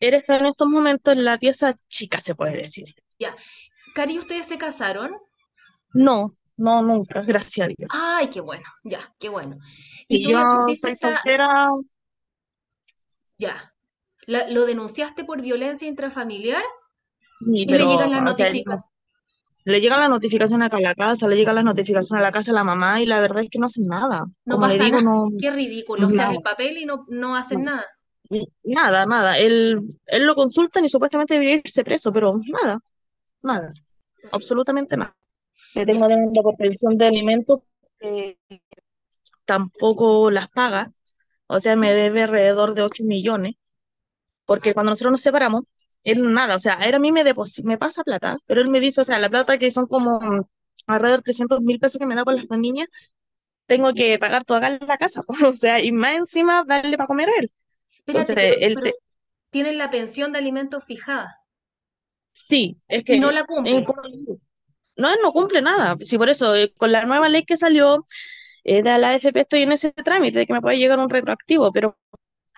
[0.00, 2.86] está en estos momentos en la pieza chica, se puede decir.
[3.18, 3.34] Ya.
[3.94, 5.10] Cari, ¿ustedes se casaron?
[5.92, 7.90] No, no, nunca, gracias a Dios.
[7.92, 8.64] Ay, qué bueno.
[8.84, 9.58] Ya, qué bueno.
[10.08, 11.08] ¿Y Y tú yo pusiste soy esta...
[11.12, 11.70] soltera,
[13.38, 13.72] Ya.
[14.30, 16.62] La- ¿Lo denunciaste por violencia intrafamiliar?
[17.40, 18.84] sí, Y le llegan las notificaciones.
[19.64, 22.50] le llega la notificación acá a la casa, le llega la notificación a la casa
[22.52, 24.24] de la mamá y la verdad es que no hacen nada.
[24.46, 25.02] No Como pasa digo, nada.
[25.02, 26.06] no, Qué ridículo.
[26.06, 27.84] O sea, nada, el papel y no, no hacen nada.
[28.62, 29.38] nada, nada.
[29.38, 29.76] Él,
[30.06, 32.32] él lo consultan y supuestamente debería irse preso, pero
[32.62, 32.78] nada,
[33.42, 33.68] nada,
[34.32, 35.14] absolutamente nada.
[35.74, 37.60] Le tengo demanda por pensión de alimentos
[39.44, 40.90] tampoco las paga,
[41.46, 43.56] o sea, me debe alrededor de 8 millones,
[44.50, 45.70] porque cuando nosotros nos separamos,
[46.02, 49.00] él nada, o sea, él a mí me, me pasa plata, pero él me dice,
[49.00, 50.42] o sea, la plata que son como mm,
[50.88, 52.88] alrededor de 300 mil pesos que me da por las dos niñas,
[53.66, 57.32] tengo que pagar toda la casa, o sea, y más encima darle para comer a
[57.38, 57.52] él.
[57.98, 58.94] Espérate, Entonces, pero, él pero te,
[59.50, 61.38] tienen la pensión de alimentos fijada
[62.32, 63.86] sí, es y no que, la cumple.
[64.96, 68.04] no, él no cumple nada, sí, por eso, eh, con la nueva ley que salió
[68.64, 71.70] eh, de la AFP estoy en ese trámite de que me puede llegar un retroactivo,
[71.70, 71.96] pero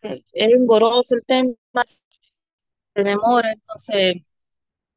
[0.03, 1.53] eh, es engorroso el tema,
[2.95, 4.31] se demora, entonces,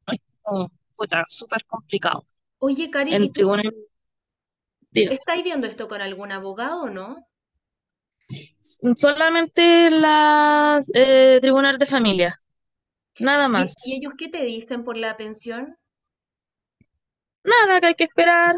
[0.08, 2.26] es como, puta, súper complicado.
[2.58, 3.72] Oye, Cari, En ¿y tú tribunal,
[5.08, 7.26] estáis viendo esto con algún abogado o no?
[8.96, 12.36] solamente las eh, tribunales de familia,
[13.18, 13.74] nada ¿Y, más.
[13.82, 15.76] y ellos qué te dicen por la pensión?
[17.44, 18.56] Nada, que hay que esperar,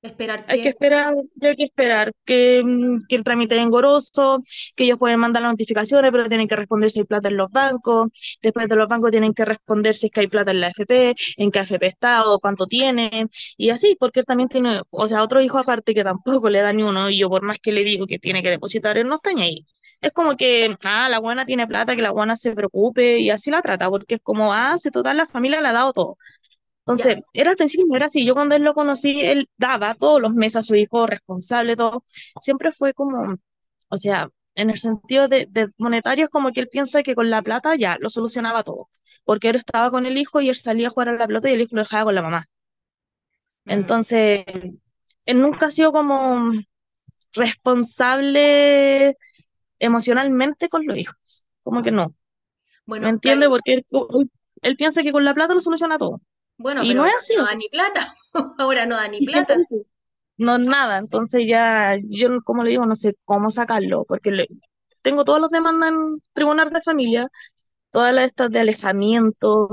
[0.00, 0.68] Esperar Hay que que...
[0.70, 4.42] esperar, hay que esperar que, mm, que el trámite es engorroso,
[4.76, 7.50] que ellos pueden mandar las notificaciones, pero tienen que responder si hay plata en los
[7.50, 8.08] bancos.
[8.40, 11.14] Después de los bancos tienen que responder si es que hay plata en la AFP,
[11.36, 13.28] en qué AFP está o cuánto tienen.
[13.56, 16.72] Y así, porque él también tiene, o sea, otro hijo aparte que tampoco le da
[16.72, 17.10] ni uno.
[17.10, 19.42] Y yo, por más que le digo que tiene que depositar, él no está ni
[19.42, 19.66] ahí.
[20.00, 23.50] Es como que, ah, la buena tiene plata, que la buena se preocupe y así
[23.50, 26.18] la trata, porque es como, ah, si total la familia le ha dado todo.
[26.88, 28.24] Entonces, era al principio no era así.
[28.24, 32.04] Yo cuando él lo conocí, él daba todos los meses a su hijo responsable, todo.
[32.40, 33.36] Siempre fue como,
[33.88, 37.30] o sea, en el sentido de, de monetario, es como que él piensa que con
[37.30, 38.88] la plata ya lo solucionaba todo.
[39.24, 41.54] Porque él estaba con el hijo y él salía a jugar a la pelota y
[41.54, 42.46] el hijo lo dejaba con la mamá.
[43.66, 44.44] mm, Entonces,
[45.26, 46.52] él nunca ha sido como
[47.34, 49.16] responsable
[49.80, 51.46] emocionalmente con los hijos.
[51.62, 52.14] Como que no.
[52.98, 53.48] ¿Me Bueno, entiende?
[53.48, 53.86] Cari, Porque él,
[54.62, 56.20] él piensa que con la plata lo soluciona todo.
[56.58, 58.00] Bueno, Y pero no es así, no da ni plata.
[58.58, 59.54] Ahora no da ni plata.
[59.56, 59.82] entonces,
[60.38, 64.48] no nada, entonces ya yo, como le digo, no sé cómo sacarlo, porque le-
[65.02, 67.28] tengo todos los demandas en tribunal de familia,
[67.92, 69.68] todas las estas de alejamiento,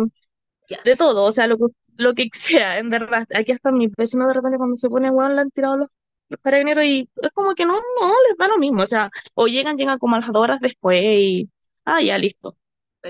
[0.69, 0.79] Ya.
[0.83, 1.65] de todo, o sea, lo que,
[1.97, 3.25] lo que sea, en verdad.
[3.35, 5.89] Aquí hasta mis vecinos de repente cuando se pone weón le han tirado los,
[6.29, 9.47] los carabineros y es como que no, no, les da lo mismo, o sea, o
[9.47, 11.49] llegan, llegan como a las dos horas después y,
[11.85, 12.57] ah, ya, listo.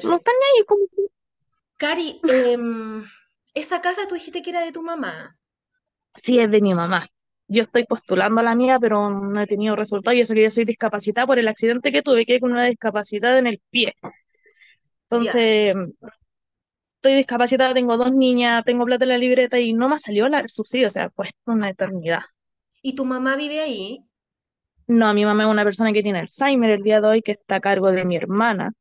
[0.04, 0.82] No están ahí, como
[1.82, 3.06] Cari, em,
[3.56, 5.38] esa casa tú dijiste que era de tu mamá.
[6.16, 7.08] sí, es de mi mamá.
[7.48, 10.16] Yo estoy postulando a la mía, pero no he tenido resultado.
[10.16, 13.38] Yo sé que yo soy discapacitada por el accidente que tuve, que con una discapacidad
[13.38, 13.94] en el pie.
[15.10, 15.76] Entonces,
[16.98, 20.40] estoy discapacitada, tengo dos niñas, tengo plata en la libreta y no me salió la-
[20.40, 22.20] el subsidio, o sea, pues una eternidad.
[22.82, 24.06] ¿Y tu mamá vive ahí?
[24.88, 27.56] No, mi mamá es una persona que tiene Alzheimer el día de hoy, que está
[27.56, 28.72] a cargo de mi hermana,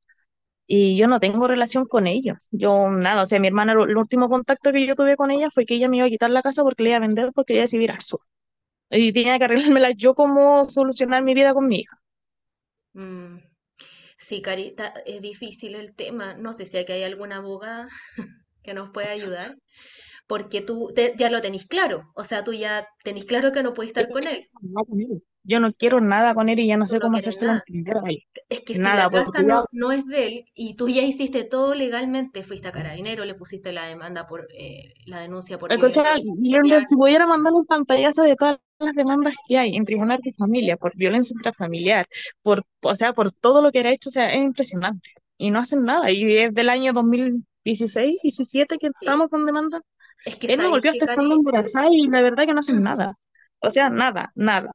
[0.67, 2.49] y yo no tengo relación con ellos.
[2.53, 5.67] Yo nada, o sea, mi hermana, el último contacto que yo tuve con ella fue
[5.67, 7.67] que ella me iba a quitar la casa porque le iba a vender porque ella
[7.67, 8.21] se iba a ir al sur.
[8.91, 11.99] Y tenía que arreglármela yo cómo solucionar mi vida con mi hija.
[12.93, 13.39] Mm,
[14.19, 16.35] Sí, Carita, es difícil el tema.
[16.37, 17.89] No sé si aquí hay alguna abogada
[18.65, 19.57] que nos pueda ayudar,
[20.29, 22.13] porque tú te- ya lo tenés claro.
[22.17, 24.49] O sea, tú ya tenés claro que no puedes estar no con él.
[25.45, 27.63] Yo no quiero nada con él y ya no sé no cómo hacérselo nada.
[27.67, 28.23] entender a él.
[28.49, 31.45] Es que si la porque casa no, no es de él y tú ya hiciste
[31.45, 35.77] todo legalmente, fuiste a Carabinero, le pusiste la demanda por eh, la denuncia por O
[35.77, 36.17] violencia sea,
[36.87, 40.77] si pudiera mandar un pantallazo de todas las demandas que hay en tribunal de familia
[40.77, 42.07] por violencia intrafamiliar,
[42.43, 45.11] por, o sea, por todo lo que era hecho, o sea, es impresionante.
[45.37, 46.11] Y no hacen nada.
[46.11, 48.93] Y es del año 2016, 17 que Sí.
[49.01, 49.81] estamos con demanda.
[50.25, 53.15] Es que Él me hasta estando Cari, embarazada y la verdad que no hacen nada.
[53.61, 54.73] O sea, nada, nada.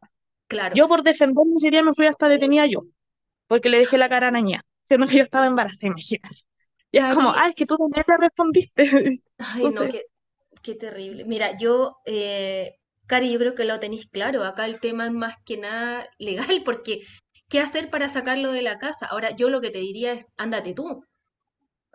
[0.50, 2.82] Claro, Yo por defenderme ese día me fui hasta detenida yo,
[3.48, 6.36] porque le dejé la cara a Naña, siendo que yo estaba embarazada, imagínate.
[6.92, 8.84] Y es como, ah, es que tú también le respondiste.
[9.38, 10.04] ay no, qué,
[10.64, 11.26] qué terrible.
[11.26, 12.76] Mira, yo, eh,
[13.08, 14.44] Cari, yo creo que lo tenéis claro.
[14.44, 17.00] Acá el tema es más que nada legal, porque
[17.50, 19.08] ¿qué hacer para sacarlo de la casa?
[19.08, 21.06] Ahora, yo lo que te diría es, ándate tú,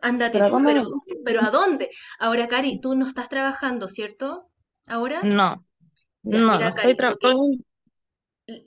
[0.02, 0.84] ándate ¿pero tú, pero,
[1.24, 1.90] pero ¿a dónde?
[2.18, 4.50] Ahora, Cari, tú no estás trabajando, ¿cierto?
[4.88, 5.22] ¿Ahora?
[5.22, 5.64] No,
[6.22, 7.64] Ya, no, mira, estoy Cari, que, trabajando.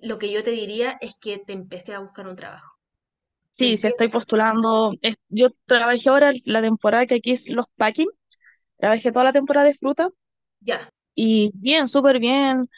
[0.02, 2.78] Lo que yo te diría es que te empecé a buscar un trabajo.
[3.52, 4.94] Sí, sí estoy postulando.
[5.02, 8.08] Es- Yo trabajé ahora la temporada que aquí es los packing,
[8.78, 10.10] trabajé toda la temporada de fruta
[10.62, 10.90] ya.
[11.16, 12.70] y bien, súper bien.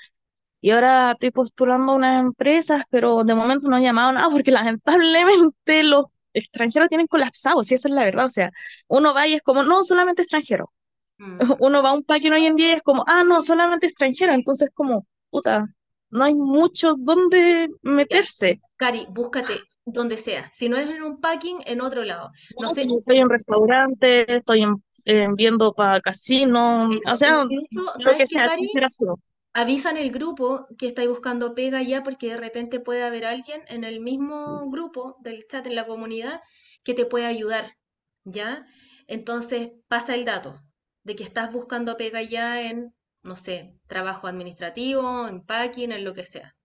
[0.61, 4.51] Y ahora estoy postulando a unas empresas, pero de momento no han llamado nada porque
[4.53, 8.26] lamentablemente los extranjeros tienen colapsado, si esa es la verdad.
[8.27, 8.51] O sea,
[8.88, 10.71] uno va y es como, no, solamente extranjero.
[11.19, 11.39] mm.
[11.59, 14.34] Uno va a un packing hoy en día y es como, ah, no, solamente extranjero.
[14.34, 15.67] Entonces, como, puta,
[16.11, 18.61] no hay mucho donde meterse.
[18.77, 20.49] Cari, búscate donde sea.
[20.53, 22.31] Si no es en un packing, en otro lado.
[22.60, 27.94] No, sé, estoy en restaurante, estoy en, en viendo para casino, o sea, Incluso, lo
[28.03, 28.61] ¿sabes que qué, sea, Cari?
[28.61, 29.15] consideración.
[29.53, 33.84] Avisan el grupo que estáis buscando pega ya porque de repente puede haber alguien en
[33.84, 36.41] el mismo grupo del chat en la comunidad
[36.84, 37.76] que te puede ayudar,
[38.23, 38.65] ¿ya?
[39.07, 40.61] Entonces pasa el dato
[41.03, 46.13] de que estás buscando pega ya en, no sé, trabajo administrativo, en packing, en lo
[46.13, 46.55] que sea.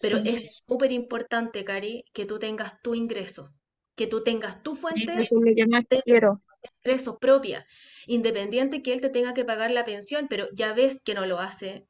[0.00, 3.52] Pero Sí, es súper importante, Cari, que tú tengas tu ingreso,
[3.96, 6.40] que tú tengas tu fuente eso es lo que más de quiero.
[6.84, 7.66] ingresos propia,
[8.06, 11.40] independiente que él te tenga que pagar la pensión, pero ya ves que no lo
[11.40, 11.88] hace.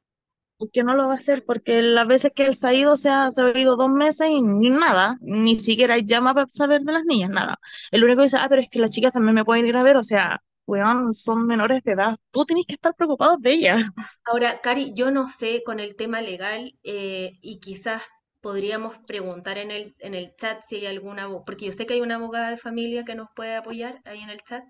[0.73, 2.95] que no lo va a hacer porque las veces que él se ha ido, o
[2.97, 6.93] sea, se ha ido dos meses y ni nada, ni siquiera llama para saber de
[6.93, 7.59] las niñas, nada.
[7.91, 9.83] El único que dice, ah, pero es que las chicas también me pueden ir a
[9.83, 13.83] ver, o sea, weón, son menores de edad, tú tienes que estar preocupado de ellas.
[14.25, 18.01] Ahora, Cari, yo no sé con el tema legal eh, y quizás
[18.41, 22.01] podríamos preguntar en el, en el chat si hay alguna, porque yo sé que hay
[22.01, 24.63] una abogada de familia que nos puede apoyar ahí en el chat,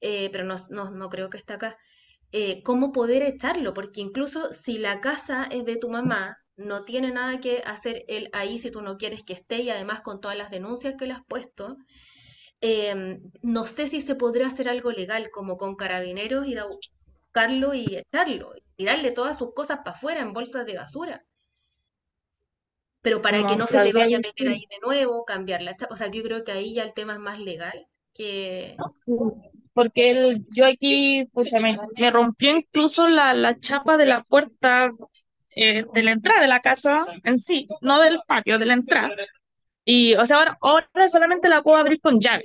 [0.00, 1.78] eh, pero no, no, no creo que está acá.
[2.32, 7.12] eh, cómo poder echarlo, porque incluso si la casa es de tu mamá, no tiene
[7.12, 10.36] nada que hacer él ahí si tú no quieres que esté y además con todas
[10.38, 11.78] las denuncias que le has puesto.
[12.64, 17.74] Em, no sé si se podrá hacer algo legal, como con carabineros, ir a buscarlo
[17.74, 21.24] y echarlo, y tirarle todas sus cosas para afuera en bolsas de basura.
[23.02, 25.94] Pero para que No se te vaya a meter ahí de nuevo, cambiar la chapa.
[25.94, 28.76] O sea, yo creo que ahí ya el tema es más legal que...
[29.74, 34.90] Porque él, yo aquí, pucha, me, me rompió incluso la, la chapa de la puerta
[35.56, 39.14] eh, de la entrada de la casa en sí, no del patio, de la entrada.
[39.84, 42.44] Y, o sea, ahora, ahora solamente la puedo abrir con llave.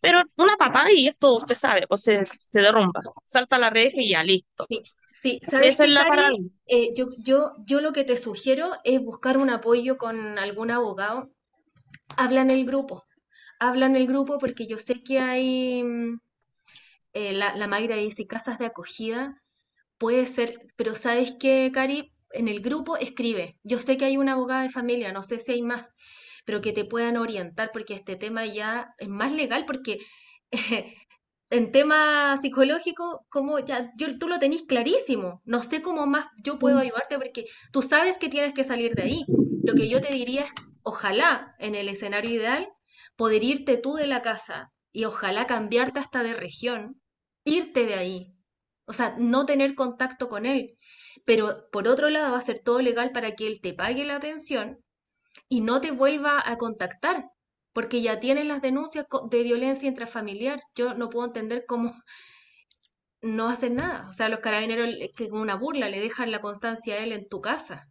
[0.00, 4.10] Pero una patada y esto usted sabe, pues se, se derrumba, salta la reja y
[4.10, 4.66] ya, listo.
[4.68, 5.40] Sí, sí.
[5.42, 6.30] ¿Sabes Esa es qué, la.
[6.66, 11.30] Eh, yo, yo, yo lo que te sugiero es buscar un apoyo con algún abogado.
[12.16, 13.04] Habla en el grupo.
[13.60, 15.82] Habla en el grupo porque yo sé que hay...
[15.84, 16.20] mm,
[17.14, 19.42] eh, la, la Mayra dice casas de acogida.
[19.98, 22.12] Puede ser, pero ¿sabes qué, Cari?
[22.32, 23.58] En el grupo escribe.
[23.62, 25.94] Yo sé que hay una abogada de familia, no sé si hay más,
[26.46, 29.98] pero que te puedan orientar porque este tema ya es más legal porque
[31.50, 35.42] en tema psicológico, como ya yo, tú lo tenés clarísimo.
[35.44, 39.02] No sé cómo más yo puedo ayudarte porque tú sabes que tienes que salir de
[39.02, 39.24] ahí.
[39.64, 40.50] Lo que yo te diría es,
[40.82, 42.68] ojalá en el escenario ideal,
[43.16, 47.02] poder irte tú de la casa y ojalá cambiarte hasta de región,
[47.44, 48.32] irte de ahí.
[48.86, 50.78] O sea, no tener contacto con él.
[51.24, 54.20] Pero por otro lado va a ser todo legal para que él te pague la
[54.20, 54.78] pensión
[55.48, 57.30] y no te vuelva a contactar,
[57.72, 60.60] porque ya tienes las denuncias de violencia intrafamiliar.
[60.74, 61.92] Yo no puedo entender cómo
[63.22, 64.08] no hacen nada.
[64.08, 67.12] O sea, los carabineros le- que con una burla le dejan la constancia a él
[67.12, 67.88] en tu casa.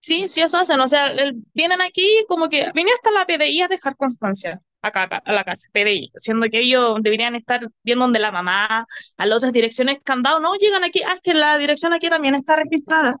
[0.00, 0.80] Sí, sí, eso hacen.
[0.80, 1.12] O sea,
[1.54, 5.44] vienen aquí como que viene hasta la PDI a dejar constancia acá, acá, a la
[5.44, 8.86] casa, PDI, siendo que ellos deberían estar viendo donde la mamá,
[9.16, 11.92] a las otras direcciones que han dado, no llegan aquí, ah, es que la dirección
[11.92, 13.16] aquí también está registrada.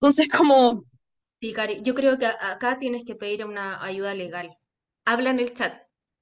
[0.00, 0.84] Entonces, como,
[1.42, 4.56] Sí, Cari, yo creo que a- acá tienes que pedir una ayuda legal.
[5.04, 5.74] Habla en el chat.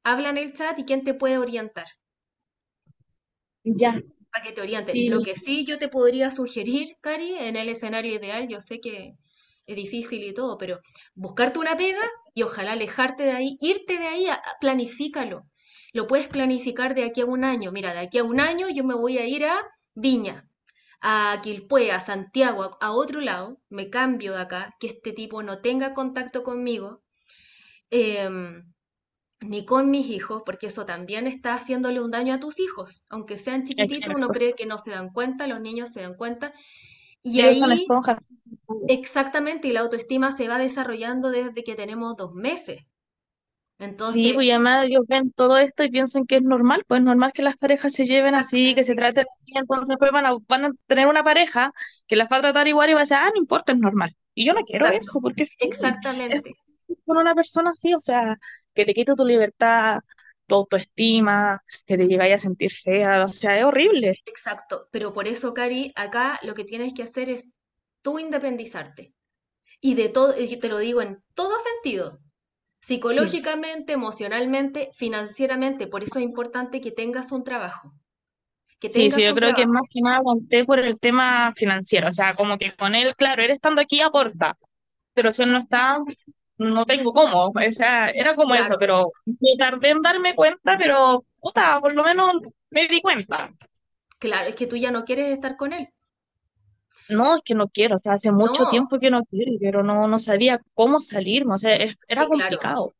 [0.02, 1.86] Habla en el chat y quién te puede orientar.
[3.64, 4.00] ya,
[4.32, 5.02] Para que te oriente.
[5.06, 8.80] Lo sí, que sí yo te podría sugerir, Cari, en el escenario ideal, yo sé
[8.80, 9.14] que
[9.66, 10.78] es difícil y todo, pero
[11.14, 12.00] buscarte una pega
[12.34, 15.44] y ojalá alejarte de ahí, irte de ahí, a- a- planifícalo.
[15.92, 17.72] Lo puedes planificar de aquí a un año.
[17.72, 19.60] Mira, de aquí a un año yo me voy a ir a
[19.94, 20.48] Viña,
[21.00, 25.60] a Quilpué, a Santiago, a, otro lado, me cambio de acá, que este tipo no
[25.60, 27.02] tenga contacto conmigo,
[27.90, 28.70] em,
[29.40, 33.04] ni con mis hijos, porque eso también está haciéndole un daño a tus hijos.
[33.08, 36.52] Aunque sean chiquititos, uno cree que no se dan cuenta, los niños se dan cuenta.
[37.22, 38.18] Y son ahí, esponjas.
[38.88, 42.84] exactamente, y la autoestima se va desarrollando desde que tenemos dos meses.
[44.12, 47.04] Sí, pues y además ellos ven todo esto y piensan que es normal, pues es
[47.04, 50.36] normal que las parejas se lleven así, que se traten así, entonces pues van a,
[50.46, 51.72] van a tener una pareja
[52.06, 54.14] que las va a tratar igual y va a decir, ah, no importa, es normal.
[54.34, 56.52] Y yo no quiero exacto, eso, porque es exactamente,
[57.06, 58.38] con una persona así, o sea,
[58.74, 60.00] que te quite tu libertad,
[60.46, 64.18] tu autoestima, que te llegue a sentir fea, o sea, es horrible.
[64.26, 64.88] exacto.
[64.92, 67.52] Pero por eso, Cari, acá lo que tienes que hacer es
[68.02, 69.14] tú independizarte.
[69.80, 72.20] Y de todo, y te lo digo en todo sentido,
[73.10, 75.86] Sí, psicológicamente, emocionalmente, financieramente.
[75.86, 77.92] Por eso es importante que tengas un trabajo,
[78.80, 79.90] que sí, sí, tengas yo creo que más trabajo.
[79.90, 83.50] que nada aguanté por el tema financiero, o sea, como que con él, claro, él
[83.50, 84.56] estando aquí aporta,
[85.14, 85.98] pero si él no está,
[86.58, 90.76] no tengo cómo, o sea, era como eso, Claro, pero me tardé en darme cuenta,
[90.78, 92.34] pero puta, por lo menos
[92.70, 93.50] me di cuenta.
[94.20, 95.88] claro, es que tú ya no quieres estar con él.
[97.10, 99.82] No, es que no quiero, o sea, hace mucho No, tiempo que no quiero, pero
[99.82, 102.94] no, no sabía cómo salirme, o sea, es- era sí, claro, complicado.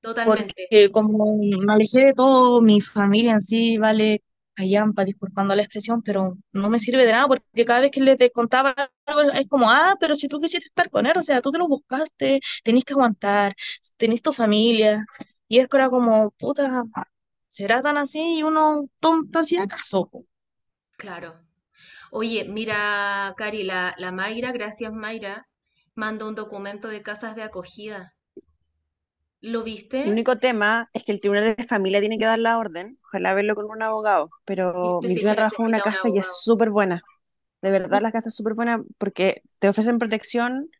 [0.00, 0.68] totalmente.
[0.68, 4.22] porque como me alejé de todo, mi familia en sí, vale,
[4.54, 8.18] callampa, disculpando la expresión, pero no me sirve de nada porque cada vez que les
[8.32, 8.74] contaba
[9.06, 11.58] algo es como, ah, pero si tú quisiste estar con él, o sea, tú te
[11.58, 13.54] lo buscaste, tenés que aguantar,
[13.96, 15.04] tenés tu familia,
[15.48, 16.84] y es que era como, puta,
[17.48, 18.38] ¿será tan así?
[18.38, 20.06] Y uno tonto hacía caso.
[20.10, 20.24] po.
[20.96, 21.43] Claro.
[22.18, 25.46] Oye, mira, Cari, la, la Mayra, gracias Mayra,
[25.94, 28.14] mandó un documento de casas de acogida.
[29.40, 29.62] ¿Lo
[30.02, 30.12] El viste?
[30.12, 33.54] único tema es que el tribunal de familia tiene que dar la orden, ojalá verlo
[33.54, 36.08] con un abogado, pero ¿Viste mi si prima se trabaja en una necesita un casa
[36.10, 36.38] y es abogado?
[36.42, 37.02] súper buena.
[37.62, 40.70] De verdad, la casa es súper buena porque te ofrecen protección,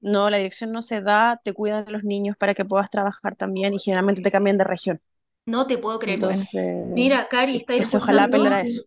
[0.00, 3.36] no, la dirección no se da, te cuidan de los niños para que puedas trabajar
[3.36, 5.00] también y generalmente te cambian de región.
[5.46, 6.20] No te puedo creer.
[6.20, 6.62] Entonces,
[6.94, 8.82] Mira, Cari, sí, ¿estáis entonces ojalá apelar eso.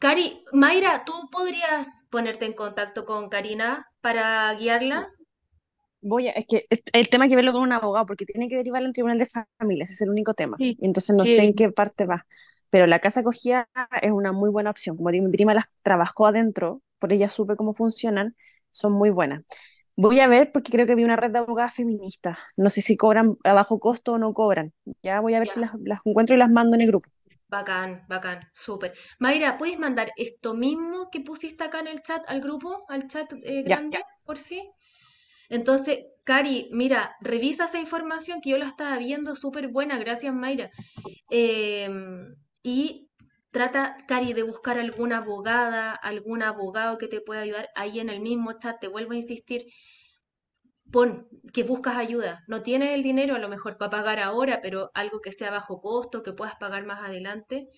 [0.00, 4.90] Cari, Mayra, ¿tú podrías ponerte en contacto con Karina para Sí.
[4.90, 5.06] guiarla?
[6.02, 8.48] Voy a, es que es- el tema hay que verlo con un abogado porque tiene
[8.48, 9.26] que derivarlo en tribunal de
[9.58, 10.58] familia, ese es el único tema.
[10.58, 12.26] sí, Y entonces no sé en qué parte va.
[12.70, 13.68] pero la casa acogida
[14.00, 14.96] es una muy buena opción.
[14.96, 18.36] Como digo, mi prima las trabajó adentro, por ella supe cómo funcionan,
[18.70, 19.42] son muy buenas.
[19.96, 22.38] Voy a ver porque creo que vi una red de abogadas feministas.
[22.56, 24.72] No sé si cobran a bajo costo o no cobran.
[25.02, 25.66] Ya voy a ver si Ya.
[25.66, 27.10] las, las encuentro y las mando en el grupo.
[27.50, 28.92] Bacán, bacán, súper.
[29.18, 33.32] Mayra, ¿puedes mandar esto mismo que pusiste acá en el chat al grupo, al chat
[33.42, 33.76] eh, Ya.
[33.76, 34.64] grande, por fin?
[35.48, 40.70] Entonces, Cari, mira, revisa esa información que yo la estaba viendo, súper buena, gracias Mayra.
[41.30, 43.08] Em, y
[43.50, 47.68] trata, Cari, de buscar alguna abogada, algún abogado que te pueda ayudar.
[47.74, 49.64] Ahí en el mismo chat, te vuelvo a insistir,
[50.92, 52.44] pon que buscas ayuda.
[52.48, 55.80] No tienes el dinero a lo mejor para pagar ahora, pero algo que sea bajo
[55.80, 57.68] costo, que puedas pagar más adelante,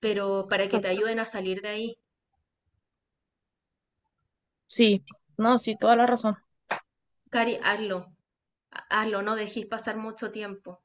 [0.00, 1.96] pero para que te ayuden a salir de ahí.
[4.66, 5.02] Sí,
[5.38, 6.36] no, sí, toda la razón.
[7.30, 8.14] Cari, hazlo,
[8.70, 10.82] ha- hazlo, no dejes pasar mucho tiempo.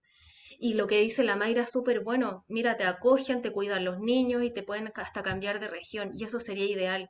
[0.60, 2.46] Y lo que dice la Mayra es súper bueno.
[2.50, 6.12] Mira, te acogen, te cuidan los niños y te pueden hasta cambiar de región.
[6.14, 7.10] Y eso sería ideal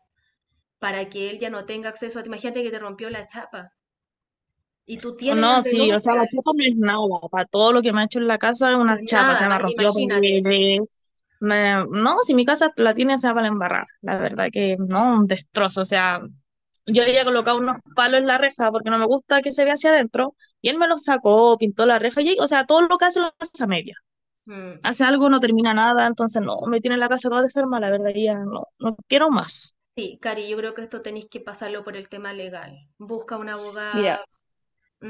[0.80, 2.24] para que él ya no tenga acceso a...
[2.26, 3.74] Imagínate que te rompió la chapa
[4.90, 6.98] y tú tienes No, sí, o sea, la chapa no es nada.
[7.30, 9.24] Para todo lo que me ha hecho en la casa es una Pues chapa.
[9.24, 10.82] O nada, sea, me rompió paredes.
[11.40, 11.86] Me...
[11.92, 13.86] No, si mi casa la tiene, se va a embarrar.
[14.02, 15.82] La verdad que no, un destrozo.
[15.82, 16.22] O sea,
[16.88, 19.74] yo había colocado unos palos en la reja porque no me gusta que se vea
[19.76, 20.36] hacia adentro.
[20.62, 22.22] Y él me los sacó, pintó la reja.
[22.22, 23.96] Y, o sea, todo lo que hace lo hace a media.
[24.46, 24.80] Mm.
[24.84, 26.08] Hace algo, no termina nada.
[26.08, 27.90] Entonces, no, me tiene la casa toda desarmada.
[27.90, 29.76] La verdad, ya no, no quiero más.
[29.96, 32.88] Sí, Cari, yo creo que esto tenéis que pasarlo por el tema legal.
[32.98, 33.56] Busca una
[33.92, 34.22] Mira, abogada.
[34.22, 34.26] ¿Mm?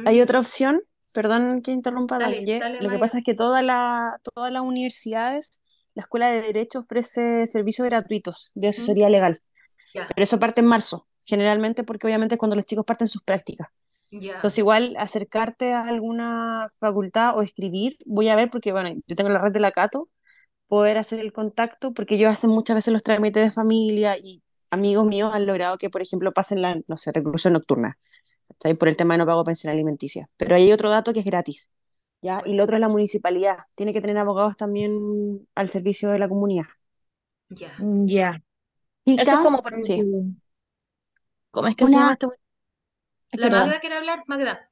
[0.05, 0.81] Hay otra opción,
[1.13, 2.43] perdón que interrumpa, Dale,
[2.79, 5.63] Lo que pasa es que toda la, todas las universidades,
[5.95, 8.69] la Escuela de Derecho ofrece servicios gratuitos de ¿Mm?
[8.69, 9.37] asesoría legal,
[9.93, 13.67] pero eso parte en marzo, generalmente porque obviamente es cuando los chicos parten sus prácticas.
[14.11, 14.35] ya.
[14.35, 19.29] Entonces, igual acercarte a alguna facultad o escribir, voy a ver, porque bueno, yo tengo
[19.29, 20.09] la red de la Cato,
[20.67, 25.05] poder hacer el contacto, porque ellos hacen muchas veces los trámites de familia y amigos
[25.05, 27.95] míos han logrado que, por ejemplo, pasen la, no sé, reclusión nocturna,
[28.77, 30.29] Por el tema de no pago pensión alimenticia.
[30.37, 31.69] Pero hay otro dato que es gratis,
[32.21, 32.41] ¿ya?
[32.45, 36.29] Y lo otro es la municipalidad, tiene que tener abogados también al servicio de la
[36.29, 36.65] comunidad.
[37.49, 37.73] Ya.
[37.79, 38.41] Mm, Ya.
[39.05, 39.99] Eso es como por Sí.
[39.99, 40.35] el-
[41.51, 42.29] ¿Cómo es que se llama una?
[43.31, 44.23] ¿La Magda quiere hablar?
[44.27, 44.65] Magda.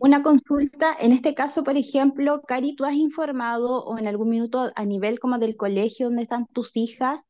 [0.00, 0.96] una consulta.
[1.00, 5.18] En este caso, por ejemplo, Cari, ¿tú has informado o en algún minuto a nivel
[5.18, 7.20] como del colegio donde están tus hijas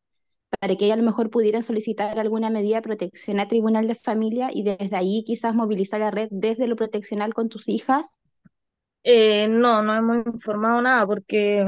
[0.60, 4.50] para que a lo mejor pudieran solicitar alguna medida de protección a tribunal de familia
[4.52, 8.20] y desde ahí quizás movilizar la red desde lo proteccional con tus hijas?
[9.02, 11.66] Eh, no, no hemos informado nada porque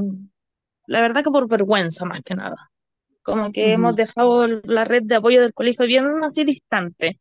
[0.86, 2.70] la verdad que por vergüenza más que nada.
[3.22, 7.18] Como que hemos dejado la red de apoyo del colegio bien así distante.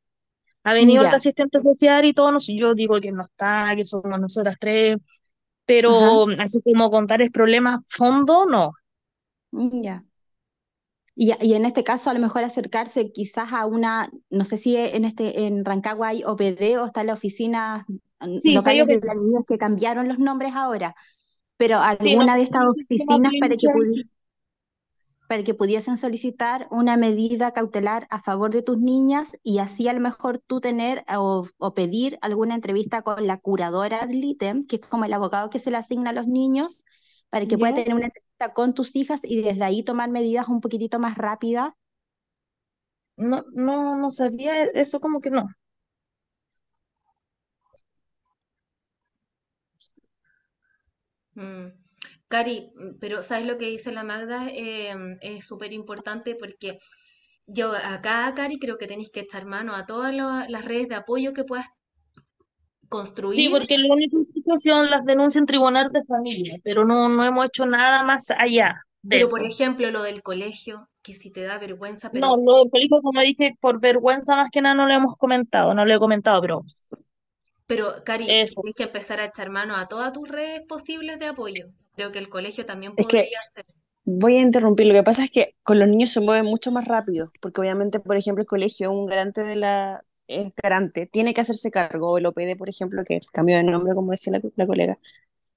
[0.64, 4.58] Ha venido el asistente social y todo, yo digo que no está, que somos nosotras
[4.60, 5.06] tres, ajá,
[5.66, 8.72] pero así como contar el problema a fondo, no.
[9.82, 10.04] ya.
[11.24, 14.76] Y, y en este caso, a lo mejor acercarse quizás a una, no sé si
[14.76, 17.86] en este en Rancagua hay OPD o están las oficinas
[18.20, 19.14] mm, Sí, locales de que la
[19.60, 20.96] cambiaron los nombres ahora,
[21.58, 24.04] pero sí, alguna de estas oficinas para que pudi-
[25.28, 29.94] para que pudiesen solicitar una medida cautelar a favor de tus niñas y así a
[29.94, 34.76] lo mejor tú tener o, o pedir alguna entrevista con la curadora ad litem, que
[34.78, 36.84] es como el abogado que se le asigna a los niños,
[37.32, 37.84] para que pueda ¿Ya?
[37.84, 41.74] tener una entrevista con tus hijas y desde ahí tomar medidas un poquitito más rápidas.
[43.16, 45.48] No, no, no sabía eso como que no.
[51.36, 51.68] Mm.
[52.28, 54.48] Cari, mm, pero ¿sabes lo que dice la Magda?
[54.50, 56.78] Eh, es súper importante porque
[57.48, 60.96] yo acá, Cari, creo que tenéis que echar mano a todas lo- las redes de
[60.96, 61.68] apoyo que puedas
[63.30, 67.24] Sí, construir, porque la única institución las denuncia en tribunal de familia, pero no, no
[67.26, 71.44] hemos hecho nada más allá de pero por ejemplo lo del colegio, que si te
[71.44, 74.86] da vergüenza, No, pero, lo del colegio, como dije, por vergüenza más que nada no
[74.88, 76.64] lo hemos comentado, no lo he comentado, pero
[77.68, 78.62] pero Cari, eso.
[78.62, 81.68] tienes que empezar a echar mano a todas tus redes posibles de apoyo.
[81.96, 83.66] Creo que el colegio también Es que podría hacer.
[84.06, 86.86] voy a interrumpir, lo que pasa es que con los niños se mueven mucho más
[86.88, 91.42] rápido, porque obviamente, por ejemplo, el colegio, un garante de la, es garante, tiene que
[91.42, 94.98] hacerse cargo, el OPD, por ejemplo, que cambió de nombre, como decía la, la colega,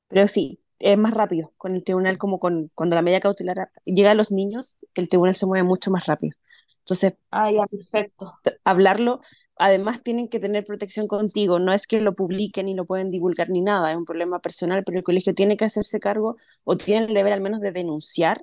[0.09, 4.13] pero sí, es más rápido con el tribunal, como con, cuando la medida cautelar llega
[4.13, 6.37] a los niños, el tribunal se mueve mucho más rápido.
[6.81, 8.33] Entonces, Ah, ya, perfecto.
[8.65, 9.21] hablarlo,
[9.57, 13.51] además tienen que tener protección contigo, no es que lo publiquen y lo pueden divulgar
[13.51, 17.07] ni nada, es un problema personal, pero el colegio tiene que hacerse cargo o tiene
[17.07, 18.43] el deber al menos de denunciar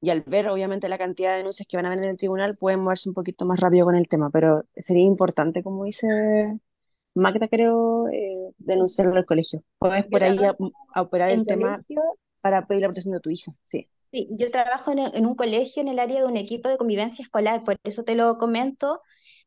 [0.00, 2.56] y al ver obviamente la cantidad de denuncias que van a venir en el tribunal
[2.58, 6.06] pueden moverse un poquito más rápido con el tema, pero sería importante, como dice
[7.14, 9.62] Magda, creo, eh, denunciarlo al colegio.
[9.78, 10.56] Puedes por ahí a,
[10.94, 11.82] a operar en el tema
[12.42, 13.88] para pedir la protección de tu hija, sí.
[14.12, 16.76] Sí, yo trabajo en, el- en un colegio en el área de un equipo de
[16.76, 19.00] convivencia escolar, por eso te lo comento.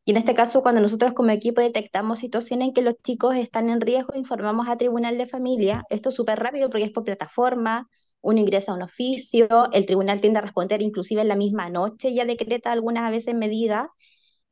[0.06, 3.70] Y en este caso, cuando nosotros como equipo detectamos situaciones en que los chicos están
[3.70, 5.84] en riesgo, informamos a Tribunal de Familia.
[5.90, 7.90] Esto es súper rápido porque es por plataforma,
[8.24, 12.14] uno ingresa a un oficio, el tribunal tiende a responder inclusive en la misma noche,
[12.14, 13.88] ya decreta algunas a veces medidas.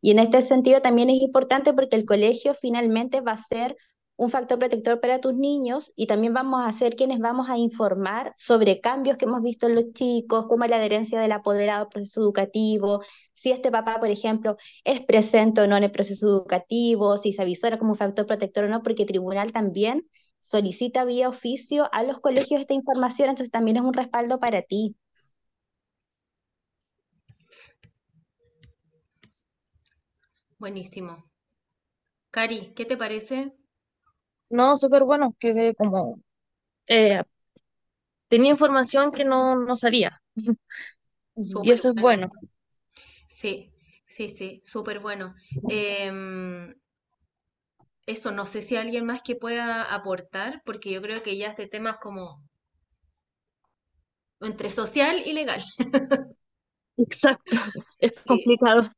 [0.01, 3.77] Y en este sentido también es importante porque el colegio finalmente va a ser
[4.17, 8.33] un factor protector para tus niños y también vamos a ser quienes vamos a informar
[8.37, 12.21] sobre cambios que hemos visto en los chicos, como la adherencia del apoderado al proceso
[12.21, 13.01] educativo,
[13.33, 17.41] si este papá, por ejemplo, es presente o no en el proceso educativo, si se
[17.41, 20.05] avisora como factor protector o no, porque el tribunal también
[20.41, 24.95] solicita vía oficio a los colegios esta información, entonces también es un respaldo para ti.
[30.59, 31.25] Buenísimo.
[32.31, 33.53] Cari, ¿qué te parece?
[34.49, 36.19] No, súper bueno, que como
[36.87, 37.23] eh,
[38.29, 40.21] tenía información que no, no sabía.
[41.35, 42.29] Y eso es bueno.
[42.29, 42.31] bueno.
[43.27, 43.71] Sí,
[44.05, 45.35] sí, sí, súper bueno.
[45.67, 46.73] Em,
[48.05, 51.47] eso, no sé si hay alguien más que pueda aportar, porque yo creo que ya
[51.49, 52.43] este tema es como
[54.41, 55.61] entre social y legal.
[56.97, 57.57] Exacto,
[57.99, 58.89] es Sí, complicado.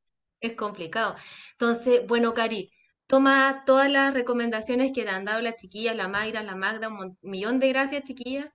[0.42, 1.16] es complicado.
[1.54, 2.72] Entonces, bueno, Cari,
[3.08, 7.18] toma todas las recomendaciones que te han dado las chiquillas, la Mayra, la Magda, un
[7.22, 8.48] millón de gracias, chiquillas.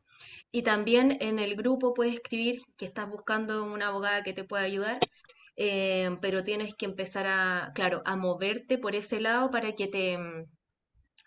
[0.53, 4.65] Y también en el grupo puedes escribir que estás buscando una abogada que te pueda
[4.65, 4.99] ayudar,
[5.59, 10.18] eh, pero tienes que empezar a, claro, a moverte por ese lado para que te,
[10.18, 10.47] mm,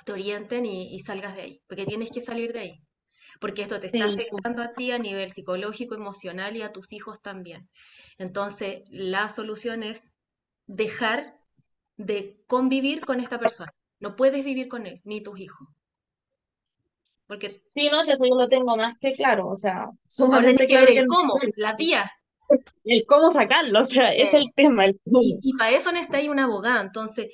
[0.05, 2.75] te orienten y, y salgas de ahí, porque tienes que salir de ahí,
[3.41, 6.93] porque esto te está Sí, afectando a ti a nivel psicológico, emocional y a tus
[6.93, 7.69] hijos también.
[8.19, 10.13] Entonces, la solución es
[10.67, 11.37] dejar
[11.97, 13.71] de convivir con esta persona.
[13.99, 15.67] No puedes vivir con él, ni tus hijos,
[17.27, 19.87] porque sí, no, si eso yo lo tengo más que claro, o sea,
[20.29, 22.11] ahora tienes que ver el cómo, la vía.
[22.83, 26.45] El cómo sacarlo, o sea, es el tema, el Y, y para eso necesitáis una
[26.45, 26.81] abogada.
[26.81, 27.27] Entonces,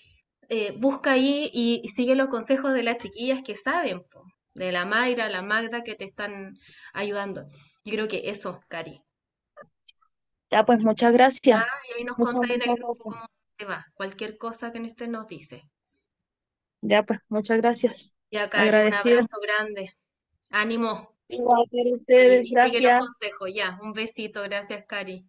[0.50, 4.24] eh, busca ahí y, y sigue los consejos de las chiquillas que saben, po,
[4.54, 6.58] de la Mayra, la Magda, que te están
[6.94, 7.46] ayudando.
[7.86, 9.02] Yo creo que eso, Cari.
[10.50, 13.26] Ya, pues muchas gracias, y ahí nos muchas, contáis muchas cómo
[13.58, 13.86] te va.
[13.96, 15.64] Cualquier cosa que necesites nos dice.
[16.82, 18.16] Ya, pues muchas gracias.
[18.32, 19.92] Ya, Cari, un abrazo grande.
[20.50, 21.17] Ánimo.
[21.30, 23.00] Igual para ustedes, y sigue los gracias.
[23.00, 23.52] consejos.
[23.54, 24.42] Ya, un besito.
[24.44, 25.26] Gracias, Cari.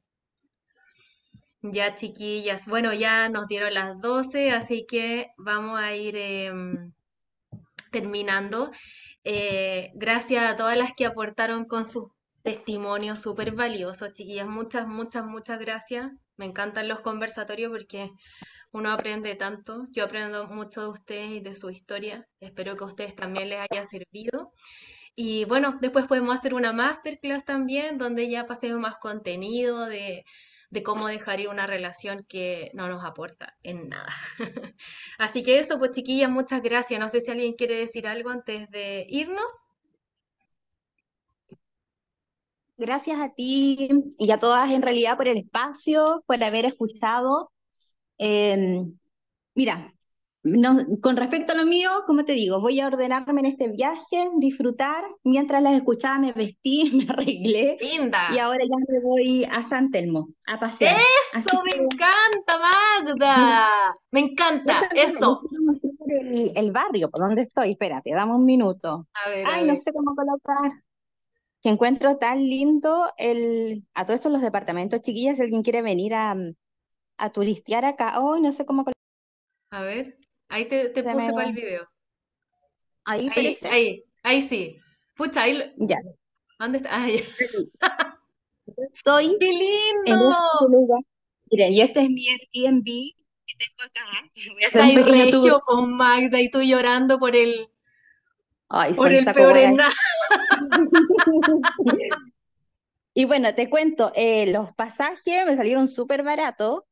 [1.63, 2.67] Ya, chiquillas.
[2.67, 6.93] Bueno, ya nos dieron las 12, así que vamos a ir em,
[7.91, 8.71] terminando.
[9.25, 12.09] Eh, gracias a todas las que aportaron con sus
[12.43, 14.47] testimonios súper valiosos, chiquillas.
[14.47, 16.13] Muchas, muchas, muchas gracias.
[16.37, 18.11] Me encantan los conversatorios porque
[18.71, 19.89] uno aprende tanto.
[19.91, 22.29] Yo aprendo mucho de ustedes y de su historia.
[22.39, 24.53] Espero que a ustedes también les haya servido.
[25.21, 30.25] Y bueno, después podemos hacer una masterclass también, donde ya pasemos más contenido de,
[30.71, 34.07] de cómo dejar ir una relación que no nos aporta en nada.
[35.19, 37.01] Así que eso, pues chiquillas, muchas gracias.
[37.01, 39.51] No sé si alguien quiere decir algo antes de irnos.
[42.77, 43.89] Gracias a ti
[44.19, 47.51] y a todas en realidad por el espacio, por haber escuchado.
[48.19, 48.85] Eh,
[49.55, 49.93] mira,
[50.57, 54.31] no- con respecto a lo mío, como te digo, voy a ordenarme en este viaje,
[54.39, 55.05] disfrutar.
[55.25, 58.29] Mientras las escuchaba me vestí, me arreglé y Linda.
[58.43, 60.97] ahora ya me voy a San Telmo a pasear.
[61.35, 63.69] Eso, me encanta, Magda.
[64.11, 65.41] Me encanta, Muchas eso.
[66.07, 67.71] el, el barrio, por donde estoy.
[67.71, 69.07] Espérate, dame un minuto.
[69.13, 70.73] A ver, a Ay, no sé cómo colocar.
[71.63, 76.15] Que encuentro tan lindo el, a todos estos los departamentos, chiquillas, si alguien quiere venir
[76.15, 76.35] a,
[77.19, 78.15] a turistear acá.
[78.17, 78.95] Ay, no sé cómo colocar.
[79.71, 80.18] A ver.
[80.49, 81.89] Ahí te, te Se me- puse para el video.
[83.05, 84.79] Ahí Ahí, ahí, ahí sí.
[85.15, 85.59] Pucha, ahí.
[85.59, 85.97] lo- Ya.
[86.59, 86.91] ¿Dónde está?
[86.93, 87.21] Ah, ya.
[88.95, 90.37] Estoy ¡Qué lindo!
[91.51, 92.85] este y este es mi Airbnb
[93.47, 94.31] que tengo acá.
[94.55, 97.69] Voy a hacer ahí regio con Magda y tú llorando por el,
[98.69, 99.93] Ay, por el peor en nada.
[103.15, 106.83] Y bueno, te cuento, eh, los pasajes me salieron súper baratos,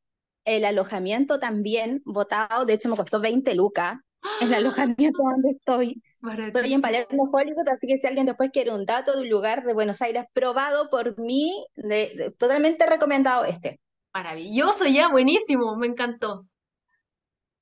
[0.47, 3.99] el alojamiento también, botado, de hecho me costó 20 lucas,
[4.41, 6.03] el alojamiento donde estoy.
[6.47, 6.81] Estoy en.
[6.81, 10.01] Palermo, Hollywood, así que si alguien después quiere un dato de un lugar de Buenos
[10.03, 13.81] Aires probado por mí, de- de- totalmente recomendado este.
[14.15, 16.47] Maravilloso, ya, buenísimo, me encantó.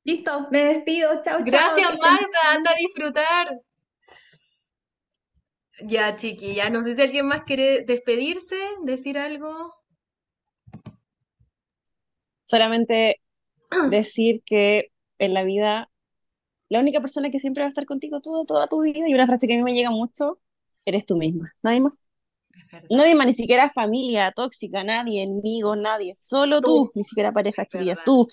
[0.05, 3.61] Listo, me despido, chao, chao, Gracias, estén Magda, anda a disfrutar.
[5.83, 9.73] Ya, chiquilla, no sé si alguien más quiere despedirse, decir algo.
[12.45, 13.21] Solamente
[13.91, 15.91] decir que en la vida,
[16.69, 19.27] la única persona que siempre va a estar contigo toda, toda tu vida, y una
[19.27, 20.41] frase que a mí me llega mucho,
[20.85, 21.51] eres tú misma.
[21.63, 21.99] Nadie más.
[22.91, 26.17] Nadie más, ni siquiera familia tóxica, nadie, enemigos, nadie.
[26.21, 26.93] Solo tú, Tú.
[26.95, 27.97] ni siquiera pareja, Es chiquillas.
[27.97, 28.05] verdad.
[28.05, 28.29] Tú.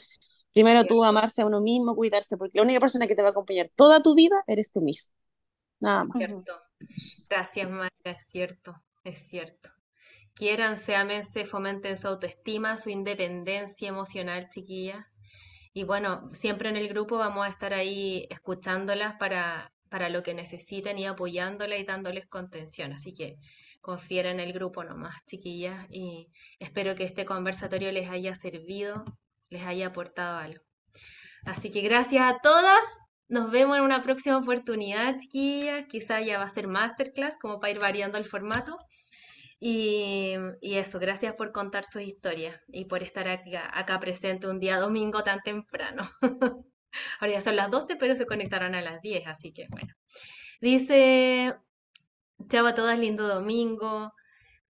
[0.53, 3.31] Primero tú amarse a uno mismo, cuidarse, porque la única persona que te va a
[3.31, 5.13] acompañar toda tu vida eres tú mismo.
[5.79, 6.23] Nada más.
[6.25, 6.53] Cierto.
[7.29, 9.69] Gracias, Mayra, es cierto, es cierto.
[10.41, 15.05] Quiéranse, ámense, fomenten su autoestima, su independencia emocional, chiquillas.
[15.72, 20.34] Y bueno, siempre en el grupo vamos a estar ahí escuchándolas para, para lo que
[20.34, 22.91] necesiten y apoyándolas y dándoles contención.
[22.91, 23.38] Así que
[23.81, 25.85] confíen en el grupo nomás, chiquillas.
[25.91, 29.05] Y espero que este conversatorio les haya servido,
[29.51, 30.63] les haya aportado algo.
[31.45, 32.84] Así que gracias a todas.
[33.27, 35.85] Nos vemos en una próxima oportunidad, chiquillas.
[35.88, 38.80] Quizá ya va a ser masterclass, como para ir variando el formato.
[39.63, 44.79] Y, eso, gracias por contar sus historias y por estar acá, acá presente un día
[44.79, 46.01] domingo tan temprano.
[47.19, 49.93] Ahora ya son las 12, pero se conectaron a las 10, así que bueno.
[50.61, 51.55] Dice,
[52.49, 54.13] chao a todas, lindo domingo.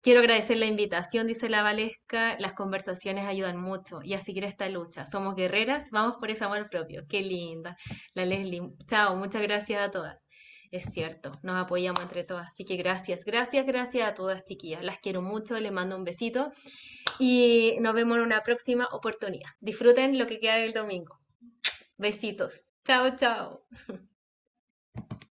[0.01, 2.37] Quiero agradecer la invitación, dice la Valesca.
[2.39, 5.05] Las conversaciones ayudan mucho y a seguir esta lucha.
[5.05, 7.03] Somos guerreras, vamos por ese amor propio.
[7.07, 7.77] Qué linda.
[8.13, 10.20] La Leslie, chao, muchas gracias a todas.
[10.71, 12.47] Es cierto, nos apoyamos entre todas.
[12.47, 14.83] Así que gracias, gracias, gracias a todas, chiquillas.
[14.83, 16.49] Las quiero mucho, les mando un besito
[17.19, 19.49] y nos vemos en una próxima oportunidad.
[19.59, 21.19] Disfruten lo que queda del domingo.
[21.97, 22.67] Besitos.
[22.85, 23.65] Chao, chao.